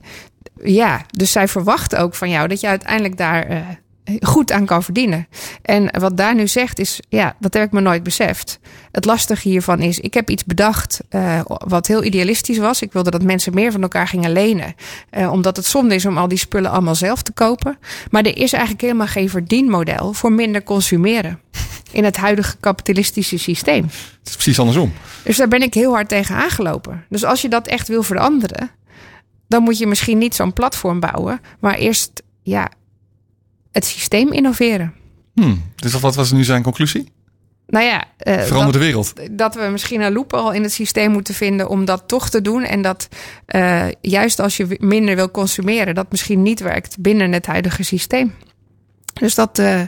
Ja, 0.63 1.01
dus 1.11 1.31
zij 1.31 1.47
verwachten 1.47 1.99
ook 1.99 2.15
van 2.15 2.29
jou 2.29 2.47
dat 2.47 2.59
je 2.59 2.67
uiteindelijk 2.67 3.17
daar 3.17 3.77
goed 4.21 4.51
aan 4.51 4.65
kan 4.65 4.83
verdienen. 4.83 5.27
En 5.61 5.99
wat 5.99 6.17
daar 6.17 6.35
nu 6.35 6.47
zegt 6.47 6.79
is, 6.79 6.99
ja, 7.09 7.35
dat 7.39 7.53
heb 7.53 7.63
ik 7.63 7.71
me 7.71 7.81
nooit 7.81 8.03
beseft. 8.03 8.59
Het 8.91 9.05
lastige 9.05 9.49
hiervan 9.49 9.79
is, 9.79 9.99
ik 9.99 10.13
heb 10.13 10.29
iets 10.29 10.45
bedacht 10.45 10.99
eh, 11.09 11.39
wat 11.45 11.87
heel 11.87 12.03
idealistisch 12.03 12.57
was. 12.57 12.81
Ik 12.81 12.93
wilde 12.93 13.11
dat 13.11 13.23
mensen 13.23 13.53
meer 13.53 13.71
van 13.71 13.81
elkaar 13.81 14.07
gingen 14.07 14.31
lenen. 14.31 14.75
eh, 15.09 15.31
omdat 15.31 15.55
het 15.55 15.65
zonde 15.65 15.95
is 15.95 16.05
om 16.05 16.17
al 16.17 16.27
die 16.27 16.37
spullen 16.37 16.71
allemaal 16.71 16.95
zelf 16.95 17.21
te 17.21 17.31
kopen. 17.31 17.77
Maar 18.11 18.23
er 18.23 18.37
is 18.37 18.51
eigenlijk 18.53 18.81
helemaal 18.81 19.07
geen 19.07 19.29
verdienmodel 19.29 20.13
voor 20.13 20.31
minder 20.31 20.63
consumeren. 20.63 21.39
In 21.91 22.03
het 22.03 22.17
huidige 22.17 22.57
kapitalistische 22.59 23.37
systeem. 23.37 23.83
Het 23.83 24.27
is 24.27 24.33
precies 24.33 24.59
andersom. 24.59 24.93
Dus 25.23 25.37
daar 25.37 25.47
ben 25.47 25.61
ik 25.61 25.73
heel 25.73 25.93
hard 25.93 26.09
tegen 26.09 26.35
aangelopen. 26.35 27.05
Dus 27.09 27.23
als 27.23 27.41
je 27.41 27.49
dat 27.49 27.67
echt 27.67 27.87
wil 27.87 28.03
veranderen, 28.03 28.71
dan 29.47 29.63
moet 29.63 29.77
je 29.77 29.87
misschien 29.87 30.17
niet 30.17 30.35
zo'n 30.35 30.53
platform 30.53 30.99
bouwen, 30.99 31.41
maar 31.59 31.75
eerst 31.75 32.23
ja, 32.43 32.69
het 33.71 33.85
systeem 33.85 34.31
innoveren. 34.31 34.93
Hmm. 35.33 35.63
Dus 35.75 35.99
wat 35.99 36.15
was 36.15 36.31
nu 36.31 36.43
zijn 36.43 36.63
conclusie? 36.63 37.11
Nou 37.67 37.85
ja, 37.85 38.03
eh, 38.17 38.41
Verander 38.41 38.73
de 38.73 38.79
wereld. 38.79 39.13
dat 39.31 39.55
we 39.55 39.67
misschien 39.71 40.01
een 40.01 40.13
loophole 40.13 40.55
in 40.55 40.63
het 40.63 40.71
systeem 40.71 41.11
moeten 41.11 41.33
vinden 41.33 41.69
om 41.69 41.85
dat 41.85 42.03
toch 42.07 42.29
te 42.29 42.41
doen. 42.41 42.63
En 42.63 42.81
dat 42.81 43.07
eh, 43.45 43.85
juist 44.01 44.39
als 44.39 44.57
je 44.57 44.75
minder 44.79 45.15
wil 45.15 45.31
consumeren, 45.31 45.95
dat 45.95 46.11
misschien 46.11 46.41
niet 46.41 46.59
werkt 46.59 46.99
binnen 46.99 47.31
het 47.31 47.45
huidige 47.45 47.83
systeem. 47.83 48.33
Dus 49.13 49.35
dat, 49.35 49.59
eh, 49.59 49.81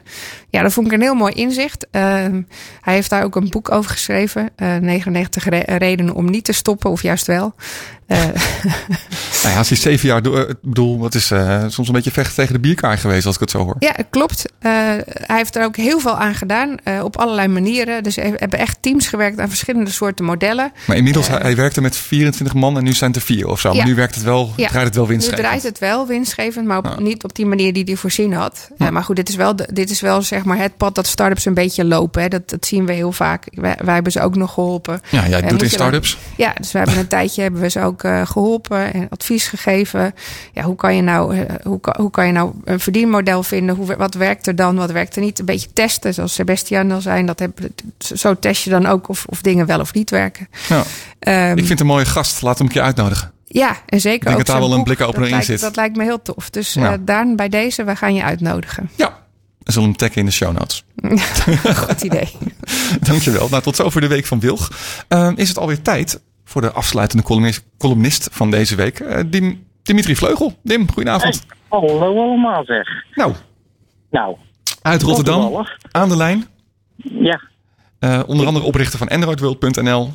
ja, 0.49 0.61
dat 0.61 0.73
vond 0.73 0.87
ik 0.87 0.93
een 0.93 1.01
heel 1.01 1.13
mooi 1.15 1.33
inzicht. 1.33 1.87
Ehm, 1.91 2.41
hij 2.81 2.93
heeft 2.93 3.09
daar 3.09 3.23
ook 3.23 3.35
een 3.35 3.49
boek 3.49 3.71
over 3.71 3.91
geschreven. 3.91 4.49
eh 4.55 4.75
99 4.75 5.45
re- 5.49 5.77
redenen 5.77 6.15
om 6.15 6.29
niet 6.29 6.43
te 6.43 6.51
stoppen, 6.53 6.89
of 6.91 7.01
juist 7.01 7.27
wel. 7.27 7.53
Eh, 8.11 8.23
Nou 9.43 9.53
ja, 9.53 9.59
als 9.59 9.69
hij 9.69 9.77
zeven 9.77 10.07
jaar... 10.07 10.21
door- 10.21 10.49
Ik 10.49 10.55
bedoel, 10.61 10.99
wat 10.99 11.15
is 11.15 11.31
eh, 11.31 11.63
soms 11.67 11.87
een 11.87 11.93
beetje 11.93 12.11
vechten 12.11 12.35
tegen 12.35 12.53
de 12.53 12.59
bierkaai 12.59 12.97
geweest 12.97 13.25
als 13.25 13.35
ik 13.35 13.41
het 13.41 13.51
zo 13.51 13.63
hoor. 13.63 13.75
ja, 13.79 13.95
klopt. 14.09 14.45
Eh, 14.59 14.71
hij 15.05 15.37
heeft 15.37 15.55
er 15.55 15.63
ook 15.63 15.75
heel 15.75 15.99
veel 15.99 16.17
aan 16.17 16.35
gedaan, 16.35 16.77
eh, 16.83 17.03
op 17.03 17.17
allerlei 17.17 17.47
manieren. 17.47 18.03
Dus 18.03 18.17
er 18.17 18.23
hebben 18.35 18.59
echt 18.59 18.77
teams 18.81 19.07
gewerkt 19.07 19.39
aan 19.39 19.49
verschillende 19.49 19.91
soorten 19.91 20.25
modellen. 20.25 20.71
Maar 20.87 20.97
inmiddels, 20.97 21.27
hij, 21.27 21.39
hij 21.41 21.55
werkte 21.55 21.81
met 21.81 21.95
24 21.95 22.53
man 22.55 22.77
en 22.77 22.83
nu 22.83 22.93
zijn 22.93 23.11
het 23.11 23.19
er 23.19 23.25
vier 23.25 23.47
of 23.47 23.59
zo. 23.59 23.69
Ja. 23.69 23.75
Maar 23.77 23.85
nu 23.85 23.95
werkt 23.95 24.15
het 24.15 24.23
wel, 24.23 24.53
Ja. 24.55 24.67
draait 24.67 24.85
het 24.85 24.95
wel 24.95 25.03
Nu 25.03 25.09
winstgevend. 25.09 25.45
draait 25.47 25.63
het 25.63 25.79
wel 25.79 26.07
winstgevend, 26.07 26.67
maar 26.67 26.77
op- 26.77 26.85
Ja. 26.85 26.99
niet 26.99 27.23
op 27.23 27.35
die 27.35 27.45
manier 27.45 27.73
die 27.73 27.83
hij 27.83 27.95
voorzien 27.95 28.33
had. 28.33 28.69
Eh, 28.77 28.89
maar 28.89 29.03
goed, 29.03 29.15
dit 29.15 29.29
is 29.29 29.35
wel, 29.35 29.55
dit 29.55 29.89
is 29.89 30.01
wel 30.01 30.21
zeg 30.21 30.43
maar 30.43 30.57
het 30.57 30.77
pad 30.77 30.95
dat 30.95 31.07
startups 31.07 31.45
een 31.45 31.53
beetje 31.53 31.85
lopen. 31.85 32.21
Hè. 32.21 32.27
Dat, 32.27 32.49
dat 32.49 32.65
zien 32.65 32.85
we 32.85 32.93
heel 32.93 33.11
vaak. 33.11 33.47
Wij, 33.51 33.75
wij 33.83 33.93
hebben 33.93 34.11
ze 34.11 34.21
ook 34.21 34.35
nog 34.35 34.53
geholpen. 34.53 35.01
Ja, 35.09 35.27
jij 35.27 35.41
Eh, 35.41 35.41
doet 35.41 35.51
in 35.51 35.57
dan- 35.57 35.67
start-ups. 35.67 36.17
Ja, 36.37 36.53
dus 36.57 36.71
we 36.71 36.77
hebben 36.77 36.97
een 36.97 37.07
tijdje 37.17 37.41
hebben 37.41 37.61
we 37.61 37.69
ze 37.69 37.81
ook 37.81 38.00
eh, 38.03 38.25
geholpen 38.25 38.93
en 38.93 39.07
advies 39.09 39.47
gegeven. 39.47 40.13
Ja, 40.53 40.63
hoe 40.63 40.75
kan 40.75 40.95
je 40.95 41.01
nou, 41.01 41.37
eh, 41.37 41.55
hoe, 41.63 41.79
kan, 41.79 41.95
hoe 41.97 42.11
kan 42.11 42.25
je 42.25 42.31
nou 42.31 42.51
een 42.63 42.79
verdienmodel 42.79 43.43
vinden? 43.43 43.75
Hoe, 43.75 43.95
wat 43.95 44.13
werkt 44.13 44.47
er 44.47 44.55
dan? 44.55 44.75
Wat 44.75 44.91
werkt 44.91 45.15
er 45.15 45.21
niet? 45.21 45.39
Een 45.39 45.45
beetje 45.45 45.73
testen, 45.73 46.13
zoals 46.13 46.33
Sebastian 46.33 46.91
al 46.91 47.01
zei. 47.01 47.25
Dat 47.25 47.39
heb, 47.39 47.59
zo 47.97 48.39
test 48.39 48.63
je 48.63 48.69
dan 48.69 48.85
ook 48.85 49.09
of, 49.09 49.25
of 49.29 49.41
dingen 49.41 49.65
wel 49.65 49.79
of 49.79 49.93
niet 49.93 50.09
werken. 50.09 50.47
Ja. 50.69 50.83
Ehm, 51.19 51.57
Ik 51.57 51.65
vind 51.65 51.79
een 51.79 51.85
mooie 51.85 52.05
gast. 52.05 52.41
Laat 52.41 52.57
hem 52.57 52.67
een 52.67 52.73
keer 52.73 52.81
uitnodigen. 52.81 53.31
ja, 53.45 53.77
en 53.85 54.01
zeker 54.01 54.19
denk 54.25 54.31
ook 54.39 54.45
dat 54.45 54.55
daar 54.55 54.59
wel 54.69 54.73
een 54.77 54.83
Dat 54.97 55.15
in 55.15 55.29
lijkt- 55.29 55.45
zit. 55.45 55.59
Dat 55.59 55.75
lijkt 55.75 55.95
me 55.95 56.03
heel 56.03 56.21
tof. 56.21 56.49
Dus 56.49 56.73
Ja. 56.73 56.91
eh 56.91 56.97
Daan, 57.01 57.35
bij 57.35 57.49
deze, 57.49 57.83
we 57.83 57.95
gaan 57.95 58.13
je 58.13 58.23
uitnodigen. 58.23 58.89
Ja, 58.95 59.19
We 59.63 59.71
zullen 59.71 59.87
hem 59.87 59.97
taggen 59.97 60.17
in 60.19 60.25
de 60.25 60.31
show 60.31 60.57
notes. 60.57 60.83
Goed 61.87 62.01
idee. 62.01 62.31
Dankjewel. 63.01 63.47
Nou, 63.49 63.63
tot 63.63 63.75
zover 63.75 64.01
de 64.01 64.07
week 64.07 64.25
van 64.25 64.39
Wilg. 64.39 64.71
Ehm, 65.07 65.33
is 65.35 65.47
het 65.47 65.57
alweer 65.57 65.81
tijd 65.81 66.19
voor 66.51 66.61
de 66.61 66.71
afsluitende 66.71 67.23
columnist, 67.23 67.63
columnist 67.77 68.29
van 68.31 68.51
deze 68.51 68.75
week, 68.75 68.99
eh, 68.99 69.23
Dim, 69.25 69.65
Dimitri 69.83 70.15
Vleugel. 70.15 70.53
Dim, 70.63 70.91
goedenavond. 70.91 71.45
Hallo 71.69 72.21
allemaal 72.21 72.65
zeg. 72.65 72.87
Nou, 73.13 73.33
Nou, 74.09 74.35
uit 74.81 75.01
Rotterdam, 75.01 75.65
aan 75.91 76.09
de 76.09 76.17
lijn. 76.17 76.47
ja. 76.97 77.41
Eh, 77.99 78.21
onder 78.27 78.45
andere 78.45 78.65
oprichter 78.65 78.97
van 78.97 79.07
androidworld.nl. 79.07 80.11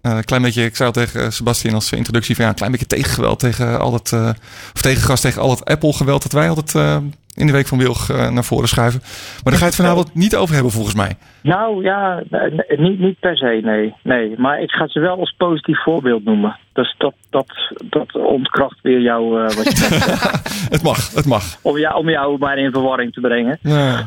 Eh, 0.00 0.18
klein 0.18 0.42
beetje, 0.42 0.64
ik 0.64 0.80
al 0.80 0.92
tegen 0.92 1.32
Sebastian 1.32 1.74
als 1.74 1.92
introductie 1.92 2.34
van 2.34 2.44
ja, 2.44 2.50
een 2.50 2.56
klein 2.56 2.70
beetje 2.70 2.86
tegengeweld 2.86 3.38
tegen 3.38 3.80
al 3.80 3.92
het, 3.92 4.12
eh, 4.12 4.30
of 4.74 4.82
tegengas 4.82 5.20
tegen 5.20 5.42
al 5.42 5.50
het 5.50 5.64
Apple 5.64 5.92
geweld 5.92 6.22
dat 6.22 6.32
wij 6.32 6.48
altijd 6.48 7.02
in 7.34 7.46
de 7.46 7.52
week 7.52 7.66
van 7.66 7.78
Wilg 7.78 8.10
eh, 8.10 8.30
naar 8.30 8.44
voren 8.44 8.68
schuiven. 8.68 9.00
Maar 9.02 9.52
daar 9.52 9.52
ga 9.52 9.58
je 9.58 9.64
het 9.64 9.74
vanavond 9.74 10.14
niet 10.14 10.36
over 10.36 10.54
hebben 10.54 10.72
volgens 10.72 10.94
mij. 10.94 11.16
Nou 11.42 11.82
ja, 11.82 12.22
eh, 12.30 12.78
niet, 12.78 12.98
niet 12.98 13.18
per 13.18 13.36
se, 13.36 13.60
nee. 13.62 13.94
nee. 14.02 14.34
Maar 14.36 14.62
ik 14.62 14.70
ga 14.70 14.86
ze 14.86 15.00
wel 15.00 15.18
als 15.18 15.34
positief 15.36 15.82
voorbeeld 15.82 16.24
noemen. 16.24 16.56
Dus 16.72 16.94
dat, 16.98 17.14
dat, 17.30 17.74
dat 17.84 18.14
ontkracht 18.14 18.78
weer 18.82 19.00
jou, 19.00 19.40
eh, 19.40 19.56
wat 19.56 19.78
je. 19.78 19.84
Het 20.74 20.82
mag, 20.82 21.14
het 21.14 21.26
mag. 21.26 21.42
om, 21.62 21.78
jou, 21.78 21.96
om 21.96 22.08
jou 22.10 22.38
maar 22.38 22.58
in 22.58 22.72
verwarring 22.72 23.12
te 23.12 23.20
brengen. 23.20 23.58
Ja. 23.62 24.06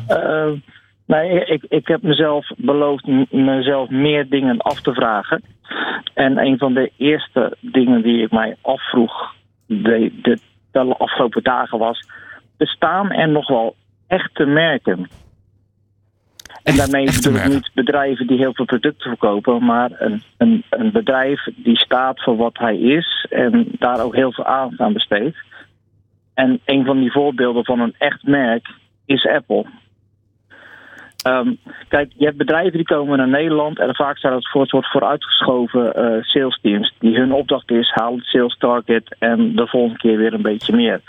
Nee, 1.06 1.44
ik, 1.44 1.64
ik 1.68 1.88
heb 1.88 2.02
mezelf 2.02 2.50
beloofd 2.56 3.06
mezelf 3.30 3.88
meer 3.90 4.28
dingen 4.28 4.58
af 4.58 4.80
te 4.80 4.92
vragen. 4.92 5.42
En 6.14 6.38
een 6.38 6.58
van 6.58 6.74
de 6.74 6.92
eerste 6.96 7.56
dingen 7.60 8.02
die 8.02 8.22
ik 8.22 8.30
mij 8.30 8.56
afvroeg 8.62 9.34
de, 9.66 10.12
de, 10.22 10.38
de 10.70 10.94
afgelopen 10.98 11.42
dagen 11.42 11.78
was... 11.78 12.06
bestaan 12.58 13.10
er 13.12 13.28
nog 13.28 13.48
wel 13.48 13.76
echte 14.06 14.44
merken? 14.44 15.08
En 16.62 16.76
daarmee 16.76 17.04
bedoel 17.04 17.34
ik 17.34 17.48
niet 17.48 17.70
bedrijven 17.74 18.26
die 18.26 18.38
heel 18.38 18.54
veel 18.54 18.64
producten 18.64 19.08
verkopen, 19.08 19.64
maar 19.64 19.90
een, 19.98 20.22
een, 20.36 20.64
een 20.70 20.92
bedrijf 20.92 21.46
die 21.56 21.76
staat 21.76 22.22
voor 22.22 22.36
wat 22.36 22.58
hij 22.58 22.78
is 22.78 23.26
en 23.30 23.66
daar 23.78 24.00
ook 24.00 24.14
heel 24.14 24.32
veel 24.32 24.44
aandacht 24.44 24.80
aan 24.80 24.92
besteedt. 24.92 25.36
En 26.34 26.60
een 26.64 26.84
van 26.84 27.00
die 27.00 27.12
voorbeelden 27.12 27.64
van 27.64 27.80
een 27.80 27.94
echt 27.98 28.22
merk 28.22 28.68
is 29.04 29.26
Apple. 29.26 29.64
Ehm, 31.28 31.54
kijk, 31.88 32.12
je 32.16 32.24
hebt 32.24 32.36
bedrijven 32.36 32.72
die 32.72 32.86
komen 32.86 33.18
naar 33.18 33.28
Nederland 33.28 33.78
en 33.78 33.94
vaak 33.94 34.18
zijn 34.18 34.32
dat 34.32 34.48
voor 34.48 34.60
het 34.60 34.70
soort 34.70 34.90
vooruitgeschoven 34.90 35.94
eh 35.94 36.22
sales 36.22 36.58
teams. 36.62 36.94
Die 36.98 37.16
hun 37.16 37.32
opdracht 37.32 37.70
is, 37.70 37.90
haal 37.94 38.14
het 38.14 38.24
sales 38.24 38.56
target 38.58 39.16
en 39.18 39.56
de 39.56 39.66
volgende 39.66 39.98
keer 39.98 40.16
weer 40.16 40.34
een 40.34 40.42
beetje 40.42 40.76
meer. 40.76 41.00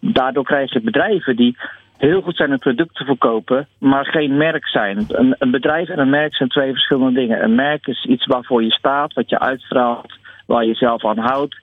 Daardoor 0.00 0.44
krijg 0.44 0.72
je 0.72 0.80
bedrijven 0.80 1.36
die 1.36 1.56
heel 1.98 2.20
goed 2.20 2.36
zijn 2.36 2.50
in 2.50 2.58
producten 2.58 3.06
verkopen, 3.06 3.66
maar 3.78 4.06
geen 4.06 4.36
merk 4.36 4.68
zijn. 4.68 5.04
Een, 5.08 5.34
een 5.38 5.50
bedrijf 5.50 5.88
en 5.88 5.98
een 5.98 6.10
merk 6.10 6.34
zijn 6.34 6.48
twee 6.48 6.72
verschillende 6.72 7.20
dingen. 7.20 7.42
Een 7.44 7.54
merk 7.54 7.86
is 7.86 8.04
iets 8.04 8.26
waarvoor 8.26 8.62
je 8.62 8.70
staat, 8.70 9.12
wat 9.12 9.30
je 9.30 9.38
uitstraalt, 9.38 10.18
waar 10.46 10.64
je 10.64 10.74
zelf 10.74 11.04
aan 11.04 11.18
houdt. 11.18 11.56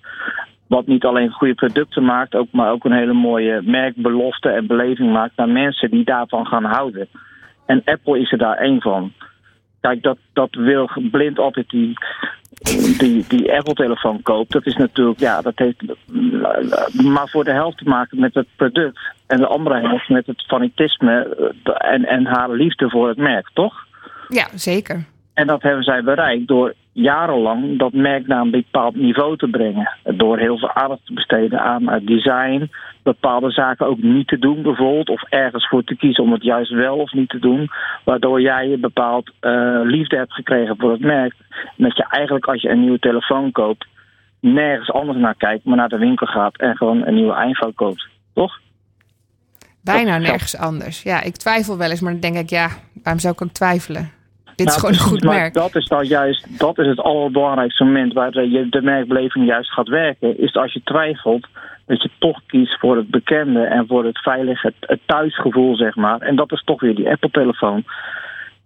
Wat 0.68 0.88
niet 0.88 1.06
alleen 1.06 1.32
goede 1.32 1.54
producten 1.54 2.04
maakt, 2.04 2.36
ook, 2.36 2.48
maar 2.52 2.72
ook 2.72 2.86
een 2.86 3.00
hele 3.02 3.14
mooie 3.14 3.62
merkbelofte 3.64 4.50
en 4.50 4.68
beleving 4.68 5.12
maakt 5.12 5.36
naar 5.36 5.50
mensen 5.50 5.90
die 5.90 6.04
daarvan 6.04 6.46
gaan 6.46 6.64
houden. 6.64 7.08
En 7.66 7.82
Apple 7.86 8.20
is 8.20 8.32
er 8.32 8.38
daar 8.38 8.58
één 8.58 8.82
van. 8.82 9.14
Kijk, 9.82 10.04
dat, 10.04 10.18
dat 10.34 10.56
wil 10.56 10.90
blind 11.12 11.40
altijd 11.40 11.70
die, 11.70 11.94
die, 12.98 13.26
die 13.28 13.54
Apple-telefoon 13.54 14.22
koopt. 14.22 14.52
Dat 14.52 14.66
is 14.66 14.76
natuurlijk, 14.76 15.20
ja, 15.20 15.42
dat 15.42 15.54
heeft 15.56 15.84
maar 17.04 17.30
voor 17.30 17.44
de 17.44 17.52
helft 17.52 17.78
te 17.78 17.84
maken 17.84 18.20
met 18.20 18.34
het 18.34 18.48
product. 18.56 19.00
En 19.28 19.38
de 19.38 19.48
andere 19.48 19.80
helft 19.80 20.10
met 20.10 20.26
het 20.26 20.46
fanatisme 20.46 21.36
eh, 21.64 21.94
en, 21.94 22.06
en 22.06 22.26
haar 22.26 22.50
liefde 22.50 22.90
voor 22.90 23.08
het 23.08 23.18
merk, 23.18 23.50
toch? 23.54 23.86
Ja, 24.28 24.48
zeker. 24.54 25.06
En 25.34 25.48
dat 25.48 25.62
hebben 25.62 25.84
zij 25.84 26.04
bereikt 26.04 26.48
door 26.48 26.74
jarenlang 26.96 27.80
dat 27.80 27.94
merk 27.94 28.28
naar 28.28 28.42
een 28.42 28.52
bepaald 28.52 28.96
niveau 28.96 29.38
te 29.38 29.48
brengen. 29.48 29.90
Door 30.04 30.38
heel 30.38 30.58
veel 30.58 30.74
aandacht 30.74 31.06
te 31.06 31.14
besteden 31.14 31.62
aan 31.62 31.90
het 31.90 32.08
design. 32.08 32.72
Bepaalde 33.04 33.52
zaken 33.52 33.88
ook 33.88 34.02
niet 34.02 34.28
te 34.28 34.40
doen 34.40 34.62
bijvoorbeeld. 34.62 35.10
Of 35.10 35.24
ergens 35.24 35.68
voor 35.68 35.84
te 35.84 35.96
kiezen 35.96 36.24
om 36.24 36.32
het 36.32 36.44
juist 36.44 36.72
wel 36.72 36.98
of 36.98 37.14
niet 37.14 37.30
te 37.30 37.40
doen. 37.40 37.70
Waardoor 38.04 38.42
jij 38.42 38.74
een 38.74 38.82
bepaald 38.82 39.32
eh, 39.40 39.80
liefde 39.84 40.18
hebt 40.18 40.34
gekregen 40.34 40.76
voor 40.78 40.92
het 40.92 41.00
merk. 41.00 41.34
En 41.50 41.84
dat 41.84 41.98
je 41.98 42.06
eigenlijk 42.10 42.46
als 42.46 42.62
je 42.62 42.70
een 42.70 42.82
nieuwe 42.82 43.00
telefoon 43.00 43.52
koopt... 43.52 43.88
nergens 44.40 44.92
anders 44.92 45.18
naar 45.18 45.36
kijkt, 45.36 45.66
maar 45.66 45.78
naar 45.78 45.90
de 45.90 45.98
winkel 45.98 46.28
gaat... 46.28 46.58
en 46.58 46.76
gewoon 46.78 47.06
een 47.06 47.16
nieuwe 47.16 47.46
iPhone 47.48 47.74
koopt. 47.74 48.08
Toch? 48.34 48.60
Bijna 49.84 50.18
nergens 50.18 50.58
anders. 50.58 51.04
Ja, 51.04 51.22
ik 51.22 51.36
twijfel 51.36 51.78
wel 51.78 51.90
eens, 51.90 52.02
maar 52.02 52.12
dan 52.12 52.22
denk 52.22 52.38
ik, 52.38 52.50
ja, 52.50 52.70
waarom 53.04 53.22
zou 53.22 53.34
ik 53.34 53.42
ook 53.42 53.52
twijfelen? 53.52 54.12
Dit 54.56 54.68
is 54.68 54.76
Nou, 54.76 54.80
gewoon 54.80 54.94
een 54.94 55.12
goed 55.12 55.24
maar 55.24 55.36
merk. 55.36 55.54
Dat 55.54 55.76
is 55.76 55.88
dan 55.88 56.06
juist, 56.06 56.60
dat 56.60 56.80
is 56.80 56.88
het 56.88 57.00
allerbelangrijkste 57.00 57.84
moment 57.84 58.14
waar 58.14 58.46
je 58.46 58.70
de 58.70 58.82
merkbeleving 58.82 59.46
juist 59.46 59.72
gaat 59.72 59.88
werken. 59.88 60.40
Is 60.40 60.56
als 60.56 60.74
je 60.74 60.82
twijfelt, 60.84 61.48
dat 61.86 62.02
je 62.02 62.10
toch 62.20 62.42
kiest 62.46 62.80
voor 62.80 62.98
het 62.98 63.10
bekende 63.10 63.64
en 63.64 63.88
voor 63.88 64.06
het 64.06 64.20
veilige, 64.20 64.74
het, 64.80 65.00
thuisgevoel, 65.06 65.76
zeg 65.76 65.96
maar. 65.96 66.20
En 66.20 66.36
dat 66.36 66.52
is 66.52 66.64
toch 66.64 66.82
weer 66.82 66.96
die 66.96 67.10
Apple-telefoon. 67.10 67.84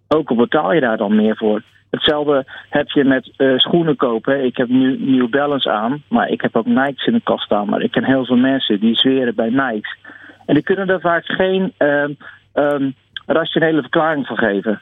Ook 0.08 0.30
al 0.30 0.36
betaal 0.36 0.72
je 0.72 0.80
daar 0.80 0.96
dan 0.96 1.16
meer 1.16 1.36
voor. 1.36 1.62
Hetzelfde 1.90 2.44
heb 2.68 2.90
je 2.90 3.04
met 3.04 3.30
eh, 3.36 3.58
schoenen 3.58 3.96
kopen. 3.96 4.44
Ik 4.44 4.56
heb 4.56 4.68
nu 4.68 4.98
New 4.98 5.28
Balance 5.28 5.70
aan, 5.70 6.02
maar 6.08 6.28
ik 6.28 6.40
heb 6.40 6.56
ook 6.56 6.66
Nikes 6.66 7.06
in 7.06 7.12
de 7.12 7.20
kast 7.20 7.44
staan. 7.44 7.68
Maar 7.68 7.82
ik 7.82 7.90
ken 7.90 8.04
heel 8.04 8.24
veel 8.24 8.36
mensen 8.36 8.80
die 8.80 8.96
zweren 8.96 9.34
bij 9.34 9.50
Nikes. 9.50 9.96
En 10.46 10.54
die 10.54 10.62
kunnen 10.62 10.88
er 10.88 11.00
vaak 11.00 11.24
geen 11.24 11.72
ehm, 11.76 12.12
ehm, 12.52 12.90
rationele 13.32 13.80
verklaring 13.80 14.26
voor 14.26 14.38
geven. 14.38 14.80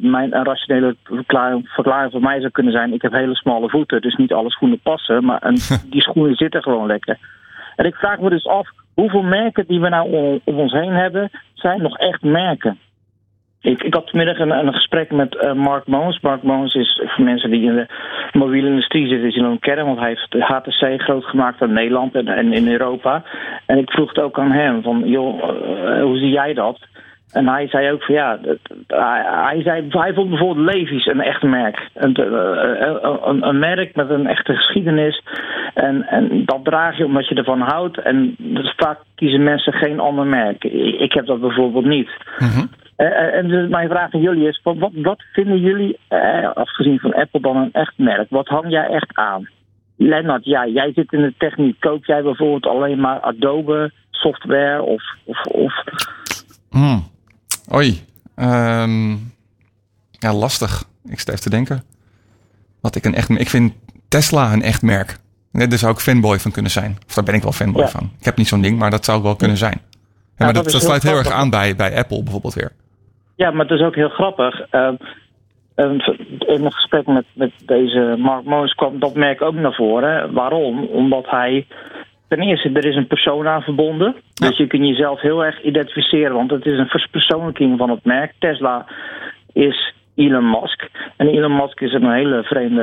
Mijn 0.00 0.36
een 0.36 0.44
rationele 0.44 0.96
verklaring, 1.04 1.68
verklaring 1.68 2.12
voor 2.12 2.20
mij 2.20 2.40
zou 2.40 2.50
kunnen 2.50 2.72
zijn: 2.72 2.92
ik 2.92 3.02
heb 3.02 3.12
hele 3.12 3.34
smalle 3.34 3.68
voeten, 3.68 4.00
dus 4.00 4.16
niet 4.16 4.32
alle 4.32 4.50
schoenen 4.50 4.80
passen. 4.80 5.24
Maar 5.24 5.44
een, 5.44 5.58
die 5.90 6.02
schoenen 6.02 6.36
zitten 6.36 6.62
gewoon 6.62 6.86
lekker. 6.86 7.18
En 7.76 7.84
ik 7.84 7.94
vraag 7.94 8.18
me 8.18 8.30
dus 8.30 8.46
af: 8.46 8.68
hoeveel 8.94 9.22
merken 9.22 9.64
die 9.66 9.80
we 9.80 9.88
nou 9.88 10.12
om, 10.12 10.40
om 10.44 10.58
ons 10.58 10.72
heen 10.72 10.92
hebben, 10.92 11.30
zijn 11.54 11.82
nog 11.82 11.98
echt 11.98 12.22
merken? 12.22 12.78
Ik, 13.60 13.82
ik 13.82 13.94
had 13.94 14.10
vanmiddag 14.10 14.38
een, 14.38 14.50
een 14.50 14.72
gesprek 14.72 15.10
met 15.10 15.36
eh, 15.36 15.52
Mark 15.52 15.86
Moons. 15.86 16.20
Mark 16.20 16.42
Moons 16.42 16.74
is 16.74 17.02
voor 17.04 17.24
mensen 17.24 17.50
die 17.50 17.62
in 17.62 17.74
de 17.74 17.86
mobiele 18.32 18.68
industrie 18.68 19.08
zitten, 19.08 19.28
is 19.28 19.34
hij 19.34 19.44
hem 19.44 19.58
kennen, 19.58 19.86
want 19.86 19.98
hij 19.98 20.08
heeft 20.08 20.30
de 20.30 20.40
HTC 20.40 21.02
groot 21.02 21.24
gemaakt 21.24 21.60
in 21.60 21.72
Nederland 21.72 22.14
en, 22.14 22.28
en 22.28 22.52
in 22.52 22.68
Europa. 22.68 23.22
En 23.66 23.78
ik 23.78 23.90
vroeg 23.90 24.08
het 24.08 24.24
ook 24.24 24.38
aan 24.38 24.52
hem: 24.52 24.82
van, 24.82 25.02
joh, 25.04 25.42
eh, 25.42 26.02
hoe 26.02 26.18
zie 26.18 26.30
jij 26.30 26.54
dat? 26.54 26.78
En 27.32 27.48
hij 27.48 27.68
zei 27.68 27.92
ook 27.92 28.02
van 28.02 28.14
ja, 28.14 28.38
hij, 29.46 29.62
zei, 29.62 29.86
hij 29.88 30.14
vond 30.14 30.28
bijvoorbeeld 30.28 30.74
Levi's 30.74 31.06
een 31.06 31.20
echt 31.20 31.42
merk. 31.42 31.88
Een, 31.94 32.14
eh, 32.14 32.94
een, 33.24 33.48
een 33.48 33.58
merk 33.58 33.96
met 33.96 34.10
een 34.10 34.26
echte 34.26 34.54
geschiedenis. 34.54 35.22
En, 35.74 36.06
en 36.08 36.42
dat 36.44 36.64
draag 36.64 36.96
je 36.96 37.04
omdat 37.04 37.28
je 37.28 37.34
ervan 37.34 37.60
houdt. 37.60 37.98
En 37.98 38.34
dus 38.38 38.74
vaak 38.76 38.98
kiezen 39.14 39.42
mensen 39.42 39.72
geen 39.72 40.00
ander 40.00 40.26
merk. 40.26 40.64
Ik, 40.64 41.12
heb 41.12 41.26
dat 41.26 41.40
bijvoorbeeld 41.40 41.84
niet. 41.84 42.10
Eh, 42.96 43.06
eh, 43.06 43.34
en 43.34 43.48
dus 43.48 43.68
mijn 43.68 43.88
vraag 43.88 44.14
aan 44.14 44.20
jullie 44.20 44.48
is: 44.48 44.60
wat, 44.62 44.76
wat, 44.78 44.92
wat 44.94 45.22
vinden 45.32 45.60
jullie, 45.60 45.98
eh, 46.08 46.52
afgezien 46.52 46.98
van 46.98 47.14
Apple, 47.14 47.40
dan 47.40 47.56
een 47.56 47.72
echt 47.72 47.92
merk? 47.96 48.30
Wat 48.30 48.48
hang 48.48 48.70
jij 48.70 48.86
echt 48.86 49.10
aan? 49.14 49.48
Lennart, 49.96 50.44
ja, 50.44 50.66
jij 50.66 50.92
zit 50.92 51.12
in 51.12 51.20
de 51.20 51.34
techniek. 51.38 51.80
Koop 51.80 52.04
jij 52.04 52.22
bijvoorbeeld 52.22 52.66
alleen 52.66 53.00
maar 53.00 53.20
Adobe 53.20 53.90
software 54.10 54.82
of, 54.82 55.02
of, 55.24 55.42
of 55.46 55.84
Hmm. 56.70 57.10
Oei. 57.74 58.00
Ehm, 58.34 59.10
ja, 60.10 60.32
lastig. 60.34 60.84
Ik 61.08 61.18
sta 61.20 61.32
even 61.32 61.44
te 61.44 61.50
denken. 61.50 61.82
Wat 62.80 62.94
ik 62.96 63.04
een 63.04 63.14
echt... 63.14 63.28
Ik 63.30 63.48
vind 63.48 63.72
Tesla 64.08 64.52
een 64.52 64.62
echt 64.62 64.82
merk. 64.82 65.18
Nee, 65.52 65.66
Daar 65.66 65.78
zou 65.78 65.92
ik 65.92 65.98
fanboy 65.98 66.38
van 66.38 66.50
kunnen 66.50 66.70
zijn. 66.70 66.98
Of 67.08 67.14
daar 67.14 67.24
ben 67.24 67.34
ik 67.34 67.42
wel 67.42 67.52
fanboy 67.52 67.82
Ja. 67.82 67.88
van. 67.88 68.10
Ik 68.18 68.24
heb 68.24 68.36
niet 68.36 68.48
zo'n 68.48 68.60
ding, 68.60 68.78
maar 68.78 68.90
dat 68.90 69.04
zou 69.04 69.22
wel 69.22 69.36
kunnen 69.36 69.56
zijn. 69.56 69.80
Ja, 69.80 70.44
maar 70.44 70.46
dat 70.52 70.64
dat, 70.64 70.66
is 70.66 70.72
dat 70.72 70.80
heel 70.80 70.90
sluit 70.90 71.02
heel 71.02 71.24
erg 71.24 71.30
aan 71.40 71.50
bij, 71.50 71.76
bij 71.76 71.96
Apple 71.96 72.22
bijvoorbeeld 72.22 72.54
weer. 72.54 72.72
Ja, 73.36 73.50
maar 73.50 73.66
het 73.66 73.78
is 73.78 73.86
ook 73.86 73.94
heel 73.94 74.08
grappig. 74.08 74.60
Ehm, 74.60 74.94
ehm, 75.74 75.98
in 76.38 76.64
een 76.64 76.72
gesprek 76.72 77.06
met, 77.06 77.24
met 77.34 77.52
deze 77.66 78.14
Mark 78.18 78.44
Moos 78.44 78.72
kwam 78.74 78.98
dat 78.98 79.14
merk 79.14 79.42
ook 79.42 79.54
naar 79.54 79.74
voren. 79.74 80.32
Waarom? 80.32 80.84
Omdat 80.84 81.30
hij. 81.30 81.66
Ten 82.32 82.42
eerste, 82.42 82.70
er 82.72 82.84
is 82.84 82.96
een 82.96 83.06
persoon 83.06 83.46
aan 83.48 83.62
verbonden. 83.62 84.16
Dus 84.34 84.56
je 84.56 84.66
kunt 84.66 84.86
jezelf 84.86 85.20
heel 85.20 85.44
erg 85.44 85.62
identificeren, 85.62 86.34
want 86.34 86.50
het 86.50 86.66
is 86.66 86.78
een 86.78 86.86
verspersoonlijking 86.86 87.78
van 87.78 87.90
het 87.90 88.04
merk. 88.04 88.32
Tesla 88.38 88.86
is 89.52 89.94
Elon 90.14 90.50
Musk. 90.50 90.90
En 91.16 91.28
Elon 91.28 91.56
Musk 91.56 91.80
is 91.80 91.92
een 91.92 92.12
hele 92.12 92.42
vreemde 92.42 92.82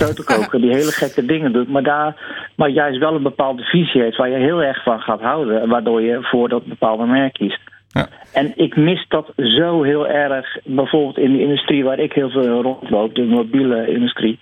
uh, 0.00 0.50
die 0.50 0.74
hele 0.74 0.92
gekke 0.92 1.24
dingen 1.24 1.52
doet. 1.52 1.68
Maar, 1.68 1.82
daar, 1.82 2.16
maar 2.56 2.68
juist 2.68 2.98
wel 2.98 3.14
een 3.14 3.22
bepaalde 3.22 3.62
visie 3.62 4.02
heeft 4.02 4.16
waar 4.16 4.30
je 4.30 4.36
heel 4.36 4.62
erg 4.62 4.82
van 4.82 5.00
gaat 5.00 5.20
houden. 5.20 5.68
Waardoor 5.68 6.02
je 6.02 6.18
voor 6.22 6.48
dat 6.48 6.64
bepaalde 6.64 7.06
merk 7.06 7.32
kiest. 7.32 7.60
Ja. 7.88 8.08
En 8.32 8.52
ik 8.56 8.76
mis 8.76 9.04
dat 9.08 9.32
zo 9.36 9.82
heel 9.82 10.08
erg, 10.08 10.58
bijvoorbeeld 10.64 11.18
in 11.18 11.32
de 11.32 11.40
industrie 11.40 11.84
waar 11.84 11.98
ik 11.98 12.12
heel 12.12 12.30
veel 12.30 12.62
rondloop, 12.62 13.14
de 13.14 13.24
mobiele 13.24 13.86
industrie, 13.86 14.38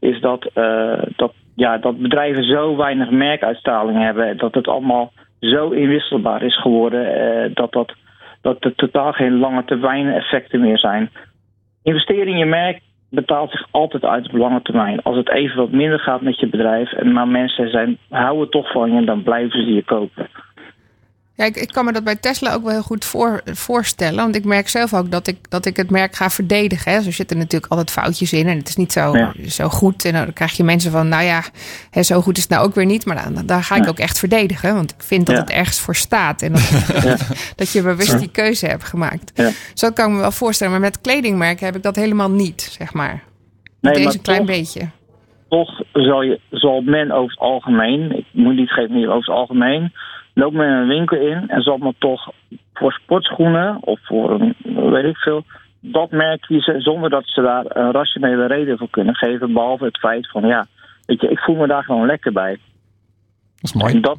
is 0.00 0.20
dat, 0.20 0.50
uh, 0.54 1.02
dat, 1.16 1.32
ja, 1.56 1.78
dat 1.78 1.98
bedrijven 1.98 2.44
zo 2.44 2.76
weinig 2.76 3.10
merkuitstraling 3.10 3.98
hebben, 3.98 4.36
dat 4.36 4.54
het 4.54 4.68
allemaal 4.68 5.12
zo 5.40 5.70
inwisselbaar 5.70 6.42
is 6.42 6.60
geworden, 6.60 7.18
uh, 7.18 7.54
dat, 7.54 7.72
dat, 7.72 7.92
dat 8.40 8.64
er 8.64 8.74
totaal 8.74 9.12
geen 9.12 9.38
lange 9.38 9.64
termijn 9.64 10.12
effecten 10.12 10.60
meer 10.60 10.78
zijn. 10.78 11.10
Investeren 11.82 12.26
in 12.26 12.38
je 12.38 12.44
merk 12.44 12.80
betaalt 13.10 13.50
zich 13.50 13.66
altijd 13.70 14.04
uit 14.04 14.26
op 14.26 14.32
lange 14.32 14.62
termijn. 14.62 15.02
Als 15.02 15.16
het 15.16 15.30
even 15.30 15.56
wat 15.56 15.70
minder 15.70 15.98
gaat 15.98 16.20
met 16.20 16.40
je 16.40 16.48
bedrijf, 16.48 17.02
maar 17.02 17.28
mensen 17.28 17.70
zijn, 17.70 17.98
houden 18.10 18.50
toch 18.50 18.72
van 18.72 18.92
je, 18.92 19.04
dan 19.04 19.22
blijven 19.22 19.64
ze 19.64 19.74
je 19.74 19.82
kopen. 19.82 20.28
Ja, 21.36 21.44
ik, 21.44 21.56
ik 21.56 21.68
kan 21.72 21.84
me 21.84 21.92
dat 21.92 22.04
bij 22.04 22.16
Tesla 22.16 22.52
ook 22.54 22.62
wel 22.62 22.72
heel 22.72 22.82
goed 22.82 23.04
voor, 23.04 23.40
voorstellen. 23.44 24.16
Want 24.16 24.36
ik 24.36 24.44
merk 24.44 24.68
zelf 24.68 24.94
ook 24.94 25.10
dat 25.10 25.26
ik, 25.26 25.50
dat 25.50 25.66
ik 25.66 25.76
het 25.76 25.90
merk 25.90 26.14
ga 26.16 26.30
verdedigen. 26.30 26.92
Hè. 26.92 27.02
Zo 27.02 27.10
zitten 27.10 27.38
natuurlijk 27.38 27.70
altijd 27.72 27.90
foutjes 27.90 28.32
in. 28.32 28.46
En 28.46 28.56
het 28.58 28.68
is 28.68 28.76
niet 28.76 28.92
zo, 28.92 29.16
Ja. 29.16 29.32
zo 29.48 29.68
goed. 29.68 30.04
En 30.04 30.12
dan 30.12 30.32
krijg 30.32 30.52
je 30.56 30.64
mensen 30.64 30.90
van, 30.90 31.08
nou 31.08 31.22
ja, 31.24 31.42
hè, 31.90 32.02
zo 32.02 32.20
goed 32.20 32.36
is 32.36 32.42
het 32.42 32.52
nou 32.52 32.64
ook 32.66 32.74
weer 32.74 32.84
niet. 32.84 33.06
Maar 33.06 33.32
dan, 33.34 33.46
daar 33.46 33.62
ga 33.62 33.76
ik 33.76 33.82
Ja. 33.84 33.88
ook 33.88 33.98
echt 33.98 34.18
verdedigen. 34.18 34.74
Want 34.74 34.90
ik 34.90 35.02
vind 35.02 35.26
dat 35.26 35.34
Ja. 35.36 35.40
het 35.40 35.50
ergens 35.50 35.80
voor 35.80 35.94
staat. 35.96 36.42
En 36.42 36.52
dat, 36.52 36.70
dat 37.56 37.70
je 37.72 37.82
bewust 37.82 38.18
die 38.18 38.30
keuze 38.30 38.66
hebt 38.66 38.84
gemaakt. 38.84 39.42
Zo 39.74 39.90
kan 39.90 40.08
ik 40.08 40.14
me 40.14 40.20
wel 40.20 40.30
voorstellen. 40.32 40.72
Maar 40.72 40.82
met 40.82 41.00
kledingmerken 41.00 41.66
heb 41.66 41.76
ik 41.76 41.82
dat 41.82 41.96
helemaal 41.96 42.30
niet, 42.30 42.68
zeg 42.78 42.92
maar. 42.92 43.22
Nee, 43.80 43.92
Deze 43.92 44.04
maar 44.04 44.14
een 44.14 44.22
klein 44.22 44.38
toch- 44.46 44.56
beetje. 44.56 44.88
toch 45.48 45.82
zal, 45.92 46.22
je, 46.22 46.40
zal 46.50 46.80
men 46.80 47.10
over 47.12 47.30
het 47.30 47.38
algemeen, 47.38 48.16
ik 48.18 48.24
moet 48.32 48.54
niet 48.56 48.70
geven 48.70 48.94
hier 48.96 49.08
over 49.08 49.28
het 49.28 49.36
algemeen, 49.38 49.92
loopt 50.36 50.54
men 50.54 50.70
een 50.70 50.88
winkel 50.88 51.18
in 51.18 51.48
en 51.48 51.62
zal 51.62 51.78
men 51.78 51.94
toch 51.98 52.32
voor 52.74 52.92
sportschoenen 52.92 53.78
of 53.80 54.00
voor 54.02 54.30
een, 54.30 54.54
weet 54.90 55.04
ik 55.04 55.16
veel, 55.16 55.44
dat 55.80 56.10
merk 56.10 56.40
kiezen 56.40 56.80
zonder 56.80 57.10
dat 57.10 57.22
ze 57.26 57.42
daar 57.42 57.64
een 57.68 57.92
rationele 57.92 58.46
reden 58.46 58.78
voor 58.78 58.90
kunnen 58.90 59.14
geven, 59.14 59.52
behalve 59.52 59.84
het 59.84 59.98
feit 59.98 60.30
van 60.30 60.46
ja, 60.46 60.66
weet 61.06 61.20
je, 61.20 61.28
ik 61.28 61.38
voel 61.38 61.56
me 61.56 61.66
daar 61.66 61.84
gewoon 61.84 62.06
lekker 62.06 62.32
bij. 62.32 62.50
Dat 62.50 62.60
is 63.62 63.72
mooi. 63.72 63.94
En 63.94 64.00
dat, 64.00 64.18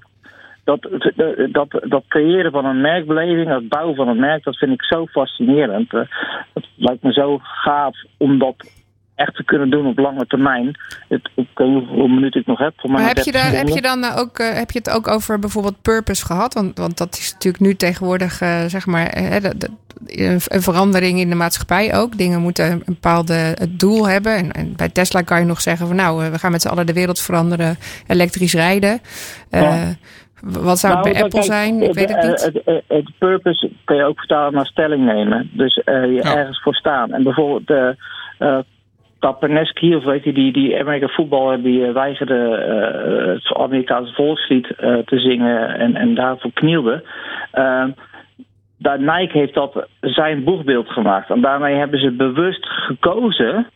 dat, 0.63 0.81
dat, 1.15 1.51
dat, 1.51 1.89
dat 1.89 2.03
creëren 2.07 2.51
van 2.51 2.65
een 2.65 2.81
merkbeleving, 2.81 3.49
het 3.49 3.69
bouwen 3.69 3.95
van 3.95 4.07
een 4.07 4.19
merk, 4.19 4.43
dat 4.43 4.57
vind 4.57 4.71
ik 4.71 4.83
zo 4.83 5.05
fascinerend. 5.05 5.93
Eh, 5.93 6.01
Het 6.53 6.67
lijkt 6.75 7.03
me 7.03 7.13
zo 7.13 7.37
gaaf 7.41 7.95
om 8.17 8.39
dat 8.39 8.55
echt 9.17 9.35
te 9.35 9.43
kunnen 9.43 9.69
doen 9.69 9.85
op 9.87 9.97
lange 9.97 10.25
termijn. 10.27 10.77
Het, 11.07 11.29
ik 11.35 11.47
weet 11.53 11.67
niet 11.69 11.87
hoeveel 11.87 12.07
minuten 12.07 12.41
ik 12.41 12.47
nog 12.47 12.59
heb. 12.59 12.73
Voor 12.77 12.91
Maar 12.91 13.07
heb 13.07 13.17
je, 13.17 13.31
30 13.31 13.41
daar, 13.41 13.59
heb 13.59 13.67
je 13.67 13.81
dan 13.81 14.03
ook 14.17 14.39
eh, 14.39 14.53
heb 14.53 14.71
je 14.71 14.77
het 14.79 14.89
ook 14.89 15.07
over 15.07 15.39
bijvoorbeeld 15.39 15.81
purpose 15.81 16.25
gehad? 16.25 16.53
Want, 16.53 16.77
want 16.77 16.97
dat 16.97 17.17
is 17.17 17.31
natuurlijk 17.33 17.63
nu 17.63 17.75
tegenwoordig 17.75 18.41
eh, 18.41 18.63
zeg 18.65 18.85
maar 18.85 19.07
eh, 19.07 19.41
de- 19.41 19.57
de- 19.57 19.69
een 20.05 20.39
een 20.47 20.61
verandering 20.61 21.19
in 21.19 21.29
de 21.29 21.35
maatschappij 21.35 21.95
ook. 21.95 22.17
Dingen 22.17 22.41
moeten 22.41 22.71
een 22.71 22.83
bepaalde 22.85 23.33
het 23.33 23.79
doel 23.79 24.07
hebben. 24.07 24.35
En, 24.35 24.51
en 24.51 24.73
bij 24.75 24.89
Tesla 24.89 25.21
kan 25.21 25.39
je 25.39 25.45
nog 25.45 25.61
zeggen 25.61 25.87
van 25.87 25.95
nou, 25.95 26.23
eh, 26.25 26.31
we 26.31 26.39
gaan 26.39 26.51
met 26.51 26.61
z'n 26.61 26.67
allen 26.67 26.85
de 26.85 26.93
wereld 26.93 27.19
veranderen, 27.19 27.77
elektrisch 28.07 28.53
rijden. 28.53 28.99
Eh, 29.49 29.61
Ja. 29.61 29.95
Wat 30.41 30.79
zou 30.79 30.93
het 30.95 31.03
Nou, 31.03 31.13
bij 31.13 31.23
Apple 31.23 31.39
kijk, 31.39 31.51
zijn? 31.53 31.81
Ik 31.81 31.93
weet 31.93 32.09
het 32.09 32.17
eh, 32.23 32.29
niet. 32.29 32.41
Het, 32.43 32.61
het, 32.65 32.83
het 32.87 33.11
purpose 33.17 33.71
kun 33.85 33.95
je 33.95 34.03
ook 34.03 34.17
vertalen 34.19 34.53
naar 34.53 34.65
stelling 34.65 35.05
nemen. 35.05 35.49
Dus 35.53 35.75
eh, 35.77 36.01
je 36.01 36.11
Ja. 36.23 36.35
ergens 36.35 36.61
voor 36.61 36.75
staan. 36.75 37.13
En 37.13 37.23
bijvoorbeeld 37.23 37.95
eh 38.37 38.57
Kapeneski, 39.19 39.95
of 39.95 40.03
weet 40.03 40.23
je, 40.23 40.33
die, 40.33 40.53
die 40.53 40.79
Amerikaanse 40.79 41.15
voetballer, 41.15 41.61
die 41.61 41.85
eh, 41.85 41.93
weigerde 41.93 42.55
eh, 42.55 43.33
het 43.33 43.57
Amerikaanse 43.57 44.13
volkslied 44.13 44.69
eh, 44.69 44.97
te 44.97 45.19
zingen 45.19 45.79
en, 45.79 45.95
en 45.95 46.15
daarvoor 46.15 46.51
knielde. 46.53 47.03
Eh, 47.51 47.85
daar 48.77 48.99
Nike 48.99 49.37
heeft 49.37 49.53
dat 49.53 49.87
zijn 50.01 50.43
boegbeeld 50.43 50.89
gemaakt. 50.89 51.29
En 51.29 51.41
daarmee 51.41 51.75
hebben 51.75 51.99
ze 51.99 52.11
bewust 52.11 52.65
gekozen 52.65 53.67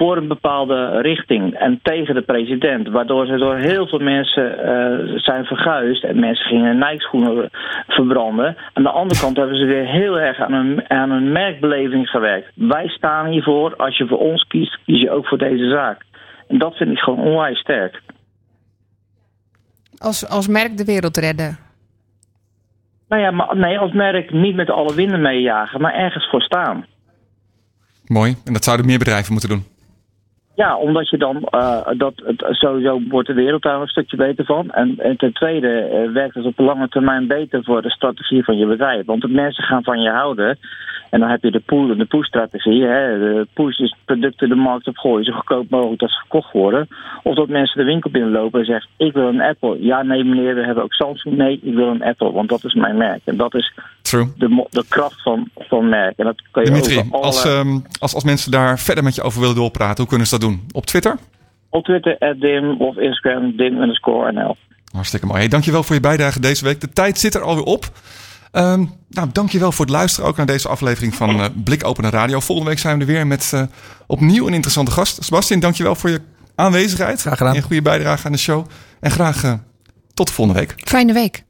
voor 0.00 0.16
een 0.16 0.28
bepaalde 0.28 1.00
richting 1.00 1.54
en 1.54 1.80
tegen 1.82 2.14
de 2.14 2.22
president. 2.22 2.88
Waardoor 2.88 3.26
ze 3.26 3.36
door 3.36 3.56
heel 3.56 3.86
veel 3.86 3.98
mensen 3.98 4.58
eh, 4.58 5.16
zijn 5.16 5.44
verguisd 5.44 6.04
en 6.04 6.20
mensen 6.20 6.46
gingen 6.46 6.78
Nike-schoenen 6.78 7.50
verbranden. 7.86 8.56
Aan 8.72 8.82
de 8.82 8.90
andere 8.90 9.20
kant 9.20 9.36
hebben 9.36 9.56
ze 9.56 9.64
weer 9.64 9.86
heel 9.86 10.18
erg 10.18 10.40
aan 10.40 10.52
een, 10.52 10.90
aan 10.90 11.10
een 11.10 11.32
merkbeleving 11.32 12.08
gewerkt. 12.08 12.50
Wij 12.54 12.88
staan 12.88 13.26
hiervoor. 13.26 13.76
Als 13.76 13.96
je 13.96 14.06
voor 14.06 14.18
ons 14.18 14.46
kiest, 14.46 14.78
kies 14.84 15.00
je 15.00 15.10
ook 15.10 15.26
voor 15.26 15.38
deze 15.38 15.68
zaak. 15.68 16.02
En 16.48 16.58
dat 16.58 16.76
vind 16.76 16.90
ik 16.90 16.98
gewoon 16.98 17.24
onwijs 17.24 17.58
sterk. 17.58 18.02
Als, 19.98 20.28
als 20.28 20.48
merk 20.48 20.76
de 20.76 20.84
wereld 20.84 21.16
redden. 21.16 21.58
Nou 23.08 23.22
ja, 23.22 23.30
maar 23.30 23.56
nee, 23.56 23.78
als 23.78 23.92
merk 23.92 24.32
niet 24.32 24.54
met 24.56 24.70
alle 24.70 24.94
winden 24.94 25.20
meejagen, 25.20 25.80
maar 25.80 25.94
ergens 25.94 26.28
voor 26.30 26.42
staan. 26.42 26.86
Mooi. 28.06 28.36
En 28.44 28.52
dat 28.52 28.64
zouden 28.64 28.86
meer 28.86 28.98
bedrijven 28.98 29.32
moeten 29.32 29.50
doen. 29.50 29.78
Ja, 30.60 30.76
omdat 30.76 31.08
je 31.08 31.18
dan 31.18 31.36
eh, 31.42 31.86
dat 31.96 32.12
het 32.24 32.44
sowieso 32.48 33.00
wordt 33.08 33.28
de 33.28 33.34
wereld 33.34 33.62
daar 33.62 33.80
een 33.80 33.86
stukje 33.86 34.16
beter 34.16 34.44
van. 34.44 34.70
En, 34.70 34.94
en 34.98 35.16
ten 35.16 35.32
tweede 35.32 35.68
eh, 35.68 36.12
werkt 36.12 36.34
het 36.34 36.44
op 36.44 36.58
lange 36.58 36.88
termijn 36.88 37.26
beter 37.26 37.64
voor 37.64 37.82
de 37.82 37.90
strategie 37.90 38.44
van 38.44 38.56
je 38.56 38.66
bedrijf. 38.66 39.06
Want 39.06 39.22
de 39.22 39.28
mensen 39.28 39.64
gaan 39.64 39.82
van 39.82 40.00
je 40.00 40.10
houden. 40.10 40.58
En 41.10 41.20
dan 41.20 41.28
heb 41.28 41.42
je 41.42 41.50
de 41.50 41.60
pull- 41.60 41.96
de 41.96 42.04
push-strategie. 42.04 42.80
De 42.80 43.46
push 43.54 43.78
is 43.78 43.96
producten 44.04 44.48
de 44.48 44.54
markt 44.54 44.86
op 44.86 44.96
gooien, 44.96 45.24
zo 45.24 45.32
goedkoop 45.32 45.70
mogelijk 45.70 46.00
dat 46.00 46.10
ze 46.10 46.18
verkocht 46.18 46.52
worden. 46.52 46.88
Of 47.22 47.34
dat 47.34 47.48
mensen 47.48 47.78
de 47.78 47.84
winkel 47.84 48.10
binnenlopen 48.10 48.60
en 48.60 48.66
zeggen: 48.66 48.90
Ik 48.96 49.12
wil 49.12 49.28
een 49.28 49.40
Apple. 49.40 49.76
Ja, 49.80 50.02
nee, 50.02 50.24
meneer, 50.24 50.54
we 50.54 50.64
hebben 50.64 50.84
ook 50.84 50.92
Samsung. 50.92 51.36
Nee, 51.36 51.60
ik 51.62 51.74
wil 51.74 51.88
een 51.88 52.02
Apple, 52.02 52.32
want 52.32 52.48
dat 52.48 52.64
is 52.64 52.74
mijn 52.74 52.96
merk. 52.96 53.20
En 53.24 53.36
dat 53.36 53.54
is 53.54 53.72
de, 54.36 54.66
de 54.70 54.84
kracht 54.88 55.22
van, 55.22 55.48
van 55.58 55.88
merk. 55.88 56.18
En 56.18 56.24
dat 56.24 56.42
kan 56.50 56.62
je 56.64 56.68
Dimitri, 56.70 56.96
allerlei- 56.96 57.22
als, 57.22 57.44
ehm, 57.44 57.78
als, 57.98 58.14
als 58.14 58.24
mensen 58.24 58.50
daar 58.50 58.78
verder 58.78 59.04
met 59.04 59.14
je 59.14 59.22
over 59.22 59.40
willen 59.40 59.54
doorpraten, 59.56 59.96
hoe 59.96 60.06
kunnen 60.08 60.26
ze 60.26 60.38
dat 60.38 60.48
doen? 60.48 60.66
Op 60.72 60.86
Twitter? 60.86 61.16
op 61.70 61.84
Twitter, 61.84 62.36
@dim 62.38 62.80
of 62.80 62.96
Instagram, 62.96 63.56
dim 63.56 63.80
underscore 63.80 64.32
NL. 64.32 64.56
Hartstikke 64.92 65.26
mooi. 65.26 65.38
Hey, 65.38 65.48
dankjewel 65.48 65.82
voor 65.82 65.94
je 65.94 66.00
bijdrage 66.00 66.40
deze 66.40 66.64
week. 66.64 66.80
De 66.80 66.88
tijd 66.88 67.18
zit 67.18 67.34
er 67.34 67.42
alweer 67.42 67.64
op. 67.64 67.84
Ehm 68.50 68.84
nou, 69.08 69.28
dankjewel 69.32 69.72
voor 69.72 69.84
het 69.84 69.94
luisteren 69.94 70.28
ook 70.28 70.36
naar 70.36 70.46
deze 70.46 70.68
aflevering 70.68 71.14
van 71.14 71.40
eh 71.40 71.46
Blik 71.64 71.86
Openen 71.86 72.10
Radio. 72.10 72.40
Volgende 72.40 72.70
week 72.70 72.80
zijn 72.80 72.94
we 72.94 73.00
er 73.00 73.10
weer 73.10 73.26
met 73.26 73.50
eh, 73.52 73.62
opnieuw 74.06 74.46
een 74.46 74.52
interessante 74.52 74.90
gast. 74.90 75.24
Sebastian, 75.24 75.60
dankjewel 75.60 75.94
voor 75.94 76.10
je 76.10 76.20
aanwezigheid. 76.54 77.20
Graag 77.20 77.36
gedaan. 77.36 77.54
En 77.54 77.62
goede 77.62 77.82
bijdrage 77.82 78.26
aan 78.26 78.32
de 78.32 78.38
show. 78.38 78.66
En 79.00 79.10
graag 79.10 79.44
eh, 79.44 79.52
tot 80.14 80.26
de 80.26 80.32
volgende 80.32 80.60
week. 80.60 80.74
Fijne 80.76 81.12
week. 81.12 81.44